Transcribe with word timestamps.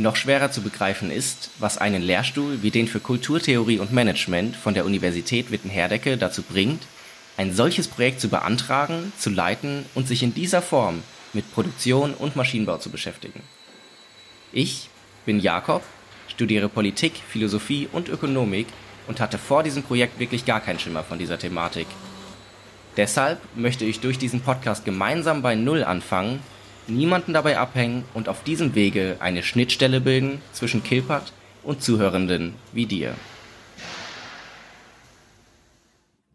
noch 0.00 0.16
schwerer 0.16 0.50
zu 0.50 0.62
begreifen 0.62 1.10
ist, 1.10 1.50
was 1.58 1.78
einen 1.78 2.02
Lehrstuhl 2.02 2.62
wie 2.62 2.70
den 2.70 2.88
für 2.88 3.00
Kulturtheorie 3.00 3.78
und 3.78 3.92
Management 3.92 4.56
von 4.56 4.74
der 4.74 4.84
Universität 4.84 5.50
Witten-Herdecke 5.50 6.16
dazu 6.16 6.42
bringt, 6.42 6.82
ein 7.36 7.54
solches 7.54 7.88
Projekt 7.88 8.20
zu 8.20 8.28
beantragen, 8.28 9.12
zu 9.18 9.30
leiten 9.30 9.86
und 9.94 10.06
sich 10.08 10.22
in 10.22 10.34
dieser 10.34 10.62
Form 10.62 11.02
mit 11.32 11.52
Produktion 11.52 12.14
und 12.14 12.36
Maschinenbau 12.36 12.78
zu 12.78 12.90
beschäftigen. 12.90 13.42
Ich 14.52 14.90
bin 15.26 15.38
Jakob, 15.38 15.82
studiere 16.28 16.68
Politik, 16.68 17.14
Philosophie 17.28 17.88
und 17.92 18.08
Ökonomik 18.08 18.66
und 19.06 19.20
hatte 19.20 19.38
vor 19.38 19.62
diesem 19.62 19.82
Projekt 19.82 20.18
wirklich 20.18 20.44
gar 20.44 20.60
keinen 20.60 20.78
Schimmer 20.78 21.04
von 21.04 21.18
dieser 21.18 21.38
Thematik. 21.38 21.86
Deshalb 22.96 23.40
möchte 23.56 23.84
ich 23.84 24.00
durch 24.00 24.18
diesen 24.18 24.40
Podcast 24.40 24.84
gemeinsam 24.84 25.42
bei 25.42 25.54
Null 25.54 25.84
anfangen 25.84 26.40
niemanden 26.86 27.32
dabei 27.32 27.58
abhängen 27.58 28.04
und 28.14 28.28
auf 28.28 28.42
diesem 28.42 28.74
Wege 28.74 29.16
eine 29.20 29.42
Schnittstelle 29.42 30.00
bilden 30.00 30.40
zwischen 30.52 30.82
Kilpat 30.82 31.32
und 31.62 31.82
Zuhörenden 31.82 32.54
wie 32.72 32.86
dir. 32.86 33.14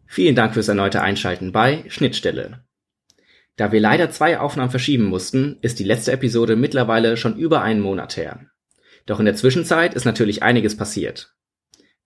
Vielen 0.06 0.34
Dank 0.34 0.54
fürs 0.54 0.68
erneute 0.68 1.02
Einschalten 1.02 1.52
bei 1.52 1.84
Schnittstelle. 1.88 2.64
Da 3.56 3.72
wir 3.72 3.80
leider 3.80 4.10
zwei 4.10 4.38
Aufnahmen 4.38 4.70
verschieben 4.70 5.04
mussten, 5.04 5.58
ist 5.62 5.78
die 5.78 5.84
letzte 5.84 6.12
Episode 6.12 6.56
mittlerweile 6.56 7.16
schon 7.16 7.36
über 7.36 7.62
einen 7.62 7.80
Monat 7.80 8.16
her. 8.16 8.46
Doch 9.06 9.18
in 9.18 9.26
der 9.26 9.34
Zwischenzeit 9.34 9.94
ist 9.94 10.04
natürlich 10.04 10.42
einiges 10.42 10.76
passiert. 10.76 11.34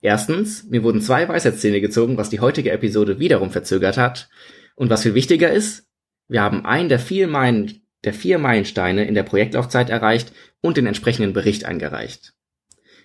Erstens, 0.01 0.65
mir 0.65 0.83
wurden 0.83 1.01
zwei 1.01 1.29
Weisheitszähne 1.29 1.81
gezogen, 1.81 2.17
was 2.17 2.31
die 2.31 2.41
heutige 2.41 2.71
Episode 2.71 3.19
wiederum 3.19 3.51
verzögert 3.51 3.97
hat. 3.97 4.29
Und 4.75 4.91
was 4.91 5.03
viel 5.03 5.15
wichtiger 5.15 5.51
ist, 5.51 5.89
wir 6.29 6.43
haben 6.43 6.65
einen 6.65 6.89
der 6.89 7.01
vielen 7.01 7.31
Meilen 7.31 7.80
der 8.05 8.15
vier 8.15 8.39
Meilensteine 8.39 9.05
in 9.05 9.15
der 9.15 9.23
Projektlaufzeit 9.23 9.91
erreicht 9.91 10.33
und 10.61 10.77
den 10.77 10.87
entsprechenden 10.87 11.33
Bericht 11.33 11.65
eingereicht. 11.65 12.35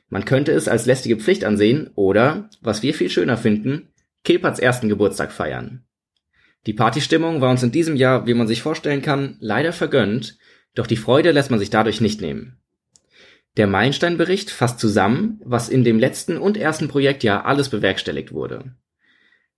Man 0.09 0.25
könnte 0.25 0.51
es 0.51 0.67
als 0.67 0.85
lästige 0.85 1.17
Pflicht 1.17 1.43
ansehen 1.43 1.89
oder, 1.95 2.49
was 2.61 2.83
wir 2.83 2.93
viel 2.93 3.09
schöner 3.09 3.37
finden, 3.37 3.89
Kilperts 4.23 4.59
ersten 4.59 4.89
Geburtstag 4.89 5.31
feiern. 5.31 5.85
Die 6.65 6.73
Partystimmung 6.73 7.41
war 7.41 7.51
uns 7.51 7.63
in 7.63 7.71
diesem 7.71 7.95
Jahr, 7.95 8.25
wie 8.25 8.33
man 8.33 8.47
sich 8.47 8.61
vorstellen 8.61 9.01
kann, 9.01 9.37
leider 9.39 9.73
vergönnt, 9.73 10.37
doch 10.73 10.87
die 10.87 10.97
Freude 10.97 11.31
lässt 11.31 11.51
man 11.51 11.59
sich 11.59 11.69
dadurch 11.69 12.01
nicht 12.01 12.21
nehmen. 12.21 12.57
Der 13.57 13.67
Meilensteinbericht 13.67 14.49
fasst 14.49 14.79
zusammen, 14.79 15.39
was 15.43 15.69
in 15.69 15.83
dem 15.83 15.99
letzten 15.99 16.37
und 16.37 16.57
ersten 16.57 16.87
Projektjahr 16.87 17.45
alles 17.45 17.69
bewerkstelligt 17.69 18.33
wurde. 18.33 18.75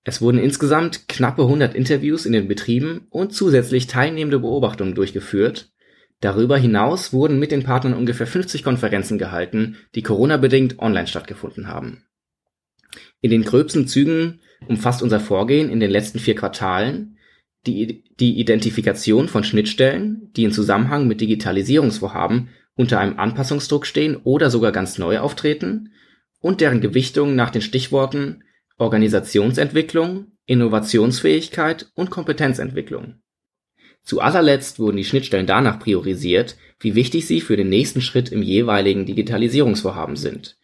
Es 0.04 0.22
wurden 0.22 0.40
insgesamt 0.40 1.08
knappe 1.10 1.44
100 1.44 1.76
Interviews 1.76 2.26
in 2.26 2.34
den 2.34 2.48
Betrieben 2.48 3.08
und 3.10 3.34
zusätzlich 3.34 3.88
teilnehmende 3.88 4.40
Beobachtungen 4.40 4.96
durchgeführt. 4.96 5.72
Darüber 6.22 6.58
hinaus 6.58 7.14
wurden 7.14 7.40
mit 7.40 7.52
den 7.52 7.64
Partnern 7.64 7.94
ungefähr 7.94 8.28
50 8.28 8.64
Konferenzen 8.64 9.18
gehalten, 9.18 9.78
die 9.96 10.02
Corona-bedingt 10.02 10.80
online 10.80 11.08
stattgefunden 11.08 11.68
haben. 11.68 12.06
In 13.22 13.32
den 13.32 13.44
gröbsten 13.44 13.88
Zügen 13.88 14.40
umfasst 14.68 15.04
unser 15.04 15.20
Vorgehen 15.20 15.70
in 15.70 15.80
den 15.80 15.92
letzten 15.92 16.20
vier 16.20 16.36
Quartalen 16.36 17.18
die, 17.66 18.04
die 18.20 18.40
Identifikation 18.40 19.28
von 19.28 19.44
Schnittstellen, 19.44 20.32
die 20.36 20.46
in 20.46 20.52
Zusammenhang 20.52 21.08
mit 21.08 21.22
Digitalisierungsvorhaben 21.22 22.50
unter 22.76 23.00
einem 23.00 23.20
Anpassungsdruck 23.20 23.86
stehen 23.86 24.16
oder 24.16 24.50
sogar 24.50 24.72
ganz 24.72 24.98
neu 24.98 25.20
auftreten 25.20 25.92
und 26.40 26.62
deren 26.62 26.82
Gewichtung 26.82 27.36
nach 27.36 27.50
den 27.50 27.62
Stichworten 27.62 28.44
Organisationsentwicklung, 28.78 30.34
Innovationsfähigkeit 30.46 31.92
und 31.96 32.10
Kompetenzentwicklung. 32.10 33.16
Zu 34.04 34.22
allerletzt 34.22 34.80
wurden 34.80 34.98
die 34.98 35.04
Schnittstellen 35.04 35.48
danach 35.48 35.80
priorisiert, 35.80 36.56
wie 36.80 36.96
wichtig 36.96 37.28
sie 37.28 37.42
für 37.42 37.58
den 37.58 37.70
nächsten 37.70 38.02
Schritt 38.02 38.32
im 38.32 38.42
jeweiligen 38.42 39.06
Digitalisierungsvorhaben 39.06 40.16
sind 40.16 40.58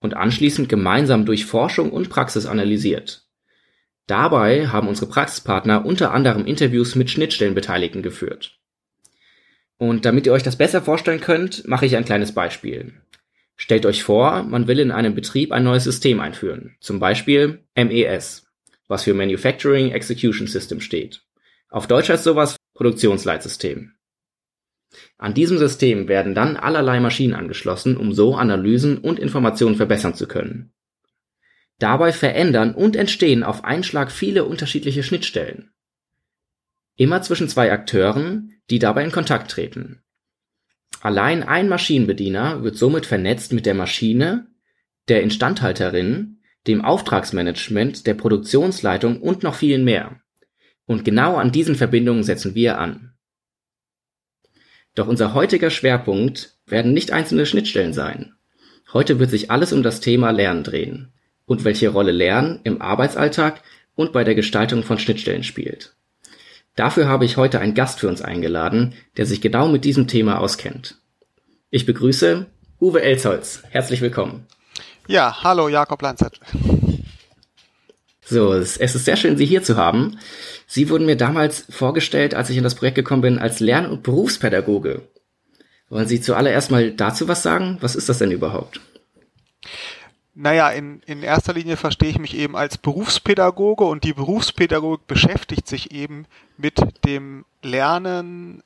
und 0.00 0.14
anschließend 0.14 0.68
gemeinsam 0.68 1.26
durch 1.26 1.44
Forschung 1.44 1.90
und 1.90 2.08
Praxis 2.08 2.46
analysiert. 2.46 3.26
Dabei 4.06 4.68
haben 4.68 4.88
unsere 4.88 5.10
Praxispartner 5.10 5.84
unter 5.84 6.14
anderem 6.14 6.46
Interviews 6.46 6.94
mit 6.94 7.10
Schnittstellenbeteiligten 7.10 8.02
geführt. 8.02 8.60
Und 9.78 10.04
damit 10.04 10.26
ihr 10.26 10.32
euch 10.32 10.44
das 10.44 10.56
besser 10.56 10.80
vorstellen 10.80 11.20
könnt, 11.20 11.66
mache 11.66 11.86
ich 11.86 11.96
ein 11.96 12.04
kleines 12.04 12.32
Beispiel. 12.32 12.94
Stellt 13.56 13.86
euch 13.86 14.02
vor, 14.02 14.42
man 14.42 14.68
will 14.68 14.78
in 14.78 14.90
einem 14.90 15.14
Betrieb 15.14 15.50
ein 15.50 15.64
neues 15.64 15.84
System 15.84 16.20
einführen, 16.20 16.76
zum 16.80 17.00
Beispiel 17.00 17.64
MES, 17.74 18.46
was 18.86 19.04
für 19.04 19.14
Manufacturing 19.14 19.92
Execution 19.92 20.46
System 20.46 20.80
steht. 20.80 21.22
Auf 21.70 21.86
Deutsch 21.86 22.10
heißt 22.10 22.24
sowas 22.24 22.56
Produktionsleitsystem. 22.74 23.92
An 25.18 25.34
diesem 25.34 25.58
System 25.58 26.08
werden 26.08 26.34
dann 26.34 26.56
allerlei 26.56 27.00
Maschinen 27.00 27.34
angeschlossen, 27.34 27.96
um 27.96 28.12
so 28.12 28.36
Analysen 28.36 28.98
und 28.98 29.18
Informationen 29.18 29.76
verbessern 29.76 30.14
zu 30.14 30.28
können. 30.28 30.72
Dabei 31.78 32.12
verändern 32.12 32.74
und 32.74 32.96
entstehen 32.96 33.42
auf 33.42 33.64
einen 33.64 33.82
Schlag 33.82 34.10
viele 34.10 34.44
unterschiedliche 34.44 35.02
Schnittstellen. 35.02 35.70
Immer 36.96 37.20
zwischen 37.22 37.48
zwei 37.48 37.72
Akteuren, 37.72 38.52
die 38.70 38.78
dabei 38.78 39.04
in 39.04 39.12
Kontakt 39.12 39.50
treten. 39.50 40.02
Allein 41.06 41.44
ein 41.44 41.68
Maschinenbediener 41.68 42.64
wird 42.64 42.76
somit 42.76 43.06
vernetzt 43.06 43.52
mit 43.52 43.64
der 43.64 43.74
Maschine, 43.74 44.48
der 45.06 45.22
Instandhalterin, 45.22 46.38
dem 46.66 46.84
Auftragsmanagement, 46.84 48.08
der 48.08 48.14
Produktionsleitung 48.14 49.22
und 49.22 49.44
noch 49.44 49.54
vielen 49.54 49.84
mehr. 49.84 50.20
Und 50.84 51.04
genau 51.04 51.36
an 51.36 51.52
diesen 51.52 51.76
Verbindungen 51.76 52.24
setzen 52.24 52.56
wir 52.56 52.80
an. 52.80 53.12
Doch 54.96 55.06
unser 55.06 55.32
heutiger 55.32 55.70
Schwerpunkt 55.70 56.58
werden 56.66 56.92
nicht 56.92 57.12
einzelne 57.12 57.46
Schnittstellen 57.46 57.92
sein. 57.92 58.32
Heute 58.92 59.20
wird 59.20 59.30
sich 59.30 59.48
alles 59.48 59.72
um 59.72 59.84
das 59.84 60.00
Thema 60.00 60.32
Lernen 60.32 60.64
drehen 60.64 61.12
und 61.44 61.62
welche 61.62 61.90
Rolle 61.90 62.10
Lernen 62.10 62.58
im 62.64 62.82
Arbeitsalltag 62.82 63.62
und 63.94 64.12
bei 64.12 64.24
der 64.24 64.34
Gestaltung 64.34 64.82
von 64.82 64.98
Schnittstellen 64.98 65.44
spielt. 65.44 65.95
Dafür 66.76 67.08
habe 67.08 67.24
ich 67.24 67.38
heute 67.38 67.58
einen 67.58 67.74
Gast 67.74 68.00
für 68.00 68.08
uns 68.08 68.20
eingeladen, 68.20 68.94
der 69.16 69.24
sich 69.24 69.40
genau 69.40 69.66
mit 69.66 69.84
diesem 69.84 70.06
Thema 70.06 70.38
auskennt. 70.38 70.98
Ich 71.70 71.86
begrüße 71.86 72.46
Uwe 72.80 73.00
Elsholz. 73.02 73.62
Herzlich 73.70 74.02
willkommen. 74.02 74.46
Ja, 75.08 75.42
hallo 75.42 75.68
Jakob 75.68 76.02
Lanzett. 76.02 76.38
So, 78.20 78.52
es 78.52 78.76
ist 78.76 79.04
sehr 79.04 79.16
schön, 79.16 79.38
Sie 79.38 79.46
hier 79.46 79.62
zu 79.62 79.76
haben. 79.76 80.18
Sie 80.66 80.90
wurden 80.90 81.06
mir 81.06 81.16
damals 81.16 81.64
vorgestellt, 81.70 82.34
als 82.34 82.50
ich 82.50 82.58
in 82.58 82.64
das 82.64 82.74
Projekt 82.74 82.96
gekommen 82.96 83.22
bin, 83.22 83.38
als 83.38 83.60
Lern- 83.60 83.90
und 83.90 84.02
Berufspädagoge. 84.02 85.08
Wollen 85.88 86.08
Sie 86.08 86.20
zuallererst 86.20 86.70
mal 86.70 86.90
dazu 86.90 87.26
was 87.28 87.42
sagen? 87.42 87.78
Was 87.80 87.96
ist 87.96 88.08
das 88.08 88.18
denn 88.18 88.32
überhaupt? 88.32 88.80
Naja, 90.38 90.68
in, 90.68 91.00
in 91.06 91.22
erster 91.22 91.54
Linie 91.54 91.78
verstehe 91.78 92.10
ich 92.10 92.18
mich 92.18 92.36
eben 92.36 92.56
als 92.56 92.76
Berufspädagoge 92.76 93.84
und 93.84 94.04
die 94.04 94.12
Berufspädagogik 94.12 95.06
beschäftigt 95.06 95.66
sich 95.66 95.92
eben 95.92 96.26
mit 96.58 96.78
dem 97.06 97.46
Lernen, 97.62 98.62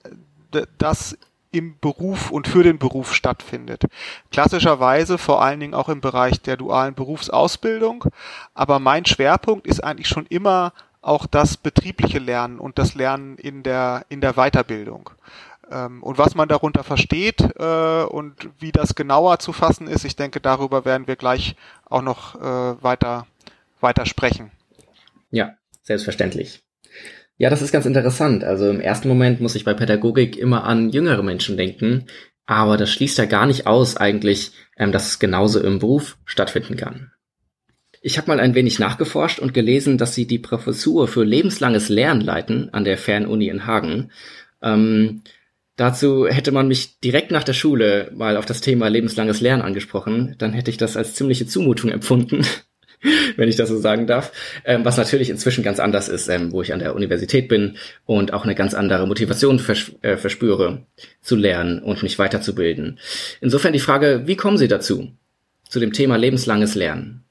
das 0.78 1.16
im 1.52 1.78
Beruf 1.80 2.32
und 2.32 2.48
für 2.48 2.64
den 2.64 2.80
Beruf 2.80 3.14
stattfindet. 3.14 3.84
Klassischerweise 4.32 5.16
vor 5.16 5.42
allen 5.42 5.60
Dingen 5.60 5.74
auch 5.74 5.88
im 5.88 6.00
Bereich 6.00 6.40
der 6.40 6.56
dualen 6.56 6.94
Berufsausbildung. 6.94 8.04
Aber 8.52 8.80
mein 8.80 9.06
Schwerpunkt 9.06 9.68
ist 9.68 9.84
eigentlich 9.84 10.08
schon 10.08 10.26
immer 10.26 10.72
auch 11.02 11.26
das 11.26 11.56
betriebliche 11.56 12.18
Lernen 12.18 12.58
und 12.58 12.78
das 12.78 12.96
Lernen 12.96 13.36
in 13.36 13.62
der, 13.62 14.06
in 14.08 14.20
der 14.20 14.34
Weiterbildung. 14.34 15.10
Ähm, 15.70 16.02
und 16.02 16.18
was 16.18 16.34
man 16.34 16.48
darunter 16.48 16.82
versteht 16.82 17.40
äh, 17.58 18.02
und 18.02 18.50
wie 18.58 18.72
das 18.72 18.94
genauer 18.94 19.38
zu 19.38 19.52
fassen 19.52 19.86
ist, 19.86 20.04
ich 20.04 20.16
denke, 20.16 20.40
darüber 20.40 20.84
werden 20.84 21.06
wir 21.06 21.16
gleich 21.16 21.54
auch 21.84 22.02
noch 22.02 22.34
äh, 22.34 22.82
weiter, 22.82 23.26
weiter 23.80 24.06
sprechen. 24.06 24.50
Ja, 25.30 25.54
selbstverständlich. 25.82 26.62
Ja, 27.38 27.48
das 27.48 27.62
ist 27.62 27.72
ganz 27.72 27.86
interessant. 27.86 28.44
Also 28.44 28.68
im 28.68 28.80
ersten 28.80 29.08
Moment 29.08 29.40
muss 29.40 29.54
ich 29.54 29.64
bei 29.64 29.72
Pädagogik 29.72 30.36
immer 30.36 30.64
an 30.64 30.90
jüngere 30.90 31.22
Menschen 31.22 31.56
denken, 31.56 32.06
aber 32.46 32.76
das 32.76 32.90
schließt 32.90 33.16
ja 33.18 33.26
gar 33.26 33.46
nicht 33.46 33.66
aus 33.66 33.96
eigentlich, 33.96 34.52
ähm, 34.76 34.92
dass 34.92 35.06
es 35.06 35.18
genauso 35.20 35.60
im 35.60 35.78
Beruf 35.78 36.18
stattfinden 36.24 36.76
kann. 36.76 37.12
Ich 38.02 38.18
habe 38.18 38.28
mal 38.28 38.40
ein 38.40 38.54
wenig 38.54 38.78
nachgeforscht 38.78 39.38
und 39.38 39.54
gelesen, 39.54 39.98
dass 39.98 40.14
Sie 40.14 40.26
die 40.26 40.38
Professur 40.38 41.06
für 41.06 41.22
lebenslanges 41.22 41.88
Lernen 41.88 42.22
leiten 42.22 42.70
an 42.72 42.84
der 42.84 42.98
Fernuni 42.98 43.48
in 43.48 43.66
Hagen. 43.66 44.10
Ähm, 44.62 45.22
Dazu 45.80 46.26
hätte 46.26 46.52
man 46.52 46.68
mich 46.68 47.00
direkt 47.00 47.30
nach 47.30 47.42
der 47.42 47.54
Schule 47.54 48.12
mal 48.14 48.36
auf 48.36 48.44
das 48.44 48.60
Thema 48.60 48.88
lebenslanges 48.88 49.40
Lernen 49.40 49.62
angesprochen, 49.62 50.34
dann 50.36 50.52
hätte 50.52 50.70
ich 50.70 50.76
das 50.76 50.94
als 50.94 51.14
ziemliche 51.14 51.46
Zumutung 51.46 51.90
empfunden, 51.90 52.44
wenn 53.36 53.48
ich 53.48 53.56
das 53.56 53.70
so 53.70 53.78
sagen 53.78 54.06
darf, 54.06 54.30
ähm, 54.66 54.84
was 54.84 54.98
natürlich 54.98 55.30
inzwischen 55.30 55.64
ganz 55.64 55.80
anders 55.80 56.10
ist, 56.10 56.28
ähm, 56.28 56.52
wo 56.52 56.60
ich 56.60 56.74
an 56.74 56.80
der 56.80 56.94
Universität 56.94 57.48
bin 57.48 57.78
und 58.04 58.34
auch 58.34 58.44
eine 58.44 58.54
ganz 58.54 58.74
andere 58.74 59.06
Motivation 59.06 59.58
vers 59.58 59.90
äh, 60.02 60.18
verspüre, 60.18 60.84
zu 61.22 61.34
lernen 61.34 61.78
und 61.78 62.02
mich 62.02 62.18
weiterzubilden. 62.18 62.98
Insofern 63.40 63.72
die 63.72 63.78
Frage, 63.78 64.24
wie 64.26 64.36
kommen 64.36 64.58
Sie 64.58 64.68
dazu, 64.68 65.12
zu 65.66 65.80
dem 65.80 65.94
Thema 65.94 66.16
lebenslanges 66.16 66.74
Lernen? 66.74 67.24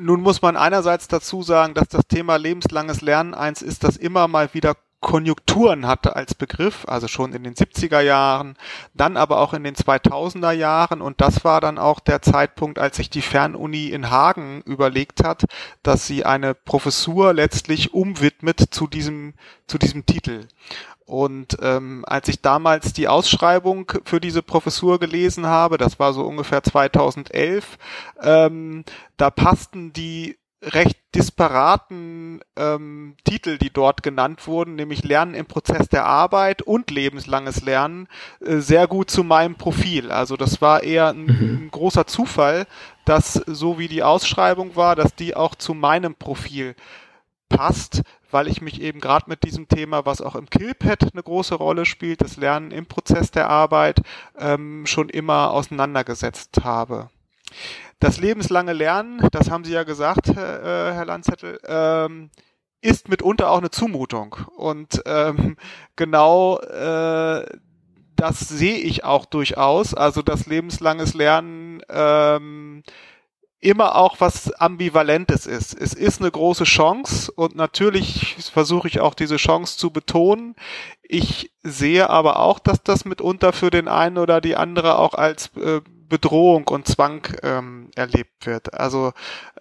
Nun 0.00 0.22
muss 0.22 0.40
man 0.40 0.56
einerseits 0.56 1.08
dazu 1.08 1.42
sagen, 1.42 1.74
dass 1.74 1.88
das 1.88 2.06
Thema 2.08 2.36
lebenslanges 2.36 3.02
Lernen 3.02 3.34
eins 3.34 3.60
ist, 3.60 3.84
das 3.84 3.98
immer 3.98 4.28
mal 4.28 4.48
wieder 4.54 4.78
Konjunkturen 5.00 5.86
hatte 5.86 6.16
als 6.16 6.34
Begriff, 6.34 6.84
also 6.88 7.06
schon 7.06 7.32
in 7.32 7.44
den 7.44 7.54
70er 7.54 8.00
Jahren, 8.00 8.56
dann 8.94 9.16
aber 9.16 9.40
auch 9.40 9.54
in 9.54 9.62
den 9.62 9.76
2000er 9.76 10.50
Jahren 10.50 11.00
und 11.00 11.20
das 11.20 11.44
war 11.44 11.60
dann 11.60 11.78
auch 11.78 12.00
der 12.00 12.20
Zeitpunkt, 12.20 12.80
als 12.80 12.96
sich 12.96 13.08
die 13.08 13.22
Fernuni 13.22 13.86
in 13.88 14.10
Hagen 14.10 14.60
überlegt 14.62 15.22
hat, 15.22 15.44
dass 15.84 16.06
sie 16.06 16.24
eine 16.24 16.54
Professur 16.54 17.32
letztlich 17.32 17.94
umwidmet 17.94 18.60
zu 18.70 18.88
diesem, 18.88 19.34
zu 19.68 19.78
diesem 19.78 20.04
Titel. 20.04 20.48
Und 21.08 21.56
ähm, 21.62 22.04
als 22.06 22.28
ich 22.28 22.42
damals 22.42 22.92
die 22.92 23.08
Ausschreibung 23.08 23.90
für 24.04 24.20
diese 24.20 24.42
Professur 24.42 24.98
gelesen 24.98 25.46
habe, 25.46 25.78
das 25.78 25.98
war 25.98 26.12
so 26.12 26.22
ungefähr 26.22 26.62
2011, 26.62 27.78
ähm, 28.20 28.84
da 29.16 29.30
passten 29.30 29.94
die 29.94 30.36
recht 30.62 30.98
disparaten 31.14 32.40
ähm, 32.56 33.16
Titel, 33.24 33.58
die 33.58 33.70
dort 33.70 34.02
genannt 34.02 34.46
wurden, 34.46 34.74
nämlich 34.74 35.04
Lernen 35.04 35.34
im 35.34 35.46
Prozess 35.46 35.88
der 35.88 36.04
Arbeit 36.04 36.62
und 36.62 36.90
lebenslanges 36.90 37.62
Lernen, 37.62 38.08
äh, 38.40 38.58
sehr 38.58 38.86
gut 38.86 39.10
zu 39.10 39.22
meinem 39.24 39.54
Profil. 39.54 40.10
Also 40.10 40.36
das 40.36 40.60
war 40.60 40.82
eher 40.82 41.08
ein, 41.08 41.24
mhm. 41.24 41.60
ein, 41.64 41.70
großer 41.70 42.06
Zufall, 42.06 42.66
dass 43.04 43.34
so 43.34 43.78
wie 43.78 43.88
die 43.88 44.02
Ausschreibung 44.02 44.76
war, 44.76 44.96
dass 44.96 45.14
die 45.14 45.36
auch 45.36 45.54
zu 45.54 45.74
meinem 45.74 46.14
Profil 46.14 46.74
passt, 47.48 48.02
weil 48.30 48.48
ich 48.48 48.60
mich 48.60 48.82
eben 48.82 49.00
gerade 49.00 49.24
mit 49.28 49.44
diesem 49.44 49.68
Thema, 49.68 50.04
was 50.04 50.20
auch 50.20 50.34
im 50.34 50.50
Killpad 50.50 51.14
eine 51.14 51.22
große 51.22 51.54
Rolle 51.54 51.86
spielt, 51.86 52.20
das 52.20 52.36
Lernen 52.36 52.72
im 52.72 52.86
Prozess 52.86 53.30
der 53.30 53.48
Arbeit, 53.48 54.00
ähm, 54.38 54.84
schon 54.86 55.08
immer 55.08 55.52
auseinandergesetzt 55.52 56.60
habe. 56.64 57.08
Das 58.00 58.18
lebenslange 58.18 58.72
Lernen, 58.72 59.26
das 59.32 59.50
haben 59.50 59.64
Sie 59.64 59.72
ja 59.72 59.82
gesagt, 59.82 60.28
äh, 60.28 60.34
Herr 60.34 61.04
Landzettel, 61.04 61.58
ähm, 61.66 62.30
ist 62.80 63.08
mitunter 63.08 63.50
auch 63.50 63.58
eine 63.58 63.70
Zumutung. 63.70 64.36
Und 64.56 65.02
ähm, 65.06 65.56
genau 65.96 66.58
äh, 66.60 67.44
das 68.18 68.40
sehe 68.40 68.78
ich 68.78 69.04
auch 69.04 69.24
durchaus. 69.24 69.94
Also 69.94 70.22
das 70.22 70.46
lebenslanges 70.46 71.14
Lernen 71.14 71.82
ähm, 71.88 72.82
immer 73.60 73.96
auch 73.96 74.16
was 74.20 74.52
Ambivalentes 74.52 75.46
ist. 75.46 75.74
Es 75.74 75.94
ist 75.94 76.20
eine 76.20 76.30
große 76.30 76.64
Chance 76.64 77.30
und 77.32 77.56
natürlich 77.56 78.36
versuche 78.52 78.88
ich 78.88 79.00
auch 79.00 79.14
diese 79.14 79.36
Chance 79.36 79.78
zu 79.78 79.90
betonen. 79.90 80.54
Ich 81.02 81.52
sehe 81.62 82.10
aber 82.10 82.40
auch, 82.40 82.58
dass 82.58 82.82
das 82.82 83.04
mitunter 83.04 83.52
für 83.52 83.70
den 83.70 83.88
einen 83.88 84.18
oder 84.18 84.40
die 84.40 84.56
andere 84.56 84.98
auch 84.98 85.14
als 85.14 85.50
äh, 85.56 85.80
Bedrohung 86.08 86.68
und 86.68 86.86
Zwang 86.86 87.26
ähm, 87.42 87.90
erlebt 87.94 88.46
wird. 88.46 88.74
Also 88.74 89.12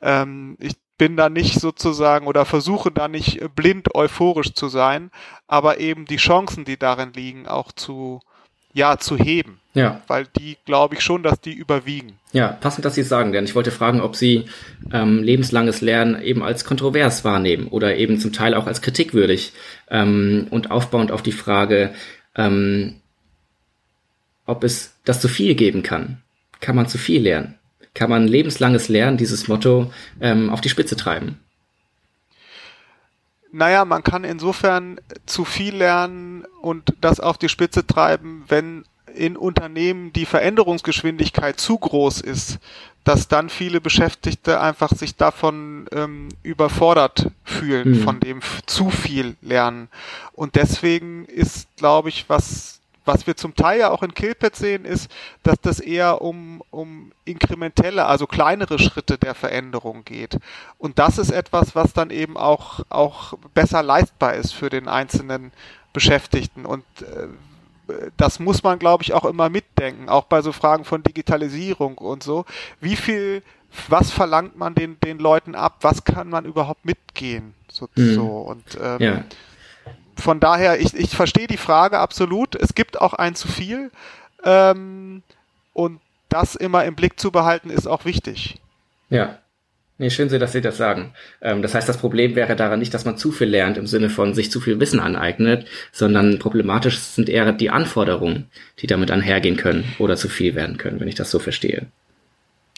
ähm, 0.02 0.58
ich 0.60 0.76
bin 0.98 1.16
da 1.16 1.30
nicht 1.30 1.60
sozusagen 1.60 2.28
oder 2.28 2.46
versuche 2.46 2.92
da 2.92 3.08
nicht 3.08 3.40
blind 3.56 3.94
euphorisch 3.96 4.54
zu 4.54 4.68
sein, 4.68 5.12
aber 5.48 5.80
eben 5.80 6.06
die 6.06 6.18
Chancen, 6.18 6.66
die 6.66 6.78
darin 6.78 7.14
liegen, 7.14 7.48
auch 7.48 7.72
zu 7.72 8.22
ja 8.74 8.98
zu 8.98 9.18
heben. 9.18 9.60
Ja. 9.74 10.02
Weil 10.08 10.26
die 10.40 10.58
glaube 10.66 10.96
ich 10.96 11.02
schon, 11.02 11.22
dass 11.22 11.40
die 11.40 11.54
überwiegen. 11.54 12.18
Ja, 12.32 12.48
passend, 12.50 12.84
dass 12.86 12.96
Sie 12.96 13.02
es 13.02 13.10
sagen, 13.10 13.32
denn 13.32 13.46
ich 13.46 13.54
wollte 13.54 13.72
fragen, 13.72 14.02
ob 14.02 14.16
Sie 14.16 14.46
ähm, 14.92 15.22
lebenslanges 15.22 15.82
Lernen 15.82 16.22
eben 16.22 16.44
als 16.44 16.66
kontrovers 16.66 17.24
wahrnehmen 17.24 17.68
oder 17.68 17.96
eben 17.96 18.20
zum 18.20 18.34
Teil 18.34 18.56
auch 18.56 18.66
als 18.66 18.82
kritikwürdig 18.82 19.54
ähm, 19.90 20.48
und 20.50 20.72
aufbauend 20.72 21.12
auf 21.12 21.22
die 21.22 21.32
Frage, 21.32 21.94
ähm, 22.36 23.02
ob 24.46 24.64
es 24.64 24.96
das 25.06 25.22
zu 25.22 25.28
viel 25.28 25.54
geben 25.56 25.84
kann 25.84 26.22
kann 26.60 26.76
man 26.76 26.88
zu 26.88 26.98
viel 26.98 27.22
lernen? 27.22 27.56
Kann 27.94 28.10
man 28.10 28.28
lebenslanges 28.28 28.90
Lernen, 28.90 29.18
dieses 29.18 29.48
Motto, 29.48 29.92
ähm, 30.22 30.50
auf 30.50 30.62
die 30.62 30.70
Spitze 30.70 30.96
treiben? 30.96 31.40
Naja, 33.52 33.86
man 33.86 34.04
kann 34.04 34.24
insofern 34.24 35.00
zu 35.26 35.46
viel 35.46 35.76
lernen 35.76 36.46
und 36.62 36.94
das 37.02 37.20
auf 37.20 37.38
die 37.38 37.50
Spitze 37.50 37.88
treiben, 37.88 38.44
wenn 38.48 38.84
in 39.16 39.36
Unternehmen 39.36 40.14
die 40.14 40.26
Veränderungsgeschwindigkeit 40.26 41.60
zu 41.60 41.78
groß 41.78 42.22
ist, 42.22 42.60
dass 43.04 43.28
dann 43.28 43.50
viele 43.50 43.82
Beschäftigte 43.82 44.60
einfach 44.60 44.92
sich 44.92 45.16
davon 45.16 45.88
ähm, 45.92 46.28
überfordert 46.44 47.32
fühlen, 47.44 47.92
mhm. 47.92 48.04
von 48.04 48.20
dem 48.20 48.42
zu 48.66 48.90
viel 48.90 49.38
lernen. 49.42 49.88
Und 50.34 50.56
deswegen 50.56 51.26
ist, 51.26 51.68
glaube 51.78 52.10
ich, 52.10 52.26
was 52.28 52.77
was 53.08 53.26
wir 53.26 53.36
zum 53.36 53.56
Teil 53.56 53.80
ja 53.80 53.90
auch 53.90 54.04
in 54.04 54.14
Killpad 54.14 54.56
sehen, 54.56 54.86
ist, 54.86 55.10
dass 55.44 55.60
das 55.62 55.80
eher 55.80 56.22
um, 56.22 56.62
um 56.70 57.12
inkrementelle, 57.26 58.06
also 58.06 58.28
kleinere 58.28 58.78
Schritte 58.78 59.18
der 59.18 59.34
Veränderung 59.34 60.04
geht. 60.04 60.38
Und 60.78 61.00
das 61.00 61.18
ist 61.18 61.32
etwas, 61.32 61.76
was 61.76 61.94
dann 61.94 62.10
eben 62.10 62.38
auch, 62.38 62.82
auch 62.90 63.34
besser 63.54 63.82
leistbar 63.82 64.36
ist 64.36 64.54
für 64.54 64.70
den 64.70 64.88
einzelnen 64.88 65.52
Beschäftigten. 65.94 66.66
Und 66.66 66.84
äh, 67.02 67.28
das 68.18 68.40
muss 68.40 68.64
man, 68.64 68.78
glaube 68.78 69.04
ich, 69.04 69.14
auch 69.14 69.26
immer 69.26 69.50
mitdenken, 69.50 70.10
auch 70.10 70.26
bei 70.26 70.42
so 70.42 70.52
Fragen 70.52 70.84
von 70.84 71.02
Digitalisierung 71.02 71.98
und 71.98 72.22
so. 72.22 72.46
Wie 72.82 72.98
viel, 72.98 73.42
was 73.88 74.12
verlangt 74.12 74.58
man 74.58 74.76
den, 74.76 75.00
den 75.00 75.18
Leuten 75.18 75.56
ab? 75.56 75.78
Was 75.82 76.04
kann 76.04 76.30
man 76.30 76.46
überhaupt 76.46 76.86
mitgehen? 76.86 77.54
So, 77.72 77.88
mhm. 77.96 78.14
so. 78.14 78.26
Und 78.26 78.78
ähm, 78.82 79.00
ja 79.00 79.24
von 80.18 80.40
daher, 80.40 80.80
ich, 80.80 80.94
ich 80.94 81.16
verstehe 81.16 81.48
die 81.48 81.58
Frage 81.58 82.00
absolut. 82.00 82.56
Es 82.56 82.76
gibt 82.76 83.00
auch 83.00 83.14
ein 83.14 83.36
zu 83.36 83.48
viel. 83.48 83.92
Ähm, 84.44 85.24
und 85.74 86.00
das 86.30 86.56
immer 86.56 86.86
im 86.86 86.96
Blick 86.96 87.20
zu 87.20 87.32
behalten, 87.32 87.70
ist 87.70 87.88
auch 87.88 88.06
wichtig. 88.06 88.56
Ja. 89.10 89.40
Nee, 90.00 90.12
schön, 90.12 90.30
dass 90.30 90.52
Sie 90.52 90.62
das 90.62 90.78
sagen. 90.78 91.14
Ähm, 91.42 91.64
das 91.64 91.74
heißt, 91.74 91.90
das 91.90 91.98
Problem 91.98 92.36
wäre 92.36 92.56
daran 92.56 92.78
nicht, 92.78 92.94
dass 92.94 93.06
man 93.06 93.18
zu 93.18 93.32
viel 93.32 93.48
lernt 93.48 93.78
im 93.78 93.88
Sinne 93.88 94.12
von 94.12 94.36
sich 94.36 94.52
zu 94.52 94.62
viel 94.62 94.80
Wissen 94.80 95.00
aneignet, 95.00 95.66
sondern 95.92 96.38
problematisch 96.38 97.00
sind 97.00 97.30
eher 97.30 97.52
die 97.52 97.72
Anforderungen, 97.72 98.48
die 98.80 98.86
damit 98.86 99.10
einhergehen 99.10 99.58
können 99.58 99.96
oder 99.98 100.16
zu 100.16 100.30
viel 100.30 100.54
werden 100.54 100.78
können, 100.78 101.00
wenn 101.00 101.08
ich 101.08 101.16
das 101.16 101.32
so 101.32 101.40
verstehe. 101.40 101.88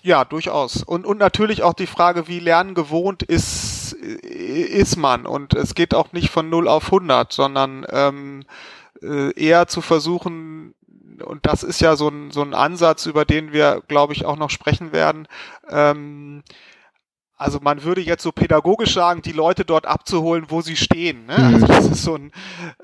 Ja, 0.02 0.24
durchaus. 0.24 0.82
Und, 0.82 1.06
und 1.06 1.18
natürlich 1.18 1.62
auch 1.62 1.74
die 1.74 1.88
Frage, 1.88 2.30
wie 2.30 2.40
lernen 2.40 2.74
gewohnt 2.74 3.22
ist, 3.24 3.79
ist 3.94 4.98
man. 4.98 5.26
Und 5.26 5.54
es 5.54 5.76
geht 5.76 5.94
auch 5.94 6.12
nicht 6.14 6.30
von 6.30 6.50
0 6.50 6.68
auf 6.68 6.86
100, 6.86 7.32
sondern 7.32 7.86
ähm, 7.90 8.44
äh, 9.02 9.34
eher 9.34 9.68
zu 9.68 9.82
versuchen, 9.82 10.74
und 11.24 11.46
das 11.46 11.64
ist 11.64 11.82
ja 11.82 11.96
so 11.96 12.08
ein, 12.08 12.32
so 12.32 12.42
ein 12.42 12.54
Ansatz, 12.54 13.06
über 13.06 13.26
den 13.26 13.52
wir, 13.52 13.82
glaube 13.88 14.14
ich, 14.14 14.26
auch 14.26 14.38
noch 14.38 14.50
sprechen 14.50 14.92
werden, 14.94 15.28
ähm, 15.70 16.44
also 17.40 17.60
man 17.62 17.84
würde 17.84 18.02
jetzt 18.02 18.22
so 18.22 18.34
pädagogisch 18.34 18.94
sagen, 18.94 19.22
die 19.22 19.32
Leute 19.32 19.64
dort 19.64 19.86
abzuholen, 19.86 20.48
wo 20.50 20.60
sie 20.60 20.76
stehen. 20.76 21.26
Ne? 21.26 21.38
Also 21.38 21.66
mhm. 21.66 21.68
das 21.68 21.86
ist 21.86 22.04
so 22.04 22.16
ein 22.16 22.34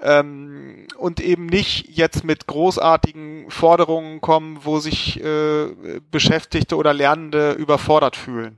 ähm, 0.01 0.87
und 0.97 1.19
eben 1.19 1.45
nicht 1.47 1.89
jetzt 1.89 2.23
mit 2.23 2.47
großartigen 2.47 3.51
Forderungen 3.51 4.21
kommen, 4.21 4.59
wo 4.63 4.79
sich 4.79 5.21
äh, 5.21 5.99
Beschäftigte 6.09 6.77
oder 6.77 6.93
Lernende 6.93 7.51
überfordert 7.51 8.15
fühlen. 8.15 8.57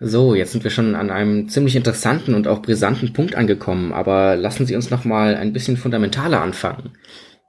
So, 0.00 0.34
jetzt 0.34 0.52
sind 0.52 0.62
wir 0.62 0.70
schon 0.70 0.94
an 0.94 1.10
einem 1.10 1.48
ziemlich 1.48 1.74
interessanten 1.74 2.34
und 2.34 2.46
auch 2.46 2.62
brisanten 2.62 3.12
Punkt 3.12 3.34
angekommen, 3.34 3.92
aber 3.92 4.36
lassen 4.36 4.64
Sie 4.64 4.76
uns 4.76 4.90
noch 4.90 5.04
mal 5.04 5.34
ein 5.34 5.52
bisschen 5.52 5.76
fundamentaler 5.76 6.40
anfangen. 6.40 6.92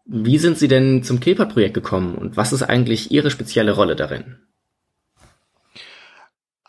Wie 0.05 0.39
sind 0.39 0.57
Sie 0.57 0.67
denn 0.67 1.03
zum 1.03 1.19
Kilpert-Projekt 1.19 1.75
gekommen 1.75 2.15
und 2.15 2.37
was 2.37 2.51
ist 2.51 2.63
eigentlich 2.63 3.11
Ihre 3.11 3.29
spezielle 3.29 3.73
Rolle 3.73 3.95
darin? 3.95 4.39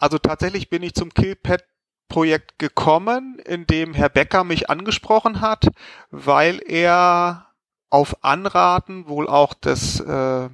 Also 0.00 0.18
tatsächlich 0.18 0.70
bin 0.70 0.82
ich 0.82 0.94
zum 0.94 1.12
Killpad 1.12 1.62
Projekt 2.08 2.58
gekommen, 2.58 3.38
in 3.46 3.66
dem 3.66 3.94
Herr 3.94 4.08
Becker 4.08 4.44
mich 4.44 4.68
angesprochen 4.68 5.40
hat, 5.40 5.68
weil 6.10 6.60
er 6.66 7.46
auf 7.90 8.24
Anraten 8.24 9.08
wohl 9.08 9.28
auch 9.28 9.54
des 9.54 10.00
äh, 10.00 10.48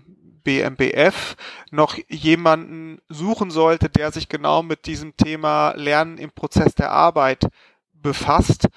BMBF 0.47 1.37
noch 1.73 1.99
jemanden 2.09 3.01
suchen 3.09 3.51
sollte, 3.51 3.91
der 3.91 4.13
sich 4.13 4.29
genau 4.29 4.63
mit 4.63 4.87
diesem 4.87 5.17
Thema 5.17 5.73
Lernen 5.73 6.19
im 6.19 6.31
Prozess 6.31 6.77
der 6.77 6.93
Arbeit 6.93 7.49
befasst, 7.93 8.69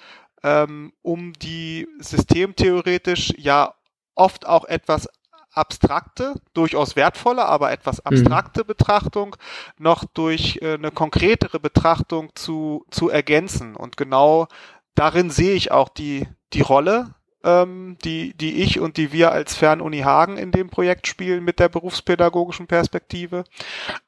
ähm, 0.42 0.92
um 1.02 1.32
die 1.34 1.86
systemtheoretisch 2.00 3.34
ja 3.36 3.74
oft 4.16 4.48
auch 4.48 4.64
etwas 4.64 5.08
abstrakte, 5.52 6.34
durchaus 6.54 6.96
wertvolle, 6.96 7.46
aber 7.46 7.70
etwas 7.70 7.98
mhm. 7.98 8.06
abstrakte 8.06 8.62
mhm. 8.62 8.66
Betrachtung 8.66 9.36
noch 9.78 10.04
durch 10.04 10.58
äh, 10.62 10.74
eine 10.74 10.90
konkretere 10.90 11.60
Betrachtung 11.60 12.30
zu, 12.34 12.84
zu 12.90 13.10
ergänzen. 13.10 13.76
Und 13.76 13.96
genau 13.96 14.48
darin 14.96 15.30
sehe 15.30 15.54
ich 15.54 15.70
auch 15.70 15.88
die, 15.88 16.26
die 16.52 16.62
Rolle 16.62 17.14
ähm, 17.42 17.96
die, 18.04 18.34
die 18.34 18.62
ich 18.62 18.80
und 18.80 18.96
die 18.96 19.12
wir 19.12 19.32
als 19.32 19.56
Fernuni 19.56 20.00
Hagen 20.00 20.36
in 20.36 20.52
dem 20.52 20.68
Projekt 20.68 21.06
spielen 21.06 21.44
mit 21.44 21.58
der 21.58 21.68
berufspädagogischen 21.68 22.66
Perspektive. 22.66 23.44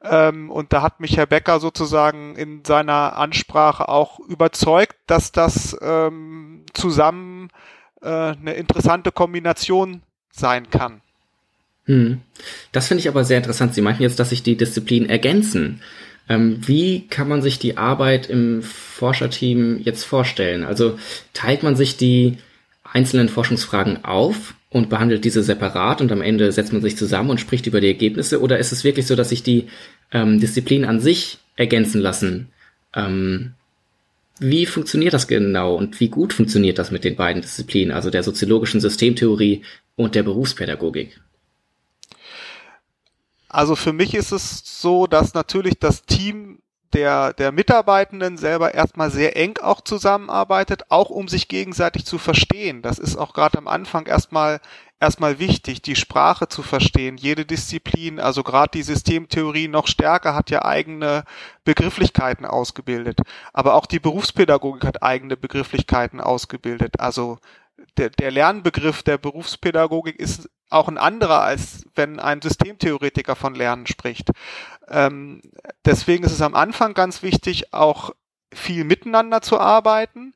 Ähm, 0.02 0.50
und 0.50 0.72
da 0.72 0.82
hat 0.82 1.00
mich 1.00 1.16
Herr 1.16 1.26
Becker 1.26 1.60
sozusagen 1.60 2.36
in 2.36 2.64
seiner 2.64 3.16
Ansprache 3.16 3.88
auch 3.88 4.18
überzeugt, 4.20 4.96
dass 5.06 5.32
das 5.32 5.76
ähm, 5.80 6.64
zusammen 6.74 7.48
äh, 8.02 8.08
eine 8.08 8.54
interessante 8.54 9.12
Kombination 9.12 10.02
sein 10.30 10.70
kann. 10.70 11.00
Hm. 11.86 12.20
Das 12.70 12.88
finde 12.88 13.00
ich 13.00 13.08
aber 13.08 13.24
sehr 13.24 13.38
interessant. 13.38 13.74
Sie 13.74 13.82
meinten 13.82 14.02
jetzt, 14.02 14.18
dass 14.18 14.30
sich 14.30 14.42
die 14.42 14.56
Disziplinen 14.56 15.08
ergänzen. 15.08 15.80
Ähm, 16.28 16.58
wie 16.66 17.08
kann 17.08 17.28
man 17.28 17.42
sich 17.42 17.58
die 17.58 17.76
Arbeit 17.76 18.28
im 18.28 18.62
Forscherteam 18.62 19.80
jetzt 19.80 20.04
vorstellen? 20.04 20.64
Also 20.64 20.98
teilt 21.32 21.62
man 21.62 21.74
sich 21.76 21.96
die 21.96 22.38
einzelnen 22.92 23.28
Forschungsfragen 23.28 24.04
auf 24.04 24.54
und 24.70 24.88
behandelt 24.88 25.24
diese 25.24 25.42
separat 25.42 26.00
und 26.00 26.12
am 26.12 26.22
Ende 26.22 26.52
setzt 26.52 26.72
man 26.72 26.82
sich 26.82 26.96
zusammen 26.96 27.30
und 27.30 27.40
spricht 27.40 27.66
über 27.66 27.80
die 27.80 27.88
Ergebnisse? 27.88 28.40
Oder 28.40 28.58
ist 28.58 28.72
es 28.72 28.84
wirklich 28.84 29.06
so, 29.06 29.16
dass 29.16 29.30
sich 29.30 29.42
die 29.42 29.68
ähm, 30.12 30.40
Disziplinen 30.40 30.88
an 30.88 31.00
sich 31.00 31.38
ergänzen 31.56 32.00
lassen? 32.00 32.48
Ähm, 32.94 33.52
wie 34.38 34.66
funktioniert 34.66 35.14
das 35.14 35.28
genau 35.28 35.74
und 35.74 36.00
wie 36.00 36.08
gut 36.08 36.32
funktioniert 36.32 36.78
das 36.78 36.90
mit 36.90 37.04
den 37.04 37.16
beiden 37.16 37.42
Disziplinen, 37.42 37.94
also 37.94 38.10
der 38.10 38.22
soziologischen 38.22 38.80
Systemtheorie 38.80 39.62
und 39.96 40.14
der 40.14 40.22
Berufspädagogik? 40.22 41.20
Also 43.48 43.76
für 43.76 43.92
mich 43.92 44.14
ist 44.14 44.32
es 44.32 44.62
so, 44.64 45.06
dass 45.06 45.34
natürlich 45.34 45.78
das 45.78 46.04
Team 46.04 46.60
der, 46.92 47.32
der 47.32 47.52
Mitarbeitenden 47.52 48.36
selber 48.36 48.74
erstmal 48.74 49.10
sehr 49.10 49.36
eng 49.36 49.58
auch 49.58 49.80
zusammenarbeitet, 49.80 50.84
auch 50.90 51.10
um 51.10 51.28
sich 51.28 51.48
gegenseitig 51.48 52.04
zu 52.04 52.18
verstehen. 52.18 52.82
Das 52.82 52.98
ist 52.98 53.16
auch 53.16 53.34
gerade 53.34 53.58
am 53.58 53.68
Anfang 53.68 54.06
erstmal 54.06 54.60
erstmal 55.02 55.40
wichtig, 55.40 55.82
die 55.82 55.96
Sprache 55.96 56.46
zu 56.48 56.62
verstehen. 56.62 57.16
Jede 57.16 57.44
Disziplin, 57.44 58.20
also 58.20 58.44
gerade 58.44 58.70
die 58.72 58.84
Systemtheorie 58.84 59.66
noch 59.66 59.88
stärker, 59.88 60.36
hat 60.36 60.48
ja 60.50 60.64
eigene 60.64 61.24
Begrifflichkeiten 61.64 62.46
ausgebildet. 62.46 63.18
Aber 63.52 63.74
auch 63.74 63.86
die 63.86 63.98
Berufspädagogik 63.98 64.84
hat 64.84 65.02
eigene 65.02 65.36
Begrifflichkeiten 65.36 66.20
ausgebildet. 66.20 67.00
Also 67.00 67.38
der, 67.96 68.10
der 68.10 68.30
Lernbegriff 68.30 69.02
der 69.02 69.18
Berufspädagogik 69.18 70.18
ist 70.18 70.48
auch 70.70 70.88
ein 70.88 70.98
anderer, 70.98 71.42
als 71.42 71.84
wenn 71.94 72.18
ein 72.18 72.40
Systemtheoretiker 72.40 73.36
von 73.36 73.54
Lernen 73.54 73.86
spricht. 73.86 74.30
Ähm, 74.88 75.42
deswegen 75.84 76.24
ist 76.24 76.32
es 76.32 76.42
am 76.42 76.54
Anfang 76.54 76.94
ganz 76.94 77.22
wichtig, 77.22 77.72
auch 77.74 78.14
viel 78.52 78.84
miteinander 78.84 79.42
zu 79.42 79.58
arbeiten. 79.58 80.34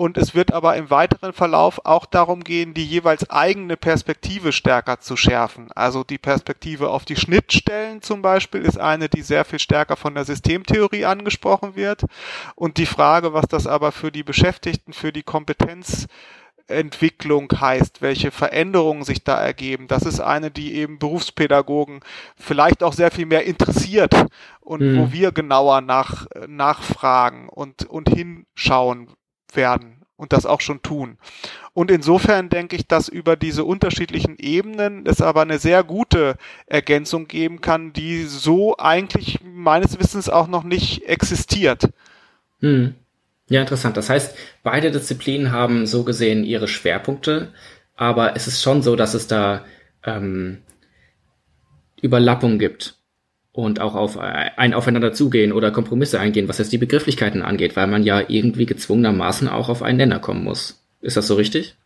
Und 0.00 0.16
es 0.16 0.34
wird 0.34 0.50
aber 0.50 0.76
im 0.76 0.88
weiteren 0.88 1.34
Verlauf 1.34 1.84
auch 1.84 2.06
darum 2.06 2.42
gehen, 2.42 2.72
die 2.72 2.86
jeweils 2.86 3.28
eigene 3.28 3.76
Perspektive 3.76 4.50
stärker 4.50 4.98
zu 4.98 5.14
schärfen. 5.14 5.70
Also 5.72 6.04
die 6.04 6.16
Perspektive 6.16 6.88
auf 6.88 7.04
die 7.04 7.16
Schnittstellen 7.16 8.00
zum 8.00 8.22
Beispiel 8.22 8.62
ist 8.62 8.78
eine, 8.78 9.10
die 9.10 9.20
sehr 9.20 9.44
viel 9.44 9.58
stärker 9.58 9.96
von 9.96 10.14
der 10.14 10.24
Systemtheorie 10.24 11.04
angesprochen 11.04 11.76
wird. 11.76 12.06
Und 12.54 12.78
die 12.78 12.86
Frage, 12.86 13.34
was 13.34 13.46
das 13.46 13.66
aber 13.66 13.92
für 13.92 14.10
die 14.10 14.22
Beschäftigten, 14.22 14.94
für 14.94 15.12
die 15.12 15.22
Kompetenz 15.22 16.06
Entwicklung 16.70 17.50
heißt, 17.52 18.02
welche 18.02 18.30
Veränderungen 18.30 19.04
sich 19.04 19.24
da 19.24 19.40
ergeben. 19.40 19.88
Das 19.88 20.02
ist 20.02 20.20
eine, 20.20 20.50
die 20.50 20.74
eben 20.74 20.98
Berufspädagogen 20.98 22.00
vielleicht 22.36 22.82
auch 22.82 22.92
sehr 22.92 23.10
viel 23.10 23.26
mehr 23.26 23.44
interessiert 23.44 24.14
und 24.60 24.80
mhm. 24.80 24.98
wo 24.98 25.12
wir 25.12 25.32
genauer 25.32 25.80
nach, 25.80 26.26
nachfragen 26.46 27.48
und, 27.48 27.84
und 27.86 28.08
hinschauen 28.08 29.08
werden 29.52 30.00
und 30.16 30.32
das 30.34 30.46
auch 30.46 30.60
schon 30.60 30.82
tun. 30.82 31.16
Und 31.72 31.90
insofern 31.90 32.50
denke 32.50 32.76
ich, 32.76 32.86
dass 32.86 33.08
über 33.08 33.36
diese 33.36 33.64
unterschiedlichen 33.64 34.36
Ebenen 34.38 35.06
es 35.06 35.22
aber 35.22 35.42
eine 35.42 35.58
sehr 35.58 35.82
gute 35.82 36.36
Ergänzung 36.66 37.26
geben 37.26 37.60
kann, 37.60 37.92
die 37.92 38.24
so 38.24 38.76
eigentlich 38.76 39.40
meines 39.42 39.98
Wissens 39.98 40.28
auch 40.28 40.46
noch 40.46 40.62
nicht 40.62 41.04
existiert. 41.06 41.90
Hm. 42.60 42.94
Ja, 43.50 43.60
interessant. 43.60 43.96
Das 43.96 44.08
heißt, 44.08 44.34
beide 44.62 44.92
Disziplinen 44.92 45.50
haben 45.50 45.84
so 45.86 46.04
gesehen 46.04 46.44
ihre 46.44 46.68
Schwerpunkte, 46.68 47.52
aber 47.96 48.36
es 48.36 48.46
ist 48.46 48.62
schon 48.62 48.80
so, 48.80 48.94
dass 48.94 49.12
es 49.12 49.26
da 49.26 49.64
ähm, 50.04 50.62
Überlappung 52.00 52.60
gibt 52.60 52.94
und 53.52 53.80
auch 53.80 53.96
auf 53.96 54.16
ein 54.16 54.72
Aufeinander 54.72 55.12
zugehen 55.12 55.52
oder 55.52 55.72
Kompromisse 55.72 56.20
eingehen, 56.20 56.48
was 56.48 56.58
jetzt 56.58 56.72
die 56.72 56.78
Begrifflichkeiten 56.78 57.42
angeht, 57.42 57.74
weil 57.74 57.88
man 57.88 58.04
ja 58.04 58.22
irgendwie 58.28 58.66
gezwungenermaßen 58.66 59.48
auch 59.48 59.68
auf 59.68 59.82
einen 59.82 59.98
Nenner 59.98 60.20
kommen 60.20 60.44
muss. 60.44 60.86
Ist 61.00 61.16
das 61.16 61.26
so 61.26 61.34
richtig? 61.34 61.76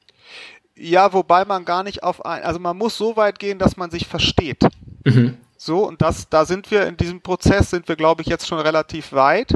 Ja, 0.77 1.15
wobei 1.15 1.47
man 1.47 1.65
gar 1.65 1.83
nicht 1.83 2.03
auf 2.03 2.27
ein, 2.27 2.43
also 2.43 2.61
man 2.61 2.77
muss 2.77 2.99
so 2.99 3.17
weit 3.17 3.39
gehen, 3.39 3.59
dass 3.59 3.79
man 3.79 3.91
sich 3.91 4.07
versteht. 4.07 4.65
Mhm. 5.05 5.39
So, 5.57 5.89
und 5.89 6.03
das, 6.03 6.29
da 6.29 6.45
sind 6.45 6.71
wir 6.71 6.87
in 6.87 6.99
diesem 6.99 7.23
Prozess, 7.23 7.71
sind 7.71 7.89
wir, 7.89 7.97
glaube 7.97 8.21
ich, 8.21 8.29
jetzt 8.29 8.47
schon 8.47 8.59
relativ 8.59 9.13
weit. 9.13 9.55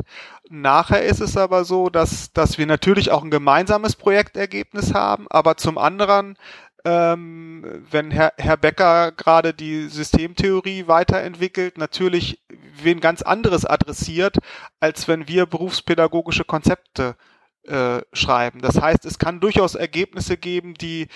Nachher 0.51 1.03
ist 1.03 1.21
es 1.21 1.37
aber 1.37 1.65
so, 1.65 1.91
dass, 1.91 2.33
dass 2.33 2.57
wir 2.57 2.67
natürlich 2.67 3.11
auch 3.11 3.23
ein 3.23 3.31
gemeinsames 3.31 3.97
Projektergebnis 3.97 4.95
haben, 4.95 5.27
aber 5.29 5.57
zum 5.57 5.77
anderen, 5.77 6.39
ähm, 6.85 7.85
wenn 7.91 8.11
Herr, 8.11 8.33
Herr 8.39 8.57
Becker 8.57 9.13
gerade 9.13 9.53
die 9.53 9.89
Systemtheorie 9.89 10.87
weiterentwickelt, 10.87 11.77
natürlich 11.77 12.41
wen 12.83 13.01
ganz 13.01 13.21
anderes 13.21 13.67
adressiert, 13.67 14.39
als 14.81 15.07
wenn 15.07 15.29
wir 15.29 15.45
berufspädagogische 15.45 16.45
Konzepte 16.45 17.17
äh, 17.65 18.01
schreiben. 18.15 18.61
Das 18.63 18.81
heißt, 18.81 19.05
es 19.05 19.19
kann 19.19 19.41
durchaus 19.41 19.75
Ergebnisse 19.75 20.39
geben, 20.39 20.75
die 20.75 21.09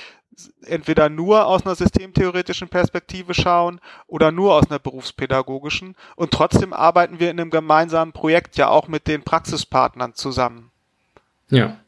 entweder 0.65 1.09
nur 1.09 1.47
aus 1.47 1.65
einer 1.65 1.75
systemtheoretischen 1.75 2.69
Perspektive 2.69 3.35
schauen 3.35 3.81
oder 4.07 4.33
nur 4.33 4.55
aus 4.55 4.71
einer 4.71 4.79
berufspädagogischen. 4.79 5.95
Und 6.17 6.31
trotzdem 6.31 6.73
arbeiten 6.73 7.21
wir 7.21 7.31
in 7.31 7.41
einem 7.41 7.51
gemeinsamen 7.51 8.12
Projekt 8.12 8.57
ja 8.57 8.69
auch 8.69 8.89
mit 8.89 9.07
den 9.07 9.23
Praxispartnern 9.23 10.15
zusammen. 10.15 10.71
Ja. 11.51 11.79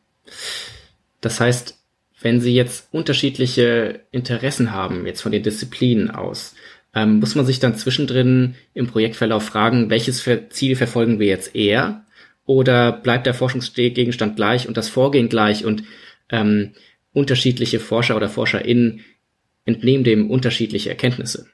Das 1.21 1.41
heißt, 1.41 1.79
wenn 2.21 2.41
Sie 2.41 2.55
jetzt 2.55 2.89
unterschiedliche 2.93 4.01
Interessen 4.11 4.73
haben, 4.73 5.07
jetzt 5.07 5.23
von 5.23 5.33
den 5.33 5.43
Disziplinen 5.43 6.11
aus, 6.11 6.55
ähm, 6.95 7.19
muss 7.21 7.35
man 7.35 7.45
sich 7.45 7.61
dann 7.61 7.77
zwischendrin 7.77 8.55
im 8.73 8.87
Projektverlauf 8.87 9.45
fragen, 9.45 9.91
welches 9.91 10.25
Ziel 10.51 10.77
verfolgen 10.77 11.19
wir 11.19 11.27
jetzt 11.27 11.55
eher? 11.55 12.05
Oder 12.47 12.93
bleibt 12.93 13.27
der 13.27 13.35
Forschungsgegenstand 13.35 14.37
gleich 14.37 14.69
und 14.69 14.77
das 14.77 14.89
Vorgehen 14.89 15.29
gleich 15.29 15.65
und 15.65 15.85
ähm, 16.31 16.73
unterschiedliche 17.15 17.81
Forscher 17.81 18.17
oder 18.17 18.29
ForscherInnen 18.29 19.01
entnehmen 19.65 20.05
dem 20.05 20.31
unterschiedliche 20.31 20.91
Erkenntnisse. 20.91 21.47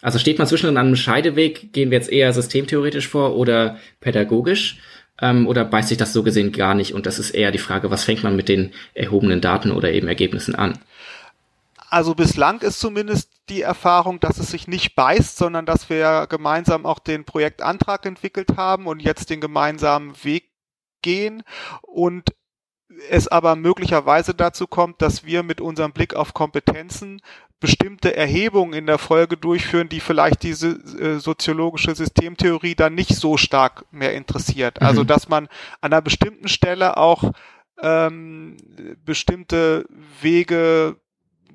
Also 0.00 0.20
steht 0.20 0.38
man 0.38 0.46
zwischen 0.46 0.76
einem 0.76 0.94
Scheideweg, 0.94 1.72
gehen 1.72 1.90
wir 1.90 1.98
jetzt 1.98 2.12
eher 2.12 2.32
systemtheoretisch 2.32 3.08
vor 3.08 3.34
oder 3.34 3.78
pädagogisch, 3.98 4.78
ähm, 5.20 5.48
oder 5.48 5.64
beißt 5.64 5.88
sich 5.88 5.98
das 5.98 6.12
so 6.12 6.22
gesehen 6.22 6.52
gar 6.52 6.74
nicht 6.74 6.94
und 6.94 7.06
das 7.06 7.18
ist 7.18 7.30
eher 7.30 7.50
die 7.50 7.58
Frage, 7.58 7.90
was 7.90 8.04
fängt 8.04 8.22
man 8.22 8.36
mit 8.36 8.48
den 8.48 8.72
erhobenen 8.94 9.40
Daten 9.40 9.72
oder 9.72 9.90
eben 9.92 10.06
Ergebnissen 10.06 10.54
an? 10.54 10.78
Also 11.90 12.14
bislang 12.14 12.60
ist 12.60 12.80
zumindest 12.80 13.30
die 13.48 13.62
Erfahrung, 13.62 14.20
dass 14.20 14.38
es 14.38 14.50
sich 14.50 14.68
nicht 14.68 14.94
beißt, 14.94 15.38
sondern 15.38 15.64
dass 15.64 15.88
wir 15.88 16.26
gemeinsam 16.28 16.84
auch 16.84 16.98
den 16.98 17.24
Projektantrag 17.24 18.04
entwickelt 18.04 18.56
haben 18.56 18.86
und 18.86 19.00
jetzt 19.00 19.30
den 19.30 19.40
gemeinsamen 19.40 20.12
Weg 20.22 20.50
gehen 21.00 21.42
und 21.82 22.30
es 23.10 23.28
aber 23.28 23.56
möglicherweise 23.56 24.34
dazu 24.34 24.66
kommt, 24.66 25.02
dass 25.02 25.24
wir 25.24 25.42
mit 25.42 25.60
unserem 25.60 25.92
Blick 25.92 26.14
auf 26.14 26.34
Kompetenzen 26.34 27.22
bestimmte 27.60 28.16
Erhebungen 28.16 28.72
in 28.72 28.86
der 28.86 28.98
Folge 28.98 29.36
durchführen, 29.36 29.88
die 29.88 30.00
vielleicht 30.00 30.42
diese 30.42 30.68
äh, 30.68 31.18
soziologische 31.18 31.94
Systemtheorie 31.94 32.74
dann 32.74 32.94
nicht 32.94 33.16
so 33.16 33.36
stark 33.36 33.84
mehr 33.90 34.14
interessiert. 34.14 34.80
Mhm. 34.80 34.86
Also 34.86 35.04
dass 35.04 35.28
man 35.28 35.48
an 35.80 35.92
einer 35.92 36.02
bestimmten 36.02 36.48
Stelle 36.48 36.96
auch 36.96 37.32
ähm, 37.80 38.56
bestimmte 39.04 39.86
Wege 40.20 40.96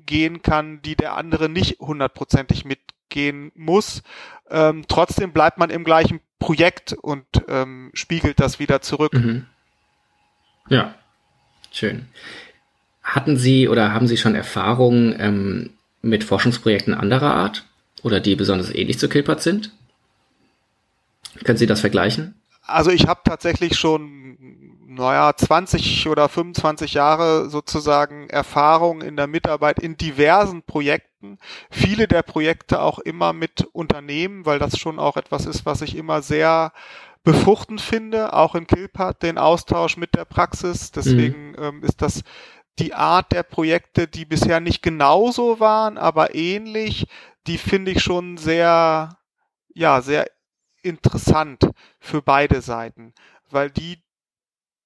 gehen 0.06 0.42
kann, 0.42 0.82
die 0.82 0.96
der 0.96 1.16
andere 1.16 1.48
nicht 1.48 1.80
hundertprozentig 1.80 2.64
mitgehen 2.66 3.50
muss. 3.54 4.02
Ähm, 4.50 4.84
trotzdem 4.88 5.32
bleibt 5.32 5.56
man 5.56 5.70
im 5.70 5.84
gleichen 5.84 6.20
Projekt 6.38 6.92
und 6.92 7.24
ähm, 7.48 7.90
spiegelt 7.94 8.40
das 8.40 8.58
wieder 8.58 8.82
zurück. 8.82 9.14
Mhm. 9.14 9.46
Ja, 10.68 10.94
Schön. 11.74 12.06
Hatten 13.02 13.36
Sie 13.36 13.68
oder 13.68 13.92
haben 13.92 14.06
Sie 14.06 14.16
schon 14.16 14.36
Erfahrungen 14.36 15.14
ähm, 15.18 15.70
mit 16.02 16.22
Forschungsprojekten 16.22 16.94
anderer 16.94 17.34
Art 17.34 17.64
oder 18.04 18.20
die 18.20 18.36
besonders 18.36 18.72
ähnlich 18.72 19.00
zu 19.00 19.08
Kilpert 19.08 19.42
sind? 19.42 19.72
Können 21.42 21.58
Sie 21.58 21.66
das 21.66 21.80
vergleichen? 21.80 22.40
Also 22.64 22.92
ich 22.92 23.08
habe 23.08 23.22
tatsächlich 23.24 23.76
schon, 23.76 24.38
naja, 24.86 25.32
20 25.36 26.06
oder 26.08 26.28
25 26.28 26.94
Jahre 26.94 27.50
sozusagen 27.50 28.30
Erfahrung 28.30 29.02
in 29.02 29.16
der 29.16 29.26
Mitarbeit 29.26 29.80
in 29.80 29.96
diversen 29.96 30.62
Projekten. 30.62 31.38
Viele 31.70 32.06
der 32.06 32.22
Projekte 32.22 32.80
auch 32.80 33.00
immer 33.00 33.32
mit 33.32 33.66
Unternehmen, 33.72 34.46
weil 34.46 34.60
das 34.60 34.78
schon 34.78 35.00
auch 35.00 35.16
etwas 35.16 35.44
ist, 35.44 35.66
was 35.66 35.82
ich 35.82 35.96
immer 35.96 36.22
sehr 36.22 36.72
befruchtend 37.24 37.80
finde, 37.80 38.34
auch 38.34 38.54
in 38.54 38.66
Kilpat, 38.66 39.22
den 39.22 39.38
Austausch 39.38 39.96
mit 39.96 40.14
der 40.14 40.26
Praxis. 40.26 40.92
Deswegen 40.92 41.50
mhm. 41.50 41.56
ähm, 41.58 41.82
ist 41.82 42.02
das 42.02 42.22
die 42.78 42.94
Art 42.94 43.32
der 43.32 43.42
Projekte, 43.42 44.06
die 44.06 44.24
bisher 44.24 44.60
nicht 44.60 44.82
genauso 44.82 45.60
waren, 45.60 45.96
aber 45.96 46.34
ähnlich, 46.34 47.06
die 47.46 47.58
finde 47.58 47.92
ich 47.92 48.02
schon 48.02 48.36
sehr, 48.36 49.16
ja, 49.74 50.02
sehr 50.02 50.26
interessant 50.82 51.70
für 51.98 52.20
beide 52.20 52.60
Seiten, 52.60 53.14
weil 53.48 53.70
die 53.70 54.02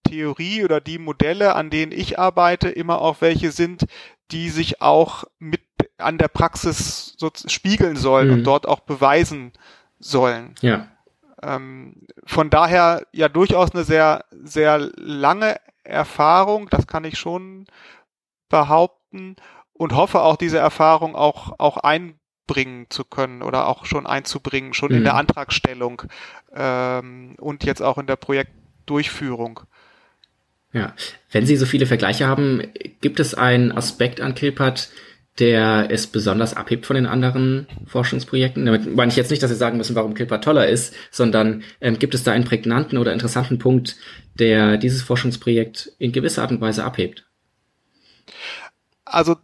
Theorie 0.04 0.64
oder 0.64 0.80
die 0.80 0.98
Modelle, 0.98 1.54
an 1.54 1.70
denen 1.70 1.92
ich 1.92 2.18
arbeite, 2.18 2.68
immer 2.68 3.00
auch 3.00 3.20
welche 3.20 3.52
sind, 3.52 3.86
die 4.30 4.50
sich 4.50 4.80
auch 4.80 5.24
mit 5.38 5.62
an 5.96 6.18
der 6.18 6.28
Praxis 6.28 7.14
so 7.16 7.30
spiegeln 7.46 7.96
sollen 7.96 8.28
mhm. 8.28 8.34
und 8.34 8.44
dort 8.44 8.68
auch 8.68 8.80
beweisen 8.80 9.52
sollen. 9.98 10.54
Ja. 10.60 10.88
Ähm, 11.42 12.06
von 12.24 12.50
daher 12.50 13.06
ja 13.12 13.28
durchaus 13.28 13.72
eine 13.72 13.84
sehr, 13.84 14.24
sehr 14.30 14.78
lange 14.96 15.56
Erfahrung, 15.84 16.68
das 16.70 16.86
kann 16.86 17.04
ich 17.04 17.18
schon 17.18 17.66
behaupten 18.48 19.36
und 19.72 19.94
hoffe 19.94 20.20
auch 20.20 20.36
diese 20.36 20.58
Erfahrung 20.58 21.14
auch, 21.14 21.58
auch 21.58 21.78
einbringen 21.78 22.86
zu 22.90 23.04
können 23.04 23.42
oder 23.42 23.68
auch 23.68 23.86
schon 23.86 24.06
einzubringen, 24.06 24.74
schon 24.74 24.90
mhm. 24.90 24.98
in 24.98 25.04
der 25.04 25.14
mhm. 25.14 25.20
Antragstellung 25.20 26.02
ähm, 26.54 27.36
und 27.38 27.64
jetzt 27.64 27.82
auch 27.82 27.98
in 27.98 28.06
der 28.06 28.16
Projektdurchführung. 28.16 29.60
Ja, 30.72 30.92
wenn 31.30 31.46
Sie 31.46 31.56
so 31.56 31.64
viele 31.64 31.86
Vergleiche 31.86 32.26
haben, 32.26 32.62
gibt 33.00 33.20
es 33.20 33.34
einen 33.34 33.72
Aspekt 33.72 34.20
an 34.20 34.34
Kilpat, 34.34 34.90
der 35.38 35.88
es 35.90 36.06
besonders 36.06 36.54
abhebt 36.54 36.86
von 36.86 36.96
den 36.96 37.06
anderen 37.06 37.66
Forschungsprojekten? 37.86 38.66
Damit 38.66 38.94
meine 38.94 39.10
ich 39.10 39.16
jetzt 39.16 39.30
nicht, 39.30 39.42
dass 39.42 39.50
Sie 39.50 39.56
sagen 39.56 39.76
müssen, 39.76 39.94
warum 39.94 40.14
Kilpat 40.14 40.44
toller 40.44 40.68
ist, 40.68 40.94
sondern 41.10 41.62
ähm, 41.80 41.98
gibt 41.98 42.14
es 42.14 42.24
da 42.24 42.32
einen 42.32 42.44
prägnanten 42.44 42.98
oder 42.98 43.12
interessanten 43.12 43.58
Punkt, 43.58 43.96
der 44.38 44.76
dieses 44.76 45.02
Forschungsprojekt 45.02 45.92
in 45.98 46.12
gewisser 46.12 46.42
Art 46.42 46.50
und 46.50 46.60
Weise 46.60 46.84
abhebt? 46.84 47.24
Also 49.04 49.36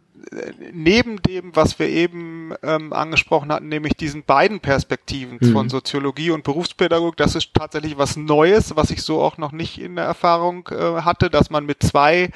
neben 0.73 1.21
dem, 1.21 1.55
was 1.55 1.79
wir 1.79 1.87
eben 1.87 2.53
ähm, 2.63 2.93
angesprochen 2.93 3.51
hatten, 3.51 3.67
nämlich 3.67 3.93
diesen 3.93 4.23
beiden 4.23 4.59
Perspektiven 4.59 5.37
mhm. 5.41 5.51
von 5.51 5.69
Soziologie 5.69 6.31
und 6.31 6.43
Berufspädagogik, 6.43 7.17
das 7.17 7.35
ist 7.35 7.53
tatsächlich 7.53 7.97
was 7.97 8.17
Neues, 8.17 8.75
was 8.75 8.91
ich 8.91 9.01
so 9.01 9.21
auch 9.21 9.37
noch 9.37 9.51
nicht 9.51 9.79
in 9.79 9.95
der 9.95 10.05
Erfahrung 10.05 10.67
äh, 10.71 11.01
hatte, 11.01 11.29
dass 11.29 11.49
man 11.49 11.65
mit 11.65 11.83
zwei 11.83 12.29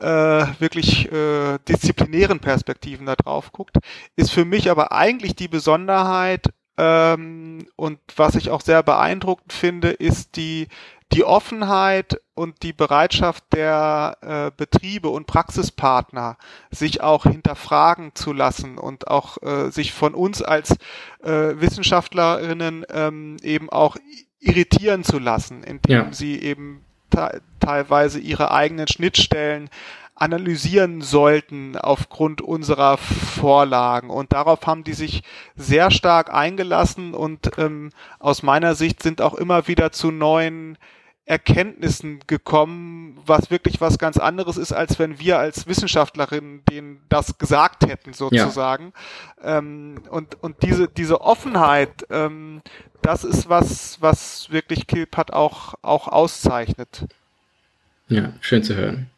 äh, 0.00 0.46
wirklich 0.58 1.10
äh, 1.12 1.58
disziplinären 1.68 2.40
Perspektiven 2.40 3.06
da 3.06 3.16
drauf 3.16 3.52
guckt, 3.52 3.76
ist 4.16 4.30
für 4.30 4.44
mich 4.44 4.70
aber 4.70 4.92
eigentlich 4.92 5.36
die 5.36 5.48
Besonderheit 5.48 6.46
ähm, 6.76 7.66
und 7.76 7.98
was 8.16 8.36
ich 8.36 8.50
auch 8.50 8.62
sehr 8.62 8.82
beeindruckend 8.82 9.52
finde, 9.52 9.90
ist 9.90 10.36
die 10.36 10.68
die 11.12 11.24
Offenheit 11.24 12.20
und 12.34 12.62
die 12.62 12.72
Bereitschaft 12.72 13.44
der 13.52 14.16
äh, 14.20 14.50
Betriebe 14.56 15.08
und 15.08 15.26
Praxispartner, 15.26 16.36
sich 16.70 17.00
auch 17.00 17.24
hinterfragen 17.24 18.14
zu 18.14 18.32
lassen 18.32 18.78
und 18.78 19.08
auch 19.08 19.42
äh, 19.42 19.70
sich 19.70 19.92
von 19.92 20.14
uns 20.14 20.40
als 20.40 20.76
äh, 21.22 21.60
Wissenschaftlerinnen 21.60 22.86
ähm, 22.90 23.36
eben 23.42 23.70
auch 23.70 23.96
irritieren 24.38 25.02
zu 25.02 25.18
lassen, 25.18 25.64
indem 25.64 25.92
ja. 25.92 26.12
sie 26.12 26.40
eben 26.40 26.84
teilweise 27.60 28.18
ihre 28.18 28.50
eigenen 28.50 28.88
Schnittstellen 28.88 29.68
analysieren 30.20 31.00
sollten 31.00 31.76
aufgrund 31.76 32.42
unserer 32.42 32.98
Vorlagen. 32.98 34.10
Und 34.10 34.32
darauf 34.34 34.66
haben 34.66 34.84
die 34.84 34.92
sich 34.92 35.22
sehr 35.56 35.90
stark 35.90 36.32
eingelassen 36.32 37.14
und 37.14 37.50
ähm, 37.56 37.90
aus 38.18 38.42
meiner 38.42 38.74
Sicht 38.74 39.02
sind 39.02 39.22
auch 39.22 39.34
immer 39.34 39.66
wieder 39.66 39.92
zu 39.92 40.10
neuen 40.10 40.76
Erkenntnissen 41.30 42.18
gekommen, 42.26 43.16
was 43.24 43.52
wirklich 43.52 43.80
was 43.80 43.98
ganz 43.98 44.16
anderes 44.16 44.56
ist, 44.56 44.72
als 44.72 44.98
wenn 44.98 45.20
wir 45.20 45.38
als 45.38 45.68
Wissenschaftlerinnen 45.68 46.64
denen 46.68 47.00
das 47.08 47.38
gesagt 47.38 47.86
hätten, 47.86 48.12
sozusagen. 48.12 48.92
Ja. 49.40 49.58
Ähm, 49.58 50.02
und, 50.10 50.42
und 50.42 50.64
diese, 50.64 50.88
diese 50.88 51.20
Offenheit, 51.20 52.04
ähm, 52.10 52.62
das 53.00 53.22
ist 53.22 53.48
was, 53.48 53.98
was 54.00 54.50
wirklich 54.50 54.88
Kilpat 54.88 55.32
auch, 55.32 55.74
auch 55.82 56.08
auszeichnet. 56.08 57.06
Ja, 58.08 58.32
schön 58.40 58.64
zu 58.64 58.74
hören. 58.74 59.08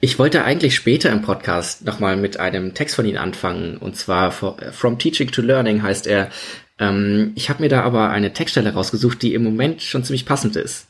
Ich 0.00 0.18
wollte 0.18 0.42
eigentlich 0.42 0.74
später 0.74 1.10
im 1.10 1.22
Podcast 1.22 1.84
nochmal 1.84 2.16
mit 2.16 2.40
einem 2.40 2.74
Text 2.74 2.96
von 2.96 3.06
Ihnen 3.06 3.18
anfangen, 3.18 3.76
und 3.76 3.96
zwar 3.96 4.32
From 4.32 4.98
Teaching 4.98 5.30
to 5.30 5.40
Learning 5.40 5.84
heißt 5.84 6.08
er, 6.08 6.30
ähm, 6.78 7.32
ich 7.34 7.48
habe 7.50 7.62
mir 7.62 7.68
da 7.68 7.82
aber 7.82 8.10
eine 8.10 8.32
Textstelle 8.32 8.72
rausgesucht, 8.72 9.22
die 9.22 9.34
im 9.34 9.44
Moment 9.44 9.82
schon 9.82 10.04
ziemlich 10.04 10.26
passend 10.26 10.56
ist. 10.56 10.88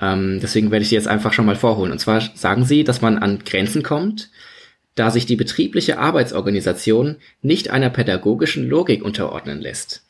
Ähm, 0.00 0.40
deswegen 0.42 0.70
werde 0.70 0.82
ich 0.82 0.88
sie 0.88 0.94
jetzt 0.94 1.08
einfach 1.08 1.32
schon 1.32 1.46
mal 1.46 1.56
vorholen. 1.56 1.92
Und 1.92 1.98
zwar 1.98 2.20
sagen 2.34 2.64
sie, 2.64 2.84
dass 2.84 3.00
man 3.00 3.18
an 3.18 3.40
Grenzen 3.44 3.82
kommt, 3.82 4.30
da 4.94 5.10
sich 5.10 5.26
die 5.26 5.36
betriebliche 5.36 5.98
Arbeitsorganisation 5.98 7.16
nicht 7.42 7.70
einer 7.70 7.90
pädagogischen 7.90 8.68
Logik 8.68 9.04
unterordnen 9.04 9.60
lässt. 9.60 10.04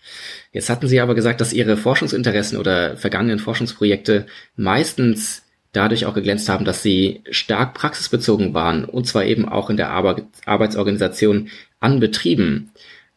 Jetzt 0.52 0.70
hatten 0.70 0.88
Sie 0.88 1.00
aber 1.00 1.14
gesagt, 1.14 1.40
dass 1.40 1.52
Ihre 1.52 1.76
Forschungsinteressen 1.76 2.58
oder 2.58 2.96
vergangenen 2.96 3.38
Forschungsprojekte 3.38 4.26
meistens 4.56 5.42
dadurch 5.72 6.06
auch 6.06 6.14
geglänzt 6.14 6.48
haben, 6.48 6.64
dass 6.64 6.82
sie 6.82 7.22
stark 7.30 7.74
praxisbezogen 7.74 8.54
waren 8.54 8.84
und 8.84 9.06
zwar 9.06 9.24
eben 9.24 9.48
auch 9.48 9.70
in 9.70 9.76
der 9.76 9.90
Arbeitsorganisation 9.90 11.48
an 11.78 12.00
Betrieben. 12.00 12.72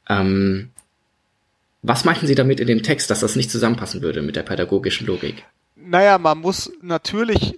Ähm, 0.07 0.69
was 1.83 2.05
meinten 2.05 2.27
Sie 2.27 2.35
damit 2.35 2.59
in 2.59 2.67
dem 2.67 2.81
Text, 2.81 3.09
dass 3.09 3.19
das 3.19 3.35
nicht 3.35 3.51
zusammenpassen 3.51 4.01
würde 4.01 4.21
mit 4.21 4.35
der 4.35 4.43
pädagogischen 4.43 5.05
Logik? 5.05 5.45
Naja, 5.75 6.17
man 6.17 6.39
muss 6.39 6.71
natürlich 6.81 7.55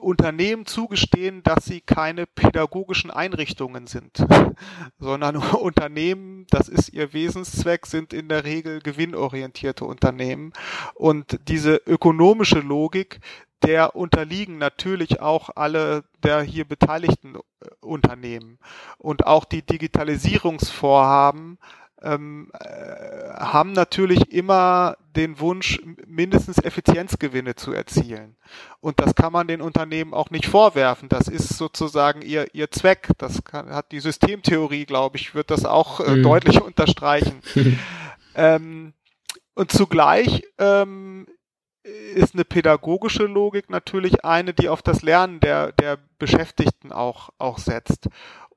Unternehmen 0.00 0.66
zugestehen, 0.66 1.42
dass 1.42 1.64
sie 1.64 1.80
keine 1.80 2.26
pädagogischen 2.26 3.10
Einrichtungen 3.10 3.86
sind, 3.86 4.24
sondern 4.98 5.36
Unternehmen, 5.60 6.46
das 6.50 6.68
ist 6.68 6.92
ihr 6.92 7.12
Wesenszweck, 7.12 7.86
sind 7.86 8.12
in 8.12 8.28
der 8.28 8.44
Regel 8.44 8.80
gewinnorientierte 8.80 9.84
Unternehmen. 9.84 10.52
Und 10.94 11.38
diese 11.48 11.76
ökonomische 11.86 12.60
Logik, 12.60 13.20
der 13.62 13.94
unterliegen 13.94 14.58
natürlich 14.58 15.20
auch 15.20 15.50
alle 15.54 16.04
der 16.24 16.42
hier 16.42 16.64
beteiligten 16.64 17.36
Unternehmen. 17.80 18.58
Und 18.98 19.26
auch 19.26 19.44
die 19.44 19.62
Digitalisierungsvorhaben 19.62 21.58
ähm, 22.02 22.50
äh, 22.58 23.34
haben 23.34 23.72
natürlich 23.72 24.32
immer 24.32 24.96
den 25.16 25.38
Wunsch, 25.40 25.80
mindestens 26.06 26.58
Effizienzgewinne 26.58 27.54
zu 27.54 27.72
erzielen. 27.72 28.36
Und 28.80 29.00
das 29.00 29.14
kann 29.14 29.32
man 29.32 29.46
den 29.46 29.60
Unternehmen 29.60 30.14
auch 30.14 30.30
nicht 30.30 30.46
vorwerfen. 30.46 31.08
Das 31.08 31.28
ist 31.28 31.50
sozusagen 31.56 32.22
ihr, 32.22 32.54
ihr 32.54 32.70
Zweck. 32.70 33.08
Das 33.18 33.44
kann, 33.44 33.70
hat 33.70 33.92
die 33.92 34.00
Systemtheorie, 34.00 34.86
glaube 34.86 35.16
ich, 35.16 35.34
wird 35.34 35.50
das 35.50 35.64
auch 35.64 36.00
äh, 36.00 36.16
mhm. 36.16 36.22
deutlich 36.22 36.60
unterstreichen. 36.62 37.40
ähm, 38.34 38.94
und 39.54 39.70
zugleich 39.70 40.44
ähm, 40.58 41.26
ist 41.82 42.34
eine 42.34 42.44
pädagogische 42.44 43.24
Logik 43.24 43.68
natürlich 43.68 44.24
eine, 44.24 44.54
die 44.54 44.68
auf 44.68 44.82
das 44.82 45.02
Lernen 45.02 45.40
der, 45.40 45.72
der 45.72 45.98
Beschäftigten 46.18 46.92
auch, 46.92 47.30
auch 47.38 47.58
setzt. 47.58 48.08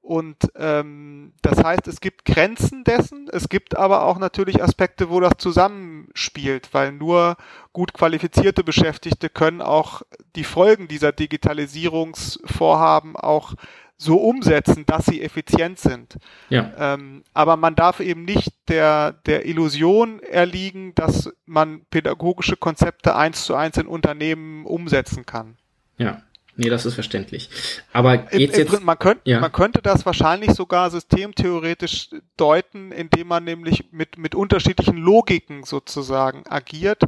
Und 0.05 0.51
ähm, 0.55 1.33
das 1.41 1.63
heißt, 1.63 1.87
es 1.87 1.99
gibt 1.99 2.25
Grenzen 2.25 2.83
dessen, 2.83 3.27
es 3.31 3.49
gibt 3.49 3.75
aber 3.75 4.03
auch 4.03 4.19
natürlich 4.19 4.61
Aspekte, 4.61 5.09
wo 5.09 5.19
das 5.19 5.33
zusammenspielt, 5.39 6.69
weil 6.73 6.91
nur 6.91 7.37
gut 7.73 7.95
qualifizierte 7.95 8.63
Beschäftigte 8.63 9.29
können 9.29 9.63
auch 9.63 10.03
die 10.35 10.43
Folgen 10.43 10.87
dieser 10.87 11.11
Digitalisierungsvorhaben 11.11 13.15
auch 13.15 13.55
so 13.97 14.17
umsetzen, 14.17 14.85
dass 14.85 15.07
sie 15.07 15.23
effizient 15.23 15.79
sind. 15.79 16.17
Ja. 16.49 16.71
Ähm, 16.77 17.23
aber 17.33 17.57
man 17.57 17.75
darf 17.75 17.99
eben 17.99 18.25
nicht 18.25 18.51
der, 18.67 19.13
der 19.25 19.47
Illusion 19.47 20.19
erliegen, 20.19 20.93
dass 20.93 21.33
man 21.47 21.81
pädagogische 21.89 22.57
Konzepte 22.57 23.15
eins 23.15 23.43
zu 23.43 23.55
eins 23.55 23.77
in 23.77 23.87
Unternehmen 23.87 24.67
umsetzen 24.67 25.25
kann. 25.25 25.57
Ja. 25.97 26.21
Nee, 26.57 26.69
das 26.69 26.85
ist 26.85 26.93
verständlich. 26.93 27.49
Aber 27.91 28.17
geht's 28.17 28.57
Im, 28.57 28.67
im, 28.67 28.71
jetzt, 28.71 28.83
man, 28.83 28.97
könnt, 28.97 29.21
ja. 29.25 29.39
man 29.39 29.51
könnte 29.51 29.81
das 29.81 30.05
wahrscheinlich 30.05 30.51
sogar 30.51 30.89
systemtheoretisch 30.89 32.09
deuten, 32.37 32.91
indem 32.91 33.27
man 33.27 33.43
nämlich 33.43 33.91
mit, 33.91 34.17
mit 34.17 34.35
unterschiedlichen 34.35 34.97
Logiken 34.97 35.63
sozusagen 35.63 36.43
agiert. 36.47 37.03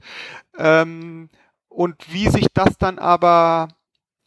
Ähm, 0.57 1.29
und 1.69 1.95
wie 2.11 2.27
sich 2.29 2.47
das 2.53 2.77
dann 2.77 2.99
aber 2.99 3.69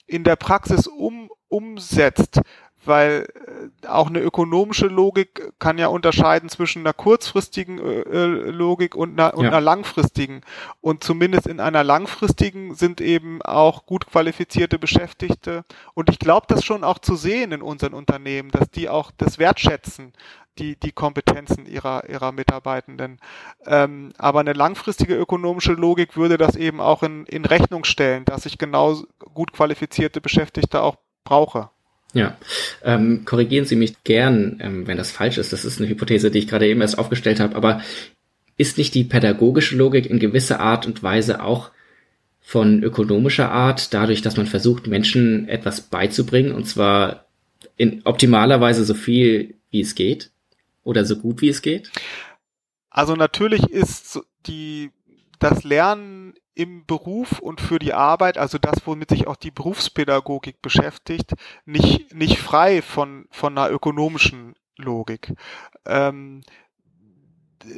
in 0.06 0.24
der 0.24 0.36
Praxis 0.36 0.86
um, 0.86 1.30
umsetzt, 1.48 2.40
weil 2.84 3.28
äh, 3.82 3.86
auch 3.86 4.08
eine 4.08 4.20
ökonomische 4.20 4.86
Logik 4.86 5.52
kann 5.58 5.78
ja 5.78 5.88
unterscheiden 5.88 6.48
zwischen 6.48 6.80
einer 6.80 6.92
kurzfristigen 6.92 7.78
äh, 7.78 8.00
äh, 8.00 8.50
Logik 8.50 8.94
und 8.94 9.18
einer, 9.18 9.34
und 9.34 9.44
ja. 9.44 9.50
einer 9.50 9.60
langfristigen. 9.60 10.40
Und 10.80 11.04
zumindest 11.04 11.46
in 11.46 11.60
einer 11.60 11.84
langfristigen 11.84 12.74
sind 12.74 13.00
eben 13.00 13.42
auch 13.42 13.86
gut 13.86 14.06
qualifizierte 14.06 14.78
Beschäftigte. 14.78 15.64
Und 15.94 16.10
ich 16.10 16.18
glaube, 16.18 16.46
das 16.48 16.64
schon 16.64 16.84
auch 16.84 16.98
zu 16.98 17.16
sehen 17.16 17.52
in 17.52 17.62
unseren 17.62 17.94
Unternehmen, 17.94 18.50
dass 18.50 18.70
die 18.70 18.88
auch 18.88 19.10
das 19.16 19.38
wertschätzen, 19.38 20.12
die, 20.58 20.76
die 20.76 20.92
Kompetenzen 20.92 21.66
ihrer, 21.66 22.08
ihrer 22.08 22.32
Mitarbeitenden. 22.32 23.18
Ähm, 23.66 24.12
aber 24.18 24.40
eine 24.40 24.52
langfristige 24.52 25.16
ökonomische 25.16 25.72
Logik 25.72 26.16
würde 26.16 26.38
das 26.38 26.56
eben 26.56 26.80
auch 26.80 27.02
in, 27.02 27.26
in 27.26 27.44
Rechnung 27.44 27.84
stellen, 27.84 28.24
dass 28.24 28.46
ich 28.46 28.58
genau 28.58 28.96
gut 29.34 29.52
qualifizierte 29.52 30.20
Beschäftigte 30.20 30.82
auch 30.82 30.96
brauche. 31.24 31.70
Ja, 32.12 32.36
ähm, 32.82 33.24
korrigieren 33.24 33.66
Sie 33.66 33.76
mich 33.76 34.02
gern, 34.02 34.58
ähm, 34.60 34.86
wenn 34.86 34.96
das 34.96 35.12
falsch 35.12 35.38
ist. 35.38 35.52
Das 35.52 35.64
ist 35.64 35.78
eine 35.78 35.88
Hypothese, 35.88 36.30
die 36.30 36.40
ich 36.40 36.48
gerade 36.48 36.66
eben 36.66 36.80
erst 36.80 36.98
aufgestellt 36.98 37.38
habe. 37.38 37.54
Aber 37.54 37.82
ist 38.56 38.78
nicht 38.78 38.94
die 38.94 39.04
pädagogische 39.04 39.76
Logik 39.76 40.06
in 40.06 40.18
gewisser 40.18 40.60
Art 40.60 40.86
und 40.86 41.02
Weise 41.02 41.42
auch 41.42 41.70
von 42.40 42.82
ökonomischer 42.82 43.50
Art, 43.50 43.94
dadurch, 43.94 44.22
dass 44.22 44.36
man 44.36 44.46
versucht, 44.46 44.86
Menschen 44.88 45.48
etwas 45.48 45.82
beizubringen, 45.82 46.52
und 46.52 46.64
zwar 46.64 47.26
in 47.76 48.02
optimaler 48.04 48.60
Weise 48.60 48.84
so 48.84 48.94
viel, 48.94 49.54
wie 49.70 49.80
es 49.80 49.94
geht? 49.94 50.30
Oder 50.82 51.04
so 51.04 51.16
gut, 51.16 51.42
wie 51.42 51.48
es 51.48 51.62
geht? 51.62 51.90
Also 52.90 53.14
natürlich 53.14 53.62
ist 53.70 54.18
die, 54.46 54.90
das 55.38 55.62
Lernen 55.62 56.34
im 56.54 56.84
Beruf 56.86 57.38
und 57.38 57.60
für 57.60 57.78
die 57.78 57.92
Arbeit, 57.92 58.38
also 58.38 58.58
das, 58.58 58.86
womit 58.86 59.10
sich 59.10 59.26
auch 59.26 59.36
die 59.36 59.50
Berufspädagogik 59.50 60.60
beschäftigt, 60.62 61.34
nicht, 61.64 62.14
nicht 62.14 62.38
frei 62.38 62.82
von, 62.82 63.26
von 63.30 63.56
einer 63.56 63.70
ökonomischen 63.70 64.54
Logik. 64.76 65.34
Ähm, 65.86 66.42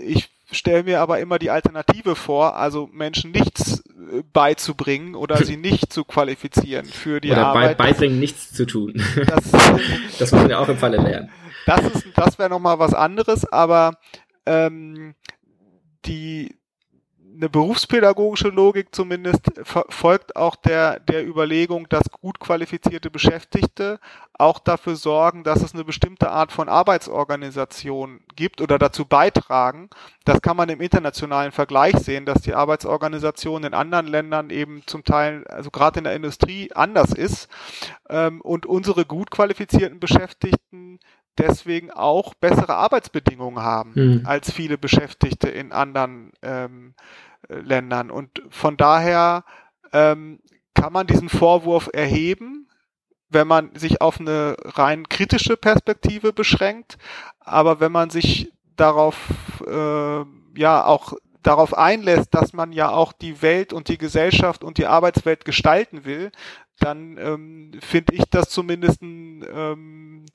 ich 0.05 0.31
stelle 0.51 0.85
mir 0.85 1.01
aber 1.01 1.21
immer 1.21 1.39
die 1.39 1.51
Alternative 1.51 2.15
vor, 2.15 2.57
also 2.57 2.89
Menschen 2.93 3.31
nichts 3.31 3.83
äh, 3.89 4.23
beizubringen 4.33 5.15
oder 5.15 5.45
sie 5.45 5.57
nicht 5.57 5.93
zu 5.93 6.05
qualifizieren 6.05 6.87
für 6.87 7.21
die 7.21 7.33
oder 7.33 7.49
Arbeit. 7.49 7.65
Oder 7.65 7.75
beibringen, 7.75 8.21
nichts 8.21 8.53
zu 8.53 8.67
tun. 8.67 9.03
Das, 9.27 9.51
das 10.19 10.33
muss 10.33 10.43
man 10.43 10.51
ja 10.51 10.59
auch 10.59 10.69
im 10.69 10.79
Falle 10.79 10.99
lernen. 10.99 11.31
Das 11.67 11.85
ist, 11.85 12.07
das 12.15 12.39
wäre 12.39 12.51
nochmal 12.51 12.79
was 12.79 12.95
anderes, 12.95 13.45
aber 13.45 13.97
ähm, 14.47 15.15
die 16.05 16.57
eine 17.43 17.51
berufspädagogische 17.51 18.49
Logik 18.51 18.95
zumindest 18.95 19.51
folgt 19.65 20.37
auch 20.37 20.55
der, 20.55 21.01
der 21.01 21.27
Überlegung, 21.27 21.89
dass 21.89 22.09
gut 22.11 22.39
qualifizierte 22.39 23.11
Beschäftigte 23.11 23.99
auch 24.33 24.61
dafür 24.61 24.95
sorgen, 24.95 25.43
dass 25.43 25.61
es 25.61 25.75
eine 25.75 25.85
bestimmte 25.85 26.31
Art 26.31 26.53
von 26.53 26.69
Arbeitsorganisation 26.69 28.21
gibt 28.37 28.61
oder 28.61 28.79
dazu 28.79 29.07
beitragen. 29.07 29.91
Das 30.25 30.41
kann 30.41 30.57
man 30.57 30.69
im 30.69 30.81
internationalen 30.81 31.51
Vergleich 31.51 31.97
sehen, 31.97 32.27
dass 32.27 32.43
die 32.43 32.55
Arbeitsorganisation 32.55 33.65
in 33.65 33.75
anderen 33.75 34.07
Ländern 34.07 34.51
eben 34.51 34.83
zum 34.87 35.03
Teil, 35.03 35.45
also 35.49 35.73
gerade 35.73 35.99
in 35.99 36.05
der 36.05 36.15
Industrie, 36.15 36.71
anders 36.75 37.13
ist. 37.13 37.49
Ähm, 38.09 38.41
und 38.41 38.67
unsere 38.67 39.05
gut 39.05 39.33
qualifizierten 39.33 39.99
Beschäftigten 39.99 41.01
deswegen 41.39 41.91
auch 41.91 42.35
bessere 42.35 42.75
Arbeitsbedingungen 42.75 43.63
haben 43.63 43.93
mhm. 43.95 44.23
als 44.25 44.53
viele 44.53 44.79
Beschäftigte 44.79 45.49
in 45.49 45.73
anderen 45.73 46.33
ähm, 46.43 46.95
äh, 46.99 47.32
Ländern. 47.49 48.11
Und 48.11 48.43
von 48.51 48.77
daher 48.77 49.45
ähm, 49.93 50.41
kann 50.75 50.93
man 50.93 51.07
diesen 51.07 51.29
Vorwurf 51.29 51.89
erheben, 51.93 52.69
wenn 53.29 53.49
man 53.49 53.75
sich 53.75 54.01
auf 54.01 54.21
eine 54.21 54.57
rein 54.65 55.09
kritische 55.09 55.57
Perspektive 55.57 56.33
beschränkt. 56.33 56.99
Aber 57.41 57.81
wenn 57.81 57.93
man 57.93 58.11
sich 58.11 58.53
darauf, 58.77 59.17
äh, 59.67 60.25
ja, 60.59 60.85
auch 60.85 61.15
darauf 61.43 61.77
einlässt, 61.77 62.35
dass 62.35 62.53
man 62.53 62.73
ja 62.73 62.91
auch 62.91 63.13
die 63.13 63.43
Welt 63.43 63.73
und 63.73 63.89
die 63.89 63.99
Gesellschaft 63.99 64.63
und 64.63 64.79
die 64.79 64.87
Arbeitswelt 64.87 65.45
gestalten 65.45 66.05
will, 66.05 66.31
dann 66.79 67.17
ähm, 67.19 67.73
finde 67.81 68.15
ich 68.15 68.25
das 68.31 68.49
zumindest 68.49 69.03
ein, 69.03 69.45
ähm, 69.53 70.27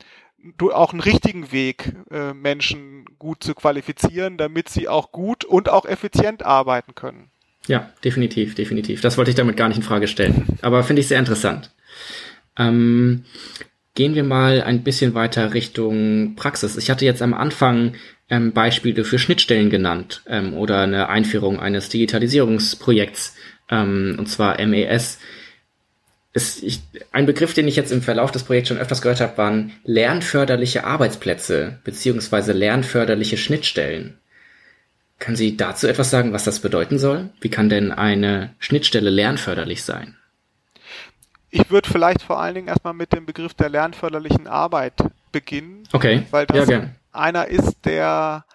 auch 0.73 0.91
einen 0.91 1.01
richtigen 1.01 1.51
Weg, 1.51 1.93
äh, 2.11 2.33
Menschen 2.33 3.05
gut 3.19 3.43
zu 3.43 3.53
qualifizieren, 3.55 4.37
damit 4.37 4.69
sie 4.69 4.87
auch 4.87 5.11
gut 5.11 5.43
und 5.45 5.69
auch 5.69 5.85
effizient 5.85 6.43
arbeiten 6.43 6.95
können. 6.95 7.31
Ja, 7.67 7.91
definitiv, 8.03 8.55
definitiv. 8.55 9.01
Das 9.01 9.17
wollte 9.17 9.31
ich 9.31 9.35
damit 9.35 9.57
gar 9.57 9.67
nicht 9.67 9.77
in 9.77 9.83
Frage 9.83 10.07
stellen. 10.07 10.45
Aber 10.61 10.83
finde 10.83 11.01
ich 11.01 11.07
sehr 11.07 11.19
interessant. 11.19 11.71
Ähm, 12.57 13.25
gehen 13.93 14.15
wir 14.15 14.23
mal 14.23 14.61
ein 14.61 14.83
bisschen 14.83 15.13
weiter 15.13 15.53
Richtung 15.53 16.35
Praxis. 16.35 16.77
Ich 16.77 16.89
hatte 16.89 17.05
jetzt 17.05 17.21
am 17.21 17.33
Anfang 17.33 17.95
ähm, 18.29 18.53
Beispiele 18.53 19.03
für 19.03 19.19
Schnittstellen 19.19 19.69
genannt 19.69 20.21
ähm, 20.27 20.53
oder 20.53 20.81
eine 20.81 21.09
Einführung 21.09 21.59
eines 21.59 21.89
Digitalisierungsprojekts, 21.89 23.35
ähm, 23.69 24.15
und 24.17 24.27
zwar 24.27 24.63
MES 24.65 25.19
ist 26.37 26.63
ich, 26.63 26.81
ein 27.11 27.25
Begriff, 27.25 27.53
den 27.53 27.67
ich 27.67 27.75
jetzt 27.75 27.91
im 27.91 28.01
Verlauf 28.01 28.31
des 28.31 28.43
Projekts 28.43 28.69
schon 28.69 28.77
öfters 28.77 29.01
gehört 29.01 29.19
habe, 29.19 29.37
waren 29.37 29.73
lernförderliche 29.83 30.85
Arbeitsplätze 30.85 31.79
beziehungsweise 31.83 32.53
lernförderliche 32.53 33.37
Schnittstellen. 33.37 34.17
Können 35.19 35.35
Sie 35.35 35.57
dazu 35.57 35.87
etwas 35.87 36.11
sagen, 36.11 36.33
was 36.33 36.43
das 36.43 36.59
bedeuten 36.59 36.99
soll? 36.99 37.29
Wie 37.41 37.49
kann 37.49 37.69
denn 37.69 37.91
eine 37.91 38.53
Schnittstelle 38.59 39.09
lernförderlich 39.09 39.83
sein? 39.83 40.15
Ich 41.49 41.71
würde 41.71 41.89
vielleicht 41.89 42.21
vor 42.21 42.39
allen 42.39 42.53
Dingen 42.53 42.67
erstmal 42.67 42.93
mit 42.93 43.13
dem 43.13 43.25
Begriff 43.25 43.55
der 43.55 43.69
lernförderlichen 43.69 44.45
Arbeit 44.45 44.93
beginnen. 45.31 45.83
Okay. 45.91 46.23
Weil 46.29 46.45
das 46.45 46.69
ja, 46.69 46.89
einer 47.11 47.47
ist, 47.47 47.77
der 47.85 48.45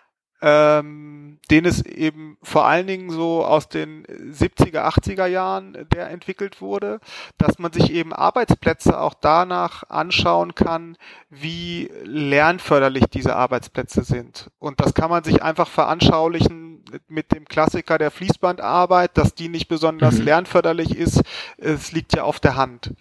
ähm, 0.42 1.38
den 1.50 1.64
es 1.64 1.84
eben 1.84 2.36
vor 2.42 2.66
allen 2.66 2.86
Dingen 2.86 3.10
so 3.10 3.44
aus 3.44 3.68
den 3.68 4.04
70er, 4.06 4.84
80er 4.88 5.26
Jahren, 5.26 5.86
der 5.94 6.10
entwickelt 6.10 6.60
wurde, 6.60 6.98
dass 7.38 7.58
man 7.58 7.72
sich 7.72 7.92
eben 7.92 8.12
Arbeitsplätze 8.12 8.98
auch 8.98 9.14
danach 9.14 9.84
anschauen 9.88 10.54
kann, 10.54 10.96
wie 11.30 11.90
lernförderlich 12.02 13.04
diese 13.06 13.36
Arbeitsplätze 13.36 14.02
sind. 14.02 14.50
Und 14.58 14.80
das 14.80 14.94
kann 14.94 15.10
man 15.10 15.24
sich 15.24 15.42
einfach 15.42 15.68
veranschaulichen 15.68 16.84
mit 17.08 17.32
dem 17.32 17.44
Klassiker 17.44 17.98
der 17.98 18.10
Fließbandarbeit, 18.10 19.16
dass 19.16 19.34
die 19.34 19.48
nicht 19.48 19.68
besonders 19.68 20.18
mhm. 20.18 20.24
lernförderlich 20.24 20.96
ist. 20.96 21.22
Es 21.56 21.92
liegt 21.92 22.14
ja 22.16 22.24
auf 22.24 22.40
der 22.40 22.56
Hand. 22.56 22.92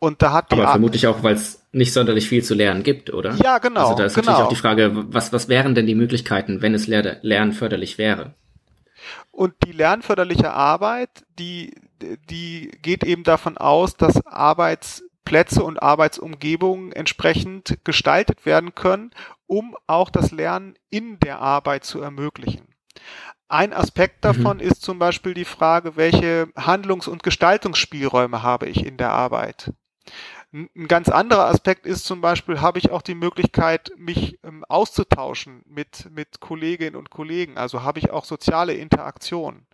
Und 0.00 0.22
da 0.22 0.32
hat 0.32 0.50
die 0.50 0.54
Aber 0.54 0.68
vermutlich 0.68 1.06
auch, 1.06 1.22
weil 1.22 1.34
es 1.34 1.62
nicht 1.72 1.92
sonderlich 1.92 2.26
viel 2.26 2.42
zu 2.42 2.54
lernen 2.54 2.82
gibt, 2.82 3.12
oder? 3.12 3.34
Ja, 3.34 3.58
genau. 3.58 3.82
Also 3.82 3.94
da 3.94 4.04
ist 4.04 4.14
genau. 4.14 4.28
natürlich 4.28 4.44
auch 4.46 4.48
die 4.48 4.56
Frage, 4.56 4.92
was, 5.12 5.30
was 5.32 5.48
wären 5.48 5.74
denn 5.74 5.86
die 5.86 5.94
Möglichkeiten, 5.94 6.62
wenn 6.62 6.74
es 6.74 6.86
lernförderlich 6.86 7.98
wäre? 7.98 8.34
Und 9.30 9.54
die 9.66 9.72
lernförderliche 9.72 10.52
Arbeit, 10.52 11.10
die, 11.38 11.74
die 12.30 12.70
geht 12.80 13.04
eben 13.04 13.24
davon 13.24 13.58
aus, 13.58 13.94
dass 13.94 14.26
Arbeitsplätze 14.26 15.62
und 15.62 15.82
Arbeitsumgebungen 15.82 16.92
entsprechend 16.92 17.78
gestaltet 17.84 18.46
werden 18.46 18.74
können, 18.74 19.10
um 19.46 19.76
auch 19.86 20.08
das 20.08 20.30
Lernen 20.30 20.74
in 20.88 21.18
der 21.20 21.40
Arbeit 21.40 21.84
zu 21.84 22.00
ermöglichen. 22.00 22.74
Ein 23.48 23.74
Aspekt 23.74 24.24
mhm. 24.24 24.28
davon 24.28 24.56
mhm. 24.58 24.62
ist 24.62 24.80
zum 24.80 24.98
Beispiel 24.98 25.34
die 25.34 25.44
Frage, 25.44 25.96
welche 25.96 26.48
Handlungs- 26.56 27.08
und 27.08 27.22
Gestaltungsspielräume 27.22 28.42
habe 28.42 28.66
ich 28.66 28.86
in 28.86 28.96
der 28.96 29.10
Arbeit? 29.10 29.72
Ein 30.52 30.88
ganz 30.88 31.08
anderer 31.08 31.46
Aspekt 31.46 31.86
ist 31.86 32.04
zum 32.04 32.20
Beispiel, 32.20 32.60
habe 32.60 32.78
ich 32.78 32.90
auch 32.90 33.02
die 33.02 33.14
Möglichkeit, 33.14 33.92
mich 33.96 34.38
ähm, 34.42 34.64
auszutauschen 34.68 35.62
mit, 35.66 36.10
mit 36.10 36.40
Kolleginnen 36.40 36.96
und 36.96 37.10
Kollegen. 37.10 37.56
Also 37.56 37.82
habe 37.82 37.98
ich 37.98 38.10
auch 38.10 38.24
soziale 38.24 38.74
Interaktion. 38.74 39.66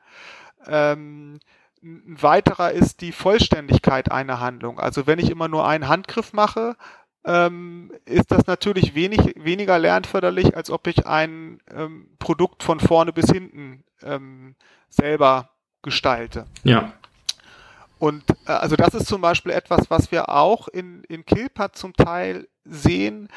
Ähm, 0.66 1.38
ein 1.82 2.16
weiterer 2.20 2.72
ist 2.72 3.00
die 3.00 3.12
Vollständigkeit 3.12 4.10
einer 4.10 4.40
Handlung. 4.40 4.80
Also 4.80 5.06
wenn 5.06 5.18
ich 5.18 5.30
immer 5.30 5.48
nur 5.48 5.66
einen 5.66 5.88
Handgriff 5.88 6.32
mache, 6.32 6.76
ähm, 7.24 7.92
ist 8.04 8.30
das 8.30 8.46
natürlich 8.46 8.94
wenig, 8.94 9.34
weniger 9.36 9.78
lernförderlich, 9.78 10.56
als 10.56 10.70
ob 10.70 10.86
ich 10.86 11.06
ein 11.06 11.60
ähm, 11.74 12.08
Produkt 12.18 12.62
von 12.62 12.80
vorne 12.80 13.12
bis 13.12 13.30
hinten 13.30 13.84
ähm, 14.02 14.54
selber 14.88 15.50
gestalte. 15.82 16.46
Ja. 16.62 16.92
Und 17.98 18.24
äh, 18.46 18.52
also 18.52 18.76
das 18.76 18.94
ist 18.94 19.06
zum 19.06 19.20
Beispiel 19.20 19.52
etwas, 19.52 19.90
was 19.90 20.10
wir 20.10 20.28
auch 20.28 20.68
in, 20.68 21.02
in 21.04 21.24
Kilpat 21.24 21.76
zum 21.76 21.94
Teil 21.94 22.48
sehen. 22.64 23.28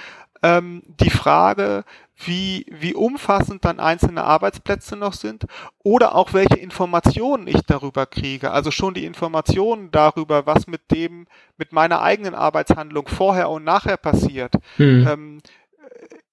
Ähm, 0.42 0.84
die 0.88 1.10
Frage, 1.10 1.84
wie, 2.16 2.66
wie 2.70 2.94
umfassend 2.94 3.66
dann 3.66 3.80
einzelne 3.80 4.24
Arbeitsplätze 4.24 4.96
noch 4.96 5.14
sind 5.14 5.46
oder 5.84 6.16
auch 6.16 6.34
welche 6.34 6.58
Informationen 6.58 7.48
ich 7.48 7.62
darüber 7.66 8.06
kriege. 8.06 8.52
Also 8.52 8.72
schon 8.72 8.94
die 8.94 9.06
Informationen 9.06 9.92
darüber, 9.92 10.46
was 10.46 10.68
mit 10.68 10.92
dem, 10.92 11.28
mit 11.58 11.74
meiner 11.74 12.02
eigenen 12.02 12.36
Arbeitshandlung 12.36 13.08
vorher 13.08 13.50
und 13.50 13.64
nachher 13.64 13.98
passiert, 13.98 14.54
hm. 14.78 15.08
ähm, 15.08 15.42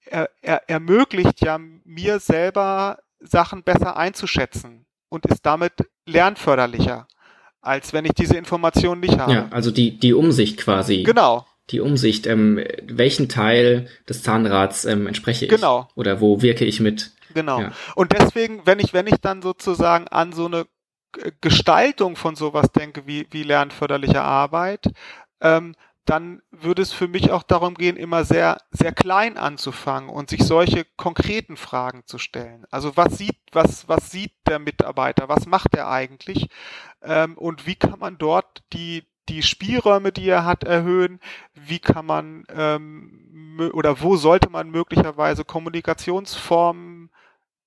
er, 0.04 0.30
er, 0.40 0.68
ermöglicht 0.68 1.40
ja 1.40 1.58
mir 1.58 2.20
selber 2.20 2.98
Sachen 3.20 3.64
besser 3.64 3.96
einzuschätzen 3.96 4.86
und 5.08 5.26
ist 5.26 5.44
damit 5.46 5.72
lernförderlicher 6.04 7.08
als 7.66 7.92
wenn 7.92 8.04
ich 8.04 8.12
diese 8.12 8.36
Informationen 8.36 9.00
nicht 9.00 9.18
habe. 9.18 9.32
Ja, 9.32 9.48
also 9.50 9.70
die, 9.70 9.98
die 9.98 10.14
Umsicht 10.14 10.58
quasi. 10.58 11.02
Genau. 11.02 11.46
Die 11.70 11.80
Umsicht, 11.80 12.26
ähm, 12.26 12.64
welchen 12.86 13.28
Teil 13.28 13.88
des 14.08 14.22
Zahnrads 14.22 14.84
ähm, 14.84 15.06
entspreche 15.06 15.46
ich? 15.46 15.50
Genau. 15.50 15.88
Oder 15.96 16.20
wo 16.20 16.40
wirke 16.42 16.64
ich 16.64 16.80
mit? 16.80 17.10
Genau. 17.34 17.60
Ja. 17.60 17.72
Und 17.96 18.12
deswegen, 18.12 18.62
wenn 18.64 18.78
ich, 18.78 18.94
wenn 18.94 19.06
ich 19.06 19.16
dann 19.20 19.42
sozusagen 19.42 20.06
an 20.08 20.32
so 20.32 20.46
eine 20.46 20.66
Gestaltung 21.40 22.16
von 22.16 22.36
sowas 22.36 22.70
denke, 22.72 23.06
wie, 23.06 23.26
wie 23.30 23.42
lernförderliche 23.42 24.22
Arbeit, 24.22 24.86
ähm, 25.40 25.74
dann 26.06 26.40
würde 26.52 26.82
es 26.82 26.92
für 26.92 27.08
mich 27.08 27.32
auch 27.32 27.42
darum 27.42 27.74
gehen, 27.74 27.96
immer 27.96 28.24
sehr, 28.24 28.58
sehr 28.70 28.92
klein 28.92 29.36
anzufangen 29.36 30.08
und 30.08 30.30
sich 30.30 30.44
solche 30.44 30.86
konkreten 30.96 31.56
Fragen 31.56 32.04
zu 32.06 32.18
stellen. 32.18 32.64
Also 32.70 32.96
was 32.96 33.18
sieht, 33.18 33.36
was, 33.50 33.88
was 33.88 34.12
sieht 34.12 34.32
der 34.46 34.60
Mitarbeiter? 34.60 35.28
Was 35.28 35.46
macht 35.46 35.74
er 35.74 35.90
eigentlich? 35.90 36.48
Ähm, 37.02 37.36
und 37.36 37.66
wie 37.66 37.74
kann 37.74 37.98
man 37.98 38.18
dort 38.18 38.62
die, 38.72 39.04
die 39.28 39.42
Spielräume, 39.42 40.12
die 40.12 40.28
er 40.28 40.44
hat, 40.44 40.62
erhöhen? 40.62 41.18
Wie 41.54 41.80
kann 41.80 42.06
man 42.06 42.44
ähm, 42.50 43.70
oder 43.72 44.00
wo 44.00 44.16
sollte 44.16 44.48
man 44.48 44.70
möglicherweise 44.70 45.44
Kommunikationsformen 45.44 47.10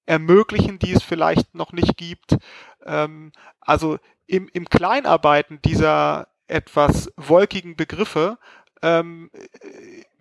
ermöglichen, 0.06 0.80
die 0.80 0.93
es 0.93 1.04
vielleicht 1.04 1.56
noch 1.56 1.73
nicht 1.73 1.97
gibt? 1.97 2.38
Ähm, 2.86 3.34
also 3.60 3.99
im, 4.28 4.47
im 4.54 4.69
Kleinarbeiten 4.69 5.62
dieser 5.62 6.28
etwas 6.49 7.12
wolkigen 7.15 7.75
Begriffe 7.75 8.38
ähm, 8.81 9.29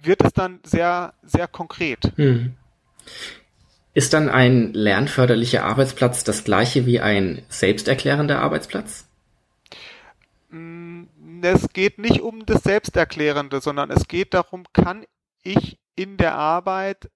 wird 0.01 0.25
es 0.25 0.33
dann 0.33 0.61
sehr, 0.65 1.15
sehr 1.23 1.49
konkret. 1.49 2.13
Hm. 2.17 2.55
Ist 3.95 4.13
dann 4.13 4.29
ein 4.29 4.73
lernförderlicher 4.75 5.65
Arbeitsplatz 5.65 6.23
das 6.23 6.45
gleiche 6.45 6.87
wie 6.87 7.01
ein 7.01 7.43
selbsterklärender 7.49 8.41
Arbeitsplatz? 8.41 9.09
Mm, 10.51 11.05
es 11.43 11.69
geht 11.73 11.99
nicht 11.99 12.21
um 12.21 12.47
das 12.47 12.63
Selbsterklärende, 12.63 13.61
sondern 13.61 13.91
es 13.91 14.07
geht 14.07 14.35
darum, 14.35 14.65
kann 14.73 15.05
ich 15.43 15.79
in 15.97 16.17
der 16.17 16.35
Arbeit 16.35 17.11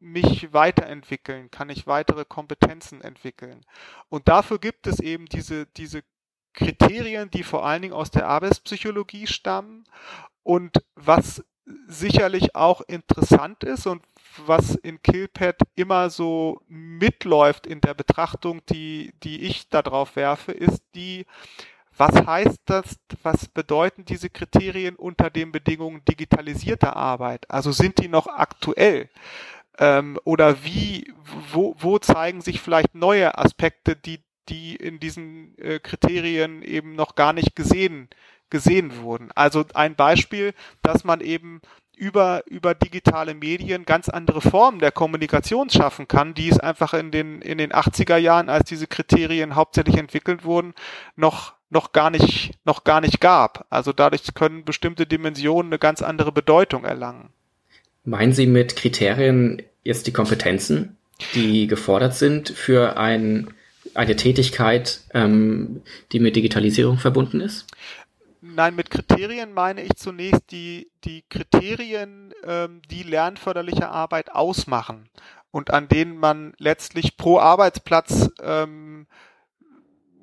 mich 0.00 0.52
weiterentwickeln, 0.52 1.50
kann 1.50 1.70
ich 1.70 1.86
weitere 1.86 2.24
Kompetenzen 2.24 3.00
entwickeln. 3.00 3.64
Und 4.08 4.28
dafür 4.28 4.58
gibt 4.58 4.86
es 4.86 5.00
eben 5.00 5.26
diese, 5.26 5.66
diese 5.66 6.02
Kriterien, 6.52 7.30
die 7.30 7.42
vor 7.42 7.64
allen 7.64 7.82
Dingen 7.82 7.94
aus 7.94 8.10
der 8.10 8.26
Arbeitspsychologie 8.28 9.26
stammen 9.26 9.84
und 10.42 10.82
was 10.94 11.44
sicherlich 11.86 12.54
auch 12.54 12.80
interessant 12.82 13.64
ist 13.64 13.86
und 13.86 14.02
was 14.46 14.74
in 14.74 15.02
Killpad 15.02 15.56
immer 15.74 16.10
so 16.10 16.60
mitläuft 16.68 17.66
in 17.66 17.80
der 17.80 17.94
Betrachtung, 17.94 18.62
die, 18.66 19.12
die 19.22 19.42
ich 19.42 19.68
darauf 19.68 20.16
werfe, 20.16 20.52
ist 20.52 20.82
die, 20.94 21.26
was 21.96 22.14
heißt 22.14 22.60
das, 22.66 22.96
was 23.22 23.48
bedeuten 23.48 24.04
diese 24.04 24.30
Kriterien 24.30 24.96
unter 24.96 25.30
den 25.30 25.52
Bedingungen 25.52 26.04
digitalisierter 26.04 26.96
Arbeit? 26.96 27.50
Also 27.50 27.72
sind 27.72 27.98
die 27.98 28.08
noch 28.08 28.28
aktuell? 28.28 29.10
Ähm, 29.78 30.18
oder 30.24 30.64
wie, 30.64 31.12
wo, 31.52 31.74
wo 31.78 31.98
zeigen 31.98 32.40
sich 32.40 32.60
vielleicht 32.60 32.94
neue 32.94 33.36
Aspekte, 33.36 33.96
die, 33.96 34.20
die 34.48 34.76
in 34.76 35.00
diesen 35.00 35.56
äh, 35.58 35.78
Kriterien 35.78 36.62
eben 36.62 36.94
noch 36.94 37.14
gar 37.14 37.32
nicht 37.32 37.54
gesehen, 37.54 38.08
gesehen 38.50 38.96
wurden? 39.02 39.30
Also 39.34 39.64
ein 39.74 39.94
Beispiel, 39.94 40.54
dass 40.82 41.04
man 41.04 41.20
eben 41.20 41.60
über, 41.98 42.42
über 42.46 42.74
digitale 42.74 43.34
Medien 43.34 43.84
ganz 43.84 44.08
andere 44.08 44.40
Formen 44.40 44.78
der 44.78 44.92
Kommunikation 44.92 45.68
schaffen 45.68 46.08
kann, 46.08 46.34
die 46.34 46.48
es 46.48 46.58
einfach 46.58 46.94
in 46.94 47.10
den, 47.10 47.42
in 47.42 47.58
den 47.58 47.72
80er 47.72 48.16
Jahren, 48.16 48.48
als 48.48 48.68
diese 48.68 48.86
Kriterien 48.86 49.56
hauptsächlich 49.56 49.96
entwickelt 49.96 50.44
wurden, 50.44 50.74
noch, 51.16 51.54
noch 51.70 51.92
gar 51.92 52.10
nicht, 52.10 52.52
noch 52.64 52.84
gar 52.84 53.00
nicht 53.00 53.20
gab. 53.20 53.66
Also 53.68 53.92
dadurch 53.92 54.34
können 54.34 54.64
bestimmte 54.64 55.06
Dimensionen 55.06 55.72
eine 55.72 55.78
ganz 55.78 56.02
andere 56.02 56.32
Bedeutung 56.32 56.84
erlangen. 56.84 57.30
Meinen 58.04 58.32
Sie 58.32 58.46
mit 58.46 58.76
Kriterien 58.76 59.62
jetzt 59.82 60.06
die 60.06 60.12
Kompetenzen, 60.12 60.96
die 61.34 61.66
gefordert 61.66 62.14
sind 62.14 62.50
für 62.50 62.96
ein, 62.96 63.52
eine 63.98 64.16
Tätigkeit, 64.16 65.00
ähm, 65.12 65.82
die 66.12 66.20
mit 66.20 66.36
Digitalisierung 66.36 66.98
verbunden 66.98 67.40
ist? 67.40 67.66
Nein, 68.40 68.76
mit 68.76 68.90
Kriterien 68.90 69.52
meine 69.52 69.82
ich 69.82 69.96
zunächst 69.96 70.52
die, 70.52 70.88
die 71.04 71.24
Kriterien, 71.28 72.32
ähm, 72.44 72.80
die 72.90 73.02
lernförderliche 73.02 73.88
Arbeit 73.88 74.32
ausmachen 74.32 75.08
und 75.50 75.72
an 75.72 75.88
denen 75.88 76.16
man 76.18 76.54
letztlich 76.58 77.16
pro 77.16 77.40
Arbeitsplatz 77.40 78.30
ähm, 78.40 79.06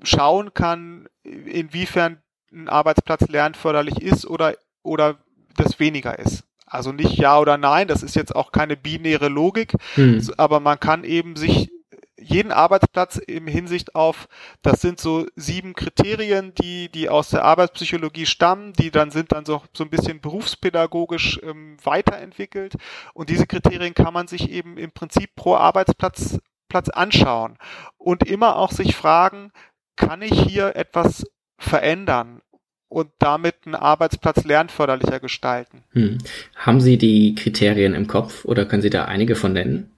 schauen 0.03 0.53
kann, 0.53 1.07
inwiefern 1.23 2.21
ein 2.53 2.69
Arbeitsplatz 2.69 3.27
lernförderlich 3.27 4.01
ist 4.01 4.25
oder, 4.25 4.55
oder 4.83 5.17
das 5.57 5.79
weniger 5.79 6.17
ist. 6.17 6.45
Also 6.65 6.93
nicht 6.93 7.17
ja 7.17 7.37
oder 7.39 7.57
nein, 7.57 7.89
das 7.89 8.03
ist 8.03 8.15
jetzt 8.15 8.35
auch 8.35 8.53
keine 8.53 8.77
binäre 8.77 9.27
Logik, 9.27 9.73
hm. 9.95 10.21
aber 10.37 10.59
man 10.61 10.79
kann 10.79 11.03
eben 11.03 11.35
sich 11.35 11.69
jeden 12.17 12.51
Arbeitsplatz 12.51 13.17
im 13.17 13.47
Hinsicht 13.47 13.95
auf, 13.95 14.27
das 14.61 14.81
sind 14.81 14.99
so 14.99 15.25
sieben 15.35 15.73
Kriterien, 15.73 16.53
die, 16.55 16.89
die 16.89 17.09
aus 17.09 17.29
der 17.29 17.43
Arbeitspsychologie 17.43 18.25
stammen, 18.25 18.73
die 18.73 18.91
dann 18.91 19.11
sind 19.11 19.31
dann 19.31 19.45
so, 19.45 19.61
so 19.75 19.83
ein 19.83 19.89
bisschen 19.89 20.21
berufspädagogisch 20.21 21.39
ähm, 21.43 21.77
weiterentwickelt. 21.83 22.75
Und 23.13 23.29
diese 23.29 23.47
Kriterien 23.47 23.93
kann 23.93 24.13
man 24.13 24.27
sich 24.27 24.49
eben 24.49 24.77
im 24.77 24.91
Prinzip 24.91 25.35
pro 25.35 25.55
Arbeitsplatz 25.55 26.39
Platz 26.67 26.89
anschauen 26.89 27.57
und 27.97 28.27
immer 28.27 28.57
auch 28.57 28.71
sich 28.71 28.95
fragen, 28.95 29.51
kann 29.95 30.21
ich 30.21 30.33
hier 30.33 30.75
etwas 30.75 31.25
verändern 31.57 32.41
und 32.89 33.11
damit 33.19 33.55
einen 33.65 33.75
Arbeitsplatz 33.75 34.43
lernförderlicher 34.43 35.19
gestalten. 35.19 35.83
Hm. 35.91 36.17
Haben 36.55 36.81
Sie 36.81 36.97
die 36.97 37.35
Kriterien 37.35 37.93
im 37.93 38.07
Kopf 38.07 38.45
oder 38.45 38.65
können 38.65 38.81
Sie 38.81 38.89
da 38.89 39.05
einige 39.05 39.35
von 39.35 39.53
nennen? 39.53 39.94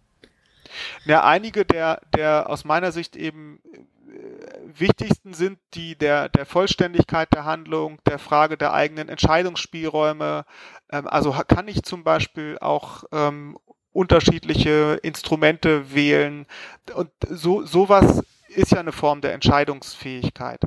Ja, 1.06 1.24
einige 1.24 1.66
der, 1.66 2.02
der 2.16 2.50
aus 2.50 2.66
meiner 2.66 2.92
Sicht 2.92 3.16
eben 3.16 3.60
äh, 4.08 4.80
wichtigsten 4.80 5.34
sind 5.34 5.60
die 5.74 5.96
der, 5.96 6.30
der 6.30 6.46
Vollständigkeit 6.46 7.34
der 7.34 7.46
Handlung, 7.46 8.00
der 8.06 8.20
Frage 8.20 8.58
der 8.58 8.74
eigenen 8.74 9.10
Entscheidungsspielräume. 9.10 10.46
Ähm, 10.92 11.08
also 11.08 11.32
kann 11.48 11.68
ich 11.68 11.84
zum 11.84 12.04
Beispiel 12.04 12.58
auch 12.60 13.04
ähm, 13.12 13.58
unterschiedliche 13.94 15.00
Instrumente 15.02 15.94
wählen 15.94 16.46
und 16.94 17.10
so 17.30 17.66
sowas 17.66 18.22
ist 18.50 18.72
ja 18.72 18.80
eine 18.80 18.92
Form 18.92 19.22
der 19.22 19.34
Entscheidungsfähigkeit. 19.34 20.62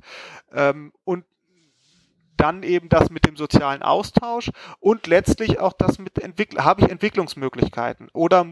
Ähm, 0.52 0.92
und 1.04 1.24
dann 2.36 2.62
eben 2.62 2.88
das 2.88 3.10
mit 3.10 3.26
dem 3.26 3.36
sozialen 3.36 3.82
Austausch 3.82 4.50
und 4.80 5.06
letztlich 5.06 5.58
auch 5.60 5.74
das 5.74 5.98
mit 5.98 6.18
Entwicklung, 6.18 6.64
habe 6.64 6.82
ich 6.82 6.90
Entwicklungsmöglichkeiten 6.90 8.08
oder 8.12 8.46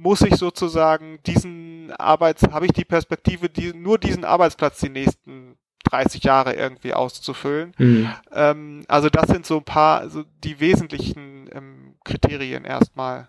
muss 0.00 0.22
ich 0.22 0.36
sozusagen 0.36 1.18
diesen 1.26 1.92
Arbeits, 1.92 2.42
habe 2.44 2.66
ich 2.66 2.72
die 2.72 2.84
Perspektive, 2.84 3.48
die, 3.48 3.74
nur 3.74 3.98
diesen 3.98 4.24
Arbeitsplatz 4.24 4.80
die 4.80 4.88
nächsten 4.88 5.56
30 5.84 6.24
Jahre 6.24 6.54
irgendwie 6.54 6.94
auszufüllen. 6.94 7.72
Mhm. 7.78 8.10
Ähm, 8.32 8.84
also 8.88 9.10
das 9.10 9.28
sind 9.28 9.44
so 9.44 9.58
ein 9.58 9.64
paar, 9.64 10.08
so 10.08 10.24
die 10.42 10.60
wesentlichen 10.60 11.50
ähm, 11.52 11.94
Kriterien 12.04 12.64
erstmal. 12.64 13.28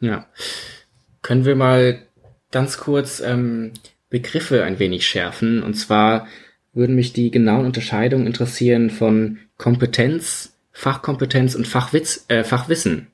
Ja. 0.00 0.26
Können 1.22 1.44
wir 1.44 1.56
mal 1.56 2.02
ganz 2.50 2.78
kurz 2.78 3.20
ähm, 3.20 3.72
Begriffe 4.10 4.64
ein 4.64 4.78
wenig 4.78 5.06
schärfen? 5.06 5.62
Und 5.62 5.74
zwar 5.74 6.26
würden 6.74 6.94
mich 6.94 7.12
die 7.14 7.30
genauen 7.30 7.64
Unterscheidungen 7.64 8.26
interessieren 8.26 8.90
von 8.90 9.38
Kompetenz, 9.56 10.56
Fachkompetenz 10.72 11.54
und 11.54 11.66
Fachwitz, 11.66 12.26
äh, 12.28 12.44
Fachwissen. 12.44 13.08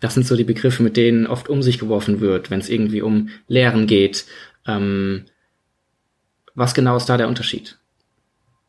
Das 0.00 0.14
sind 0.14 0.26
so 0.26 0.36
die 0.36 0.44
Begriffe, 0.44 0.82
mit 0.82 0.96
denen 0.96 1.26
oft 1.26 1.48
um 1.48 1.62
sich 1.62 1.78
geworfen 1.78 2.20
wird, 2.20 2.50
wenn 2.50 2.60
es 2.60 2.68
irgendwie 2.68 3.02
um 3.02 3.30
Lehren 3.48 3.86
geht. 3.86 4.26
Ähm, 4.66 5.24
was 6.54 6.74
genau 6.74 6.96
ist 6.96 7.06
da 7.06 7.16
der 7.16 7.28
Unterschied? 7.28 7.78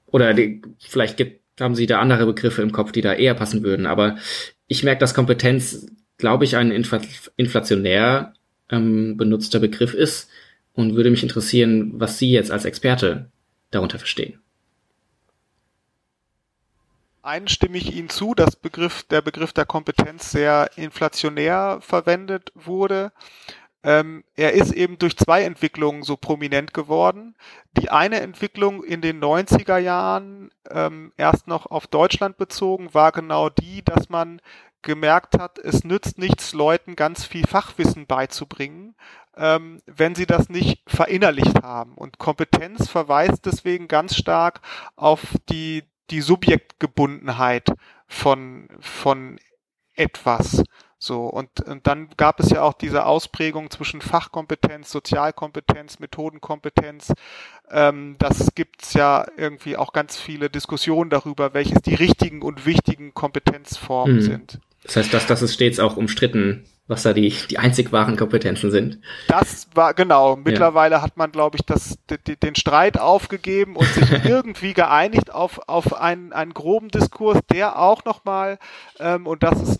Oder 0.07 0.33
die, 0.33 0.61
vielleicht 0.79 1.17
gibt, 1.17 1.41
haben 1.59 1.75
Sie 1.75 1.87
da 1.87 1.99
andere 1.99 2.25
Begriffe 2.25 2.61
im 2.61 2.71
Kopf, 2.71 2.91
die 2.91 3.01
da 3.01 3.13
eher 3.13 3.33
passen 3.33 3.63
würden. 3.63 3.85
Aber 3.85 4.17
ich 4.67 4.83
merke, 4.83 4.99
dass 4.99 5.13
Kompetenz, 5.13 5.87
glaube 6.17 6.45
ich, 6.45 6.55
ein 6.55 6.71
infl 6.71 7.01
inflationär 7.37 8.33
ähm, 8.69 9.17
benutzter 9.17 9.59
Begriff 9.59 9.93
ist 9.93 10.29
und 10.73 10.95
würde 10.95 11.11
mich 11.11 11.23
interessieren, 11.23 11.93
was 11.95 12.17
Sie 12.17 12.31
jetzt 12.31 12.51
als 12.51 12.65
Experte 12.65 13.29
darunter 13.71 13.99
verstehen 13.99 14.39
einen 17.25 17.47
stimme 17.47 17.77
ich 17.77 17.95
Ihnen 17.95 18.09
zu, 18.09 18.35
dass 18.35 18.55
Begriff, 18.55 19.03
der 19.03 19.21
Begriff 19.21 19.51
der 19.53 19.65
Kompetenz 19.65 20.31
sehr 20.31 20.69
inflationär 20.75 21.79
verwendet 21.81 22.51
wurde. 22.55 23.11
Ähm, 23.83 24.23
er 24.35 24.53
ist 24.53 24.71
eben 24.71 24.97
durch 24.97 25.15
zwei 25.17 25.43
Entwicklungen 25.43 26.03
so 26.03 26.17
prominent 26.17 26.73
geworden. 26.73 27.35
Die 27.77 27.89
eine 27.89 28.19
Entwicklung 28.21 28.83
in 28.83 29.01
den 29.01 29.19
90er 29.19 29.77
Jahren, 29.77 30.49
ähm, 30.71 31.13
erst 31.17 31.47
noch 31.47 31.67
auf 31.67 31.87
Deutschland 31.87 32.37
bezogen, 32.37 32.93
war 32.93 33.11
genau 33.11 33.49
die, 33.49 33.83
dass 33.83 34.09
man 34.09 34.41
gemerkt 34.81 35.37
hat, 35.39 35.57
es 35.59 35.83
nützt 35.83 36.17
nichts, 36.17 36.53
Leuten 36.53 36.95
ganz 36.95 37.25
viel 37.25 37.45
Fachwissen 37.47 38.05
beizubringen, 38.05 38.95
ähm, 39.35 39.81
wenn 39.87 40.15
sie 40.15 40.27
das 40.27 40.49
nicht 40.49 40.81
verinnerlicht 40.87 41.63
haben. 41.63 41.95
Und 41.95 42.19
Kompetenz 42.19 42.87
verweist 42.87 43.45
deswegen 43.45 43.87
ganz 43.87 44.15
stark 44.15 44.61
auf 44.95 45.21
die 45.49 45.83
die 46.09 46.21
Subjektgebundenheit 46.21 47.69
von, 48.07 48.67
von 48.79 49.39
etwas. 49.95 50.63
So, 50.97 51.25
und, 51.25 51.61
und 51.61 51.85
dann 51.87 52.09
gab 52.17 52.39
es 52.39 52.49
ja 52.49 52.63
auch 52.63 52.73
diese 52.73 53.05
Ausprägung 53.05 53.69
zwischen 53.69 54.01
Fachkompetenz, 54.01 54.91
Sozialkompetenz, 54.91 55.99
Methodenkompetenz. 55.99 57.13
Ähm, 57.69 58.15
das 58.17 58.55
gibt's 58.55 58.93
ja 58.93 59.25
irgendwie 59.37 59.77
auch 59.77 59.93
ganz 59.93 60.17
viele 60.17 60.49
Diskussionen 60.49 61.09
darüber, 61.09 61.53
welches 61.53 61.81
die 61.81 61.95
richtigen 61.95 62.41
und 62.41 62.65
wichtigen 62.65 63.13
Kompetenzformen 63.13 64.15
mhm. 64.15 64.21
sind. 64.21 64.59
Das 64.83 64.95
heißt, 64.95 65.13
dass 65.13 65.27
das 65.27 65.41
ist 65.41 65.53
stets 65.53 65.79
auch 65.79 65.97
umstritten, 65.97 66.65
was 66.87 67.03
da 67.03 67.13
die, 67.13 67.29
die 67.49 67.57
einzig 67.57 67.91
wahren 67.91 68.15
Kompetenzen 68.15 68.69
sind. 68.69 68.99
Das 69.27 69.67
war, 69.73 69.93
genau. 69.93 70.35
Mittlerweile 70.35 70.95
ja. 70.95 71.01
hat 71.01 71.17
man, 71.17 71.31
glaube 71.31 71.57
ich, 71.57 71.65
das, 71.65 71.97
den 72.07 72.55
Streit 72.55 72.99
aufgegeben 72.99 73.75
und 73.75 73.87
sich 73.87 74.11
irgendwie 74.25 74.73
geeinigt 74.73 75.33
auf, 75.33 75.67
auf 75.67 75.93
einen, 75.99 76.31
einen 76.31 76.53
groben 76.53 76.89
Diskurs, 76.89 77.39
der 77.51 77.79
auch 77.79 78.05
nochmal, 78.05 78.59
ähm, 78.99 79.25
und 79.25 79.41
das 79.41 79.61
ist, 79.61 79.79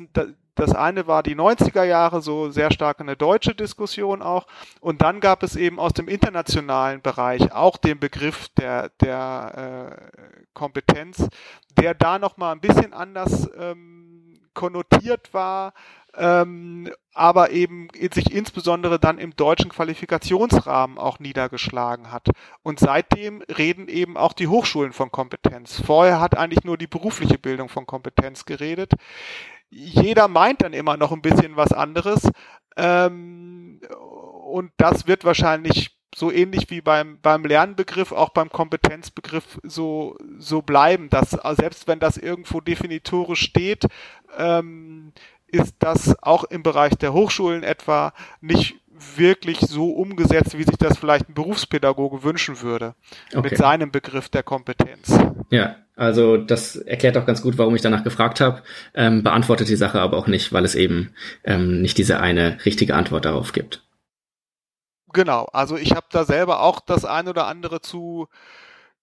das 0.55 0.73
eine 0.73 1.05
war 1.05 1.21
die 1.21 1.35
90er 1.35 1.83
Jahre, 1.83 2.21
so 2.21 2.49
sehr 2.49 2.71
stark 2.71 3.01
eine 3.01 3.17
deutsche 3.17 3.53
Diskussion 3.53 4.21
auch. 4.21 4.47
Und 4.79 5.01
dann 5.01 5.19
gab 5.19 5.43
es 5.43 5.55
eben 5.55 5.79
aus 5.79 5.93
dem 5.93 6.07
internationalen 6.07 7.01
Bereich 7.01 7.51
auch 7.51 7.77
den 7.77 7.99
Begriff 7.99 8.47
der, 8.57 8.89
der 9.01 9.91
äh, 9.91 10.43
Kompetenz, 10.53 11.27
der 11.77 11.93
da 11.93 12.19
nochmal 12.19 12.53
ein 12.53 12.61
bisschen 12.61 12.93
anders 12.93 13.49
ähm, 13.59 14.39
konnotiert 14.53 15.33
war, 15.33 15.73
ähm, 16.17 16.89
aber 17.13 17.51
eben 17.51 17.87
sich 18.13 18.31
insbesondere 18.31 18.99
dann 18.99 19.17
im 19.17 19.35
deutschen 19.35 19.69
Qualifikationsrahmen 19.69 20.97
auch 20.97 21.19
niedergeschlagen 21.19 22.11
hat. 22.11 22.29
Und 22.63 22.79
seitdem 22.79 23.41
reden 23.43 23.87
eben 23.87 24.17
auch 24.17 24.33
die 24.33 24.47
Hochschulen 24.47 24.93
von 24.93 25.11
Kompetenz. 25.11 25.81
Vorher 25.81 26.19
hat 26.19 26.37
eigentlich 26.37 26.63
nur 26.63 26.77
die 26.77 26.87
berufliche 26.87 27.37
Bildung 27.37 27.69
von 27.69 27.85
Kompetenz 27.85 28.45
geredet. 28.45 28.93
Jeder 29.69 30.27
meint 30.27 30.61
dann 30.61 30.73
immer 30.73 30.97
noch 30.97 31.11
ein 31.11 31.21
bisschen 31.21 31.55
was 31.55 31.73
anderes. 31.73 32.29
Ähm, 32.77 33.81
und 34.45 34.71
das 34.77 35.07
wird 35.07 35.25
wahrscheinlich 35.25 35.95
so 36.15 36.31
ähnlich 36.31 36.69
wie 36.69 36.79
beim, 36.79 37.19
beim 37.21 37.43
Lernbegriff, 37.43 38.13
auch 38.13 38.29
beim 38.29 38.49
Kompetenzbegriff 38.49 39.59
so, 39.63 40.17
so 40.37 40.61
bleiben, 40.61 41.09
dass 41.09 41.31
selbst 41.31 41.87
wenn 41.89 41.99
das 41.99 42.17
irgendwo 42.17 42.61
definitorisch 42.61 43.41
steht, 43.41 43.85
ähm, 44.37 45.11
ist 45.55 45.75
das 45.79 46.15
auch 46.21 46.43
im 46.45 46.63
Bereich 46.63 46.95
der 46.95 47.13
Hochschulen 47.13 47.63
etwa 47.63 48.13
nicht 48.41 48.75
wirklich 49.15 49.59
so 49.59 49.91
umgesetzt, 49.91 50.57
wie 50.57 50.63
sich 50.63 50.77
das 50.77 50.97
vielleicht 50.97 51.29
ein 51.29 51.33
Berufspädagoge 51.33 52.23
wünschen 52.23 52.61
würde, 52.61 52.95
okay. 53.33 53.41
mit 53.41 53.57
seinem 53.57 53.91
Begriff 53.91 54.29
der 54.29 54.43
Kompetenz. 54.43 55.17
Ja, 55.49 55.75
also 55.95 56.37
das 56.37 56.75
erklärt 56.75 57.17
auch 57.17 57.25
ganz 57.25 57.41
gut, 57.41 57.57
warum 57.57 57.75
ich 57.75 57.81
danach 57.81 58.03
gefragt 58.03 58.41
habe, 58.41 58.63
ähm, 58.93 59.23
beantwortet 59.23 59.69
die 59.69 59.75
Sache 59.75 59.99
aber 59.99 60.17
auch 60.17 60.27
nicht, 60.27 60.53
weil 60.53 60.65
es 60.65 60.75
eben 60.75 61.13
ähm, 61.43 61.81
nicht 61.81 61.97
diese 61.97 62.19
eine 62.19 62.57
richtige 62.65 62.95
Antwort 62.95 63.25
darauf 63.25 63.51
gibt. 63.51 63.83
Genau, 65.13 65.45
also 65.53 65.77
ich 65.77 65.91
habe 65.91 66.07
da 66.11 66.25
selber 66.25 66.61
auch 66.61 66.81
das 66.81 67.05
ein 67.05 67.27
oder 67.27 67.47
andere 67.47 67.79
zu 67.79 68.27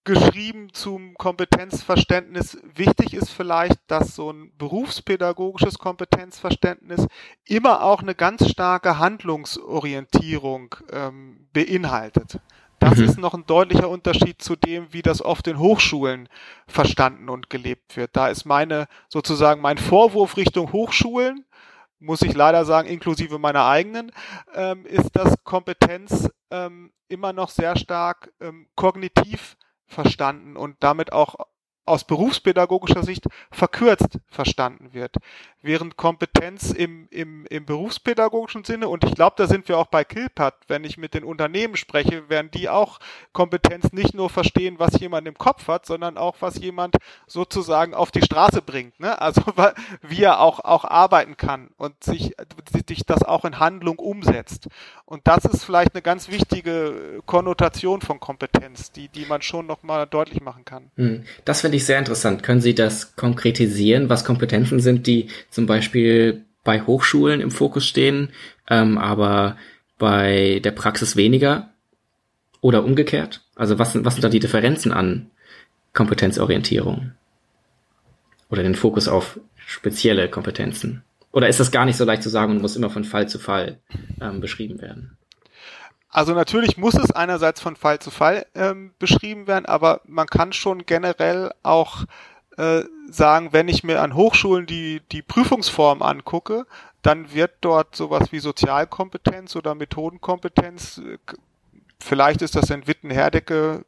geschrieben 0.04 0.72
zum 0.72 1.14
Kompetenzverständnis. 1.14 2.58
Wichtig 2.74 3.14
ist 3.14 3.30
vielleicht, 3.30 3.78
dass 3.86 4.14
so 4.16 4.32
ein 4.32 4.52
berufspädagogisches 4.58 5.78
Kompetenzverständnis 5.78 7.06
immer 7.44 7.82
auch 7.82 8.02
eine 8.02 8.14
ganz 8.14 8.48
starke 8.48 8.98
Handlungsorientierung 8.98 10.74
ähm, 10.90 11.48
beinhaltet. 11.52 12.40
Das 12.80 12.98
mhm. 12.98 13.04
ist 13.04 13.18
noch 13.18 13.34
ein 13.34 13.46
deutlicher 13.46 13.88
Unterschied 13.88 14.42
zu 14.42 14.56
dem, 14.56 14.92
wie 14.92 15.02
das 15.02 15.22
oft 15.22 15.46
in 15.46 15.60
Hochschulen 15.60 16.28
verstanden 16.66 17.28
und 17.28 17.48
gelebt 17.48 17.96
wird. 17.96 18.16
Da 18.16 18.26
ist 18.26 18.44
meine 18.44 18.88
sozusagen 19.08 19.60
mein 19.60 19.78
Vorwurf 19.78 20.36
Richtung 20.36 20.72
Hochschulen, 20.72 21.44
muss 22.00 22.22
ich 22.22 22.34
leider 22.34 22.64
sagen, 22.64 22.88
inklusive 22.88 23.38
meiner 23.38 23.66
eigenen, 23.66 24.10
ähm, 24.54 24.84
ist, 24.84 25.14
dass 25.14 25.36
Kompetenz 25.44 26.28
ähm, 26.50 26.92
immer 27.06 27.32
noch 27.32 27.50
sehr 27.50 27.76
stark 27.76 28.32
ähm, 28.40 28.66
kognitiv 28.74 29.56
verstanden 29.92 30.56
und 30.56 30.76
damit 30.80 31.12
auch 31.12 31.36
aus 31.84 32.04
berufspädagogischer 32.04 33.02
Sicht 33.02 33.26
verkürzt 33.50 34.18
verstanden 34.28 34.92
wird. 34.92 35.16
Während 35.62 35.96
Kompetenz 35.96 36.70
im, 36.70 37.08
im, 37.10 37.46
im 37.46 37.64
berufspädagogischen 37.64 38.64
Sinne, 38.64 38.88
und 38.88 39.04
ich 39.04 39.14
glaube, 39.14 39.34
da 39.36 39.46
sind 39.46 39.68
wir 39.68 39.78
auch 39.78 39.86
bei 39.86 40.04
Kilpat, 40.04 40.54
wenn 40.68 40.84
ich 40.84 40.96
mit 40.98 41.14
den 41.14 41.24
Unternehmen 41.24 41.76
spreche, 41.76 42.28
werden 42.28 42.50
die 42.52 42.68
auch 42.68 42.98
Kompetenz 43.32 43.92
nicht 43.92 44.14
nur 44.14 44.28
verstehen, 44.28 44.78
was 44.78 44.98
jemand 44.98 45.26
im 45.28 45.38
Kopf 45.38 45.68
hat, 45.68 45.86
sondern 45.86 46.18
auch, 46.18 46.36
was 46.40 46.58
jemand 46.58 46.96
sozusagen 47.26 47.94
auf 47.94 48.10
die 48.10 48.22
Straße 48.22 48.62
bringt. 48.62 48.98
Ne? 48.98 49.20
Also 49.20 49.42
wie 50.02 50.22
er 50.22 50.40
auch, 50.40 50.60
auch 50.60 50.84
arbeiten 50.84 51.36
kann 51.36 51.70
und 51.76 52.02
sich, 52.02 52.34
sich 52.88 53.04
das 53.06 53.22
auch 53.22 53.44
in 53.44 53.58
Handlung 53.58 53.98
umsetzt. 53.98 54.68
Und 55.04 55.26
das 55.28 55.44
ist 55.44 55.64
vielleicht 55.64 55.94
eine 55.94 56.02
ganz 56.02 56.28
wichtige 56.28 57.22
Konnotation 57.26 58.00
von 58.00 58.18
Kompetenz, 58.18 58.92
die, 58.92 59.08
die 59.08 59.26
man 59.26 59.42
schon 59.42 59.66
nochmal 59.66 60.06
deutlich 60.06 60.40
machen 60.40 60.64
kann. 60.64 60.90
Hm. 60.96 61.24
Das 61.44 61.62
ich 61.76 61.84
sehr 61.84 61.98
interessant. 61.98 62.42
Können 62.42 62.60
Sie 62.60 62.74
das 62.74 63.16
konkretisieren, 63.16 64.08
was 64.08 64.24
Kompetenzen 64.24 64.80
sind, 64.80 65.06
die 65.06 65.28
zum 65.50 65.66
Beispiel 65.66 66.44
bei 66.64 66.82
Hochschulen 66.82 67.40
im 67.40 67.50
Fokus 67.50 67.86
stehen, 67.86 68.30
ähm, 68.68 68.98
aber 68.98 69.56
bei 69.98 70.60
der 70.62 70.72
Praxis 70.72 71.16
weniger? 71.16 71.70
Oder 72.60 72.84
umgekehrt? 72.84 73.42
Also 73.56 73.78
was 73.78 73.92
sind, 73.92 74.04
was 74.04 74.14
sind 74.14 74.24
da 74.24 74.28
die 74.28 74.40
Differenzen 74.40 74.92
an 74.92 75.30
Kompetenzorientierung? 75.92 77.12
Oder 78.48 78.62
den 78.62 78.74
Fokus 78.74 79.08
auf 79.08 79.40
spezielle 79.66 80.28
Kompetenzen? 80.28 81.02
Oder 81.32 81.48
ist 81.48 81.60
das 81.60 81.72
gar 81.72 81.86
nicht 81.86 81.96
so 81.96 82.04
leicht 82.04 82.22
zu 82.22 82.28
sagen 82.28 82.52
und 82.52 82.62
muss 82.62 82.76
immer 82.76 82.90
von 82.90 83.04
Fall 83.04 83.28
zu 83.28 83.38
Fall 83.38 83.80
ähm, 84.20 84.40
beschrieben 84.40 84.80
werden? 84.80 85.16
Also 86.12 86.34
natürlich 86.34 86.76
muss 86.76 86.94
es 86.94 87.10
einerseits 87.10 87.62
von 87.62 87.74
Fall 87.74 87.98
zu 87.98 88.10
Fall 88.10 88.46
ähm, 88.54 88.92
beschrieben 88.98 89.46
werden, 89.46 89.64
aber 89.64 90.02
man 90.04 90.26
kann 90.26 90.52
schon 90.52 90.84
generell 90.84 91.52
auch 91.62 92.04
äh, 92.58 92.82
sagen, 93.08 93.54
wenn 93.54 93.66
ich 93.66 93.82
mir 93.82 94.02
an 94.02 94.14
Hochschulen 94.14 94.66
die, 94.66 95.00
die 95.10 95.22
Prüfungsform 95.22 96.02
angucke, 96.02 96.66
dann 97.00 97.32
wird 97.32 97.52
dort 97.62 97.96
sowas 97.96 98.30
wie 98.30 98.40
Sozialkompetenz 98.40 99.56
oder 99.56 99.74
Methodenkompetenz, 99.74 100.98
äh, 100.98 101.16
vielleicht 101.98 102.42
ist 102.42 102.56
das 102.56 102.68
in 102.68 102.86
Witten-Herdecke 102.86 103.86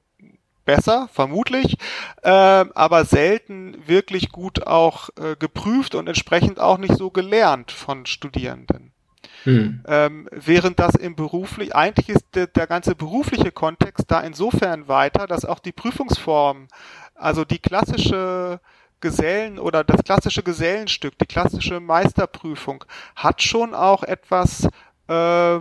besser, 0.64 1.10
vermutlich, 1.12 1.76
äh, 2.22 2.30
aber 2.30 3.04
selten 3.04 3.76
wirklich 3.86 4.32
gut 4.32 4.66
auch 4.66 5.10
äh, 5.20 5.36
geprüft 5.36 5.94
und 5.94 6.08
entsprechend 6.08 6.58
auch 6.58 6.78
nicht 6.78 6.96
so 6.96 7.10
gelernt 7.10 7.70
von 7.70 8.06
Studierenden. 8.06 8.93
Hm. 9.44 9.82
Ähm, 9.86 10.28
während 10.32 10.78
das 10.78 10.94
im 10.94 11.16
beruflich, 11.16 11.74
eigentlich 11.74 12.08
ist 12.08 12.24
der, 12.34 12.46
der 12.46 12.66
ganze 12.66 12.94
berufliche 12.94 13.52
Kontext 13.52 14.10
da 14.10 14.20
insofern 14.20 14.88
weiter, 14.88 15.26
dass 15.26 15.44
auch 15.44 15.58
die 15.58 15.72
Prüfungsform, 15.72 16.68
also 17.14 17.44
die 17.44 17.58
klassische 17.58 18.60
Gesellen 19.00 19.58
oder 19.58 19.84
das 19.84 20.02
klassische 20.02 20.42
Gesellenstück, 20.42 21.18
die 21.18 21.26
klassische 21.26 21.78
Meisterprüfung, 21.78 22.84
hat 23.14 23.42
schon 23.42 23.74
auch 23.74 24.02
etwas, 24.02 24.66
äh, 25.08 25.58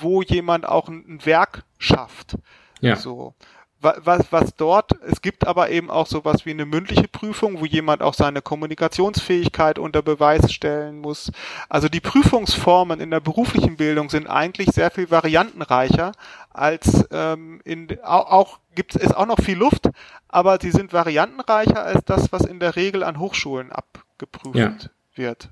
wo 0.00 0.22
jemand 0.22 0.66
auch 0.66 0.88
ein, 0.88 1.04
ein 1.06 1.26
Werk 1.26 1.64
schafft. 1.78 2.38
Ja. 2.80 2.96
So 2.96 3.34
was, 3.80 4.30
was 4.30 4.54
dort, 4.56 4.92
es 5.06 5.22
gibt 5.22 5.46
aber 5.46 5.70
eben 5.70 5.90
auch 5.90 6.06
sowas 6.06 6.44
wie 6.44 6.50
eine 6.50 6.66
mündliche 6.66 7.08
Prüfung, 7.08 7.60
wo 7.60 7.64
jemand 7.64 8.02
auch 8.02 8.14
seine 8.14 8.42
Kommunikationsfähigkeit 8.42 9.78
unter 9.78 10.02
Beweis 10.02 10.52
stellen 10.52 10.98
muss. 10.98 11.32
Also 11.68 11.88
die 11.88 12.00
Prüfungsformen 12.00 13.00
in 13.00 13.10
der 13.10 13.20
beruflichen 13.20 13.76
Bildung 13.76 14.10
sind 14.10 14.26
eigentlich 14.26 14.70
sehr 14.70 14.90
viel 14.90 15.10
variantenreicher 15.10 16.12
als 16.50 17.06
ähm, 17.10 17.60
in 17.64 17.88
auch, 18.02 18.30
auch 18.30 18.58
gibt 18.74 18.96
es 18.96 19.12
auch 19.12 19.26
noch 19.26 19.40
viel 19.40 19.56
Luft, 19.56 19.88
aber 20.28 20.58
sie 20.60 20.70
sind 20.70 20.92
variantenreicher 20.92 21.82
als 21.82 22.04
das, 22.04 22.32
was 22.32 22.44
in 22.44 22.60
der 22.60 22.76
Regel 22.76 23.02
an 23.02 23.18
Hochschulen 23.18 23.72
abgeprüft 23.72 24.56
ja. 24.56 24.76
wird. 25.14 25.48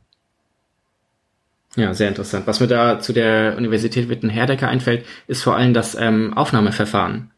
Ja, 1.76 1.94
sehr 1.94 2.08
interessant. 2.08 2.46
Was 2.46 2.60
mir 2.60 2.66
da 2.66 3.00
zu 3.00 3.12
der 3.12 3.56
Universität 3.56 4.08
Witten-Herdecke 4.08 4.66
einfällt, 4.66 5.06
ist 5.28 5.42
vor 5.42 5.56
allem 5.56 5.74
das 5.74 5.94
ähm, 5.94 6.34
Aufnahmeverfahren 6.34 7.30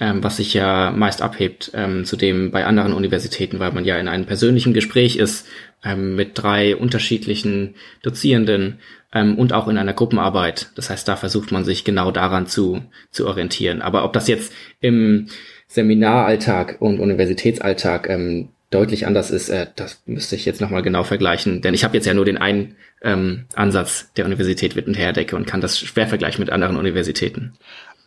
ähm, 0.00 0.24
was 0.24 0.38
sich 0.38 0.54
ja 0.54 0.90
meist 0.90 1.22
abhebt 1.22 1.70
ähm, 1.74 2.04
zu 2.04 2.16
dem 2.16 2.50
bei 2.50 2.64
anderen 2.64 2.94
Universitäten, 2.94 3.60
weil 3.60 3.72
man 3.72 3.84
ja 3.84 3.98
in 3.98 4.08
einem 4.08 4.24
persönlichen 4.24 4.72
Gespräch 4.72 5.16
ist 5.16 5.46
ähm, 5.84 6.16
mit 6.16 6.30
drei 6.34 6.74
unterschiedlichen 6.74 7.74
Dozierenden 8.02 8.78
ähm, 9.12 9.38
und 9.38 9.52
auch 9.52 9.68
in 9.68 9.76
einer 9.76 9.92
Gruppenarbeit. 9.92 10.70
Das 10.74 10.90
heißt, 10.90 11.06
da 11.06 11.16
versucht 11.16 11.52
man 11.52 11.64
sich 11.64 11.84
genau 11.84 12.10
daran 12.10 12.46
zu, 12.46 12.82
zu 13.10 13.26
orientieren. 13.26 13.82
Aber 13.82 14.04
ob 14.04 14.14
das 14.14 14.26
jetzt 14.26 14.52
im 14.80 15.28
Seminaralltag 15.68 16.76
und 16.80 16.98
Universitätsalltag 16.98 18.08
ähm, 18.08 18.48
deutlich 18.70 19.06
anders 19.06 19.30
ist, 19.30 19.48
äh, 19.50 19.66
das 19.76 20.02
müsste 20.06 20.36
ich 20.36 20.44
jetzt 20.44 20.60
nochmal 20.60 20.82
genau 20.82 21.02
vergleichen, 21.02 21.60
denn 21.60 21.74
ich 21.74 21.84
habe 21.84 21.96
jetzt 21.96 22.06
ja 22.06 22.14
nur 22.14 22.24
den 22.24 22.38
einen 22.38 22.76
ähm, 23.02 23.46
Ansatz 23.54 24.12
der 24.16 24.24
Universität 24.24 24.76
Wittenherdecke 24.76 25.36
und 25.36 25.46
kann 25.46 25.60
das 25.60 25.78
schwer 25.78 26.06
vergleichen 26.06 26.40
mit 26.40 26.50
anderen 26.50 26.76
Universitäten. 26.76 27.54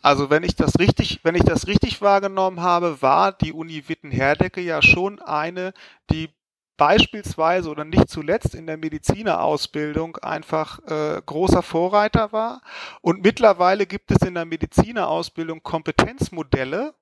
Also 0.04 0.28
wenn 0.28 0.42
ich 0.42 0.54
das 0.54 0.78
richtig, 0.78 1.20
wenn 1.22 1.34
ich 1.34 1.44
das 1.44 1.66
richtig 1.66 2.02
wahrgenommen 2.02 2.60
habe, 2.60 3.00
war 3.00 3.32
die 3.32 3.54
Uni 3.54 3.88
Witten-Herdecke 3.88 4.60
ja 4.60 4.82
schon 4.82 5.18
eine, 5.18 5.72
die 6.10 6.28
beispielsweise 6.76 7.70
oder 7.70 7.86
nicht 7.86 8.10
zuletzt 8.10 8.54
in 8.54 8.66
der 8.66 8.76
Medizinerausbildung 8.76 10.18
einfach 10.18 10.78
äh, 10.86 11.22
großer 11.24 11.62
Vorreiter 11.62 12.32
war. 12.32 12.60
Und 13.00 13.22
mittlerweile 13.22 13.86
gibt 13.86 14.10
es 14.10 14.18
in 14.20 14.34
der 14.34 14.44
Medizinerausbildung 14.44 15.62
Kompetenzmodelle, 15.62 16.92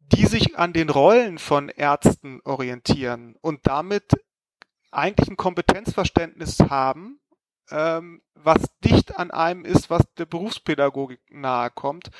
die 0.00 0.26
sich 0.26 0.58
an 0.58 0.74
den 0.74 0.90
Rollen 0.90 1.38
von 1.38 1.70
Ärzten 1.70 2.42
orientieren 2.44 3.36
und 3.40 3.60
damit 3.62 4.12
eigentlich 4.90 5.30
ein 5.30 5.38
Kompetenzverständnis 5.38 6.60
haben, 6.60 7.21
ähm, 7.70 8.22
was 8.34 8.60
dicht 8.84 9.16
an 9.18 9.30
einem 9.30 9.64
ist, 9.64 9.90
was 9.90 10.02
der 10.18 10.26
Berufspädagogik 10.26 11.20
nahe 11.30 11.70
kommt. 11.70 12.10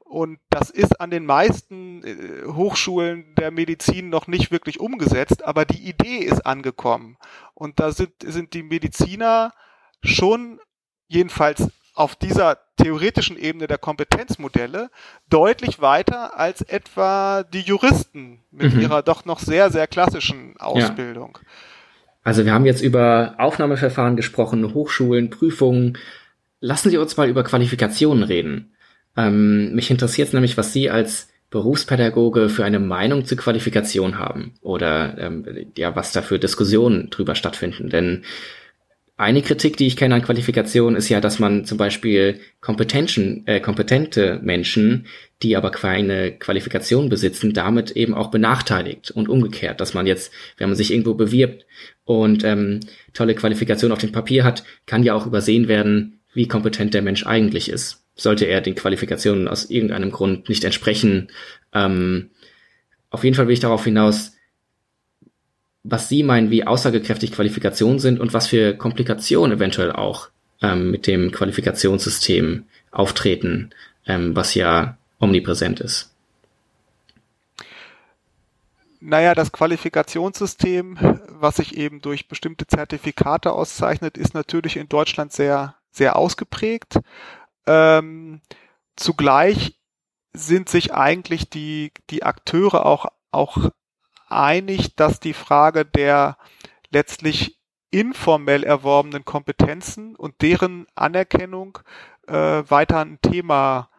Und 0.00 0.38
das 0.50 0.68
ist 0.68 1.00
an 1.00 1.10
den 1.10 1.24
meisten 1.24 2.02
äh, 2.04 2.46
Hochschulen 2.46 3.34
der 3.36 3.50
Medizin 3.50 4.10
noch 4.10 4.26
nicht 4.26 4.50
wirklich 4.50 4.78
umgesetzt, 4.78 5.44
aber 5.44 5.64
die 5.64 5.88
Idee 5.88 6.18
ist 6.18 6.44
angekommen. 6.44 7.16
Und 7.54 7.80
da 7.80 7.92
sind, 7.92 8.12
sind 8.22 8.52
die 8.52 8.62
Mediziner 8.62 9.54
schon 10.02 10.60
jedenfalls 11.08 11.68
auf 11.94 12.16
dieser 12.16 12.58
theoretischen 12.76 13.36
Ebene 13.36 13.66
der 13.66 13.78
Kompetenzmodelle 13.78 14.90
deutlich 15.28 15.80
weiter 15.80 16.38
als 16.38 16.62
etwa 16.62 17.42
die 17.42 17.60
Juristen 17.60 18.42
mit 18.50 18.74
mhm. 18.74 18.80
ihrer 18.80 19.02
doch 19.02 19.24
noch 19.24 19.38
sehr, 19.38 19.70
sehr 19.70 19.86
klassischen 19.86 20.56
Ausbildung. 20.58 21.38
Ja. 21.40 21.48
Also 22.22 22.44
wir 22.44 22.52
haben 22.52 22.66
jetzt 22.66 22.82
über 22.82 23.34
Aufnahmeverfahren 23.38 24.16
gesprochen, 24.16 24.74
Hochschulen, 24.74 25.30
Prüfungen. 25.30 25.98
Lassen 26.60 26.90
Sie 26.90 26.98
uns 26.98 27.16
mal 27.16 27.28
über 27.28 27.42
Qualifikationen 27.42 28.22
reden. 28.22 28.72
Ähm, 29.16 29.74
mich 29.74 29.90
interessiert 29.90 30.32
nämlich, 30.32 30.56
was 30.56 30.72
Sie 30.72 30.88
als 30.88 31.28
Berufspädagoge 31.50 32.48
für 32.48 32.64
eine 32.64 32.78
Meinung 32.78 33.26
zur 33.26 33.36
Qualifikation 33.36 34.18
haben 34.18 34.54
oder 34.62 35.18
ähm, 35.18 35.44
ja, 35.76 35.94
was 35.94 36.12
da 36.12 36.22
für 36.22 36.38
Diskussionen 36.38 37.10
drüber 37.10 37.34
stattfinden. 37.34 37.90
Denn 37.90 38.22
eine 39.16 39.42
Kritik, 39.42 39.76
die 39.76 39.86
ich 39.86 39.96
kenne 39.96 40.14
an 40.14 40.22
Qualifikation, 40.22 40.96
ist 40.96 41.08
ja, 41.08 41.20
dass 41.20 41.38
man 41.38 41.64
zum 41.64 41.78
Beispiel 41.78 42.40
äh, 42.60 43.60
kompetente 43.60 44.40
Menschen, 44.42 45.06
die 45.42 45.56
aber 45.56 45.70
keine 45.70 46.32
Qualifikation 46.32 47.08
besitzen, 47.08 47.52
damit 47.52 47.92
eben 47.92 48.14
auch 48.14 48.30
benachteiligt 48.30 49.10
und 49.10 49.28
umgekehrt, 49.28 49.80
dass 49.80 49.94
man 49.94 50.06
jetzt, 50.06 50.32
wenn 50.56 50.68
man 50.68 50.76
sich 50.76 50.90
irgendwo 50.90 51.14
bewirbt 51.14 51.66
und 52.04 52.42
ähm, 52.44 52.80
tolle 53.12 53.34
Qualifikation 53.34 53.92
auf 53.92 53.98
dem 53.98 54.12
Papier 54.12 54.44
hat, 54.44 54.64
kann 54.86 55.02
ja 55.02 55.14
auch 55.14 55.26
übersehen 55.26 55.68
werden, 55.68 56.20
wie 56.32 56.48
kompetent 56.48 56.94
der 56.94 57.02
Mensch 57.02 57.26
eigentlich 57.26 57.68
ist 57.68 58.02
sollte 58.14 58.44
er 58.44 58.60
den 58.60 58.74
Qualifikationen 58.74 59.48
aus 59.48 59.70
irgendeinem 59.70 60.10
Grund 60.10 60.48
nicht 60.48 60.64
entsprechen. 60.64 61.28
Ähm, 61.72 62.30
auf 63.10 63.24
jeden 63.24 63.36
Fall 63.36 63.46
will 63.46 63.54
ich 63.54 63.60
darauf 63.60 63.84
hinaus, 63.84 64.36
was 65.84 66.08
Sie 66.08 66.22
meinen, 66.22 66.50
wie 66.50 66.66
aussagekräftig 66.66 67.32
Qualifikationen 67.32 67.98
sind 67.98 68.20
und 68.20 68.32
was 68.32 68.46
für 68.46 68.74
Komplikationen 68.74 69.58
eventuell 69.58 69.92
auch 69.92 70.28
ähm, 70.60 70.90
mit 70.90 71.06
dem 71.06 71.32
Qualifikationssystem 71.32 72.64
auftreten, 72.90 73.70
ähm, 74.06 74.36
was 74.36 74.54
ja 74.54 74.96
omnipräsent 75.18 75.80
ist. 75.80 76.10
Naja, 79.00 79.34
das 79.34 79.50
Qualifikationssystem, 79.50 80.96
was 81.28 81.56
sich 81.56 81.76
eben 81.76 82.00
durch 82.00 82.28
bestimmte 82.28 82.68
Zertifikate 82.68 83.50
auszeichnet, 83.50 84.16
ist 84.16 84.34
natürlich 84.34 84.76
in 84.76 84.88
Deutschland 84.88 85.32
sehr, 85.32 85.74
sehr 85.90 86.14
ausgeprägt. 86.14 87.00
Ähm, 87.66 88.40
zugleich 88.94 89.74
sind 90.32 90.68
sich 90.68 90.94
eigentlich 90.94 91.50
die, 91.50 91.90
die 92.10 92.22
Akteure 92.22 92.86
auch, 92.86 93.06
auch 93.32 93.70
einig, 94.34 94.96
dass 94.96 95.20
die 95.20 95.34
Frage 95.34 95.84
der 95.84 96.36
letztlich 96.90 97.58
informell 97.90 98.64
erworbenen 98.64 99.24
Kompetenzen 99.24 100.16
und 100.16 100.40
deren 100.42 100.86
Anerkennung 100.94 101.78
äh, 102.26 102.32
weiter 102.34 103.00
ein 103.00 103.20
Thema 103.20 103.90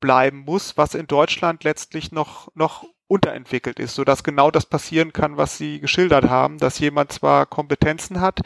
bleiben 0.00 0.38
muss, 0.38 0.76
was 0.76 0.94
in 0.94 1.06
Deutschland 1.06 1.64
letztlich 1.64 2.12
noch, 2.12 2.48
noch 2.54 2.84
unterentwickelt 3.08 3.78
ist, 3.78 3.94
so 3.94 4.04
dass 4.04 4.24
genau 4.24 4.50
das 4.50 4.66
passieren 4.66 5.12
kann, 5.12 5.36
was 5.36 5.58
Sie 5.58 5.80
geschildert 5.80 6.28
haben, 6.28 6.58
dass 6.58 6.78
jemand 6.78 7.12
zwar 7.12 7.46
Kompetenzen 7.46 8.20
hat, 8.20 8.40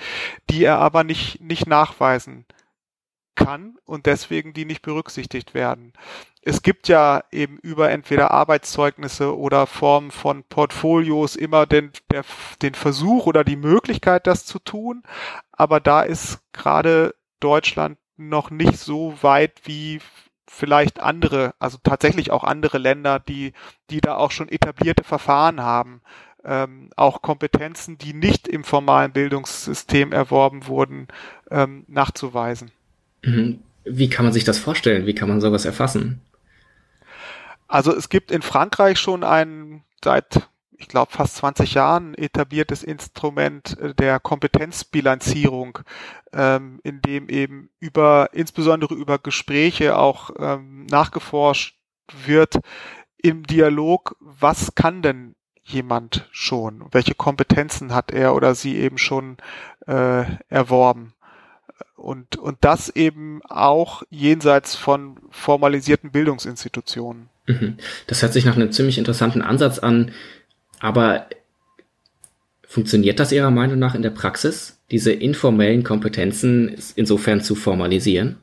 die 0.50 0.64
er 0.64 0.78
aber 0.78 1.04
nicht, 1.04 1.40
nicht 1.40 1.66
nachweisen 1.66 2.46
kann 2.48 2.59
und 3.84 4.06
deswegen 4.06 4.52
die 4.52 4.64
nicht 4.64 4.82
berücksichtigt 4.82 5.54
werden. 5.54 5.92
Es 6.42 6.62
gibt 6.62 6.88
ja 6.88 7.22
eben 7.30 7.58
über 7.58 7.90
entweder 7.90 8.30
Arbeitszeugnisse 8.30 9.36
oder 9.36 9.66
Formen 9.66 10.10
von 10.10 10.42
Portfolios 10.44 11.36
immer 11.36 11.66
den, 11.66 11.92
der, 12.10 12.24
den 12.62 12.74
Versuch 12.74 13.26
oder 13.26 13.44
die 13.44 13.56
Möglichkeit, 13.56 14.26
das 14.26 14.46
zu 14.46 14.58
tun. 14.58 15.02
Aber 15.52 15.80
da 15.80 16.02
ist 16.02 16.40
gerade 16.52 17.14
Deutschland 17.40 17.98
noch 18.16 18.50
nicht 18.50 18.78
so 18.78 19.14
weit 19.22 19.60
wie 19.64 20.00
vielleicht 20.46 21.00
andere, 21.00 21.54
also 21.58 21.78
tatsächlich 21.82 22.30
auch 22.30 22.44
andere 22.44 22.78
Länder, 22.78 23.18
die, 23.18 23.52
die 23.90 24.00
da 24.00 24.16
auch 24.16 24.30
schon 24.30 24.48
etablierte 24.48 25.04
Verfahren 25.04 25.60
haben, 25.60 26.02
ähm, 26.44 26.90
auch 26.96 27.22
Kompetenzen, 27.22 27.98
die 27.98 28.14
nicht 28.14 28.48
im 28.48 28.64
formalen 28.64 29.12
Bildungssystem 29.12 30.12
erworben 30.12 30.66
wurden, 30.66 31.08
ähm, 31.50 31.84
nachzuweisen. 31.86 32.72
Mhm. 33.22 33.60
Wie 33.84 34.10
kann 34.10 34.24
man 34.24 34.32
sich 34.32 34.44
das 34.44 34.58
vorstellen? 34.58 35.06
Wie 35.06 35.14
kann 35.14 35.28
man 35.28 35.40
sowas 35.40 35.64
erfassen? 35.64 36.20
Also 37.66 37.94
es 37.94 38.08
gibt 38.08 38.30
in 38.30 38.42
Frankreich 38.42 38.98
schon 38.98 39.24
ein 39.24 39.84
seit, 40.04 40.48
ich 40.76 40.88
glaube, 40.88 41.12
fast 41.12 41.36
20 41.36 41.74
Jahren 41.74 42.14
etabliertes 42.14 42.82
Instrument 42.82 43.78
äh, 43.78 43.94
der 43.94 44.18
Kompetenzbilanzierung, 44.20 45.78
ähm, 46.32 46.80
in 46.82 47.00
dem 47.00 47.28
eben 47.28 47.70
über, 47.78 48.30
insbesondere 48.32 48.94
über 48.94 49.18
Gespräche 49.18 49.96
auch 49.96 50.30
ähm, 50.38 50.86
nachgeforscht 50.86 51.78
wird 52.24 52.60
im 53.18 53.46
Dialog, 53.46 54.16
was 54.20 54.74
kann 54.74 55.02
denn 55.02 55.34
jemand 55.62 56.28
schon? 56.32 56.84
Welche 56.90 57.14
Kompetenzen 57.14 57.94
hat 57.94 58.10
er 58.10 58.34
oder 58.34 58.54
sie 58.54 58.76
eben 58.76 58.98
schon 58.98 59.36
äh, 59.86 60.24
erworben? 60.48 61.14
Und, 62.00 62.36
und 62.36 62.58
das 62.62 62.88
eben 62.88 63.42
auch 63.44 64.02
jenseits 64.08 64.74
von 64.74 65.16
formalisierten 65.30 66.10
Bildungsinstitutionen. 66.10 67.28
Mhm. 67.46 67.76
Das 68.06 68.22
hört 68.22 68.32
sich 68.32 68.46
nach 68.46 68.56
einem 68.56 68.72
ziemlich 68.72 68.96
interessanten 68.96 69.42
Ansatz 69.42 69.78
an, 69.78 70.12
aber 70.80 71.26
funktioniert 72.66 73.20
das 73.20 73.32
Ihrer 73.32 73.50
Meinung 73.50 73.78
nach 73.78 73.94
in 73.94 74.02
der 74.02 74.10
Praxis, 74.10 74.78
diese 74.90 75.12
informellen 75.12 75.84
Kompetenzen 75.84 76.74
insofern 76.96 77.42
zu 77.42 77.54
formalisieren? 77.54 78.38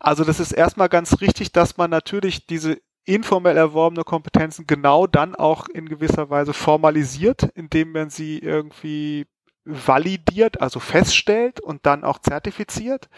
Also 0.00 0.24
das 0.24 0.40
ist 0.40 0.52
erstmal 0.52 0.88
ganz 0.88 1.20
richtig, 1.20 1.52
dass 1.52 1.76
man 1.76 1.90
natürlich 1.90 2.46
diese 2.46 2.78
informell 3.04 3.56
erworbene 3.56 4.02
Kompetenzen 4.02 4.66
genau 4.66 5.06
dann 5.06 5.34
auch 5.34 5.68
in 5.68 5.88
gewisser 5.88 6.28
Weise 6.28 6.54
formalisiert, 6.54 7.50
indem 7.54 7.92
man 7.92 8.10
sie 8.10 8.38
irgendwie 8.38 9.26
validiert, 9.64 10.60
also 10.60 10.80
feststellt 10.80 11.60
und 11.60 11.86
dann 11.86 12.04
auch 12.04 12.18
zertifiziert. 12.18 13.08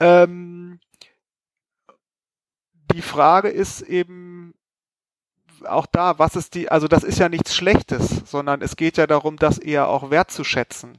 Ähm, 0.00 0.80
die 2.92 3.02
Frage 3.02 3.48
ist 3.48 3.80
eben 3.82 4.54
auch 5.64 5.86
da, 5.86 6.18
was 6.18 6.36
ist 6.36 6.54
die, 6.54 6.70
also 6.70 6.88
das 6.88 7.04
ist 7.04 7.18
ja 7.18 7.28
nichts 7.28 7.54
Schlechtes, 7.54 8.22
sondern 8.26 8.62
es 8.62 8.76
geht 8.76 8.96
ja 8.96 9.06
darum, 9.06 9.36
das 9.36 9.58
eher 9.58 9.88
auch 9.88 10.10
wertzuschätzen. 10.10 10.98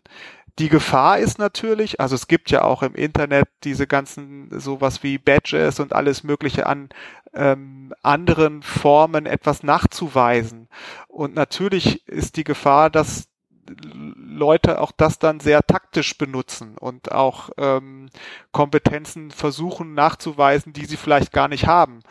Die 0.60 0.70
Gefahr 0.70 1.18
ist 1.18 1.40
natürlich, 1.40 2.00
also 2.00 2.14
es 2.14 2.28
gibt 2.28 2.52
ja 2.52 2.62
auch 2.64 2.84
im 2.84 2.94
Internet 2.94 3.50
diese 3.64 3.88
ganzen 3.88 4.50
sowas 4.60 5.02
wie 5.02 5.18
Badges 5.18 5.80
und 5.80 5.94
alles 5.94 6.24
Mögliche 6.24 6.68
an 6.68 6.90
ähm, 7.34 7.94
anderen 8.04 8.62
Formen 8.62 9.26
etwas 9.26 9.64
nachzuweisen. 9.64 10.70
Und 11.08 11.34
natürlich 11.34 12.08
ist 12.08 12.38
die 12.38 12.44
Gefahr, 12.44 12.92
dass 12.92 13.30
Leute 13.66 14.82
auch 14.82 14.92
das 14.92 15.20
dann 15.20 15.40
sehr 15.40 15.62
taktisch 15.66 16.18
benutzen 16.18 16.78
und 16.78 17.12
auch 17.12 17.50
ähm, 17.58 18.10
Kompetenzen 18.52 19.32
versuchen 19.32 19.94
nachzuweisen, 19.94 20.74
die 20.74 20.86
sie 20.86 20.98
vielleicht 20.98 21.32
gar 21.32 21.48
nicht 21.48 21.68
haben. 21.68 22.02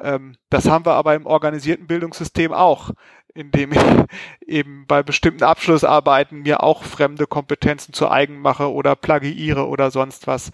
Ähm, 0.00 0.36
das 0.50 0.68
haben 0.68 0.86
wir 0.86 0.94
aber 0.94 1.14
im 1.14 1.26
organisierten 1.26 1.86
Bildungssystem 1.86 2.52
auch, 2.52 2.90
indem 3.34 3.72
ich 3.72 3.80
eben 4.46 4.86
bei 4.86 5.02
bestimmten 5.02 5.44
Abschlussarbeiten 5.44 6.42
mir 6.42 6.62
auch 6.62 6.84
fremde 6.84 7.26
Kompetenzen 7.26 7.92
zu 7.92 8.08
eigen 8.08 8.40
mache 8.40 8.70
oder 8.72 8.94
plagiiere 8.94 9.66
oder 9.66 9.90
sonst 9.90 10.26
was. 10.26 10.52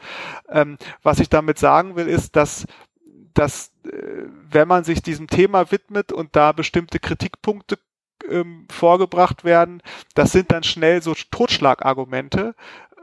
Ähm, 0.48 0.78
was 1.02 1.20
ich 1.20 1.28
damit 1.28 1.58
sagen 1.58 1.96
will, 1.96 2.08
ist, 2.08 2.36
dass 2.36 2.66
dass 3.34 3.70
äh, 3.84 3.90
wenn 4.48 4.66
man 4.66 4.84
sich 4.84 5.02
diesem 5.02 5.26
Thema 5.26 5.70
widmet 5.70 6.10
und 6.10 6.34
da 6.34 6.52
bestimmte 6.52 6.98
Kritikpunkte 6.98 7.78
ähm, 8.30 8.66
vorgebracht 8.70 9.44
werden, 9.44 9.82
das 10.14 10.32
sind 10.32 10.52
dann 10.52 10.62
schnell 10.62 11.02
so 11.02 11.14
Totschlagargumente, 11.30 12.54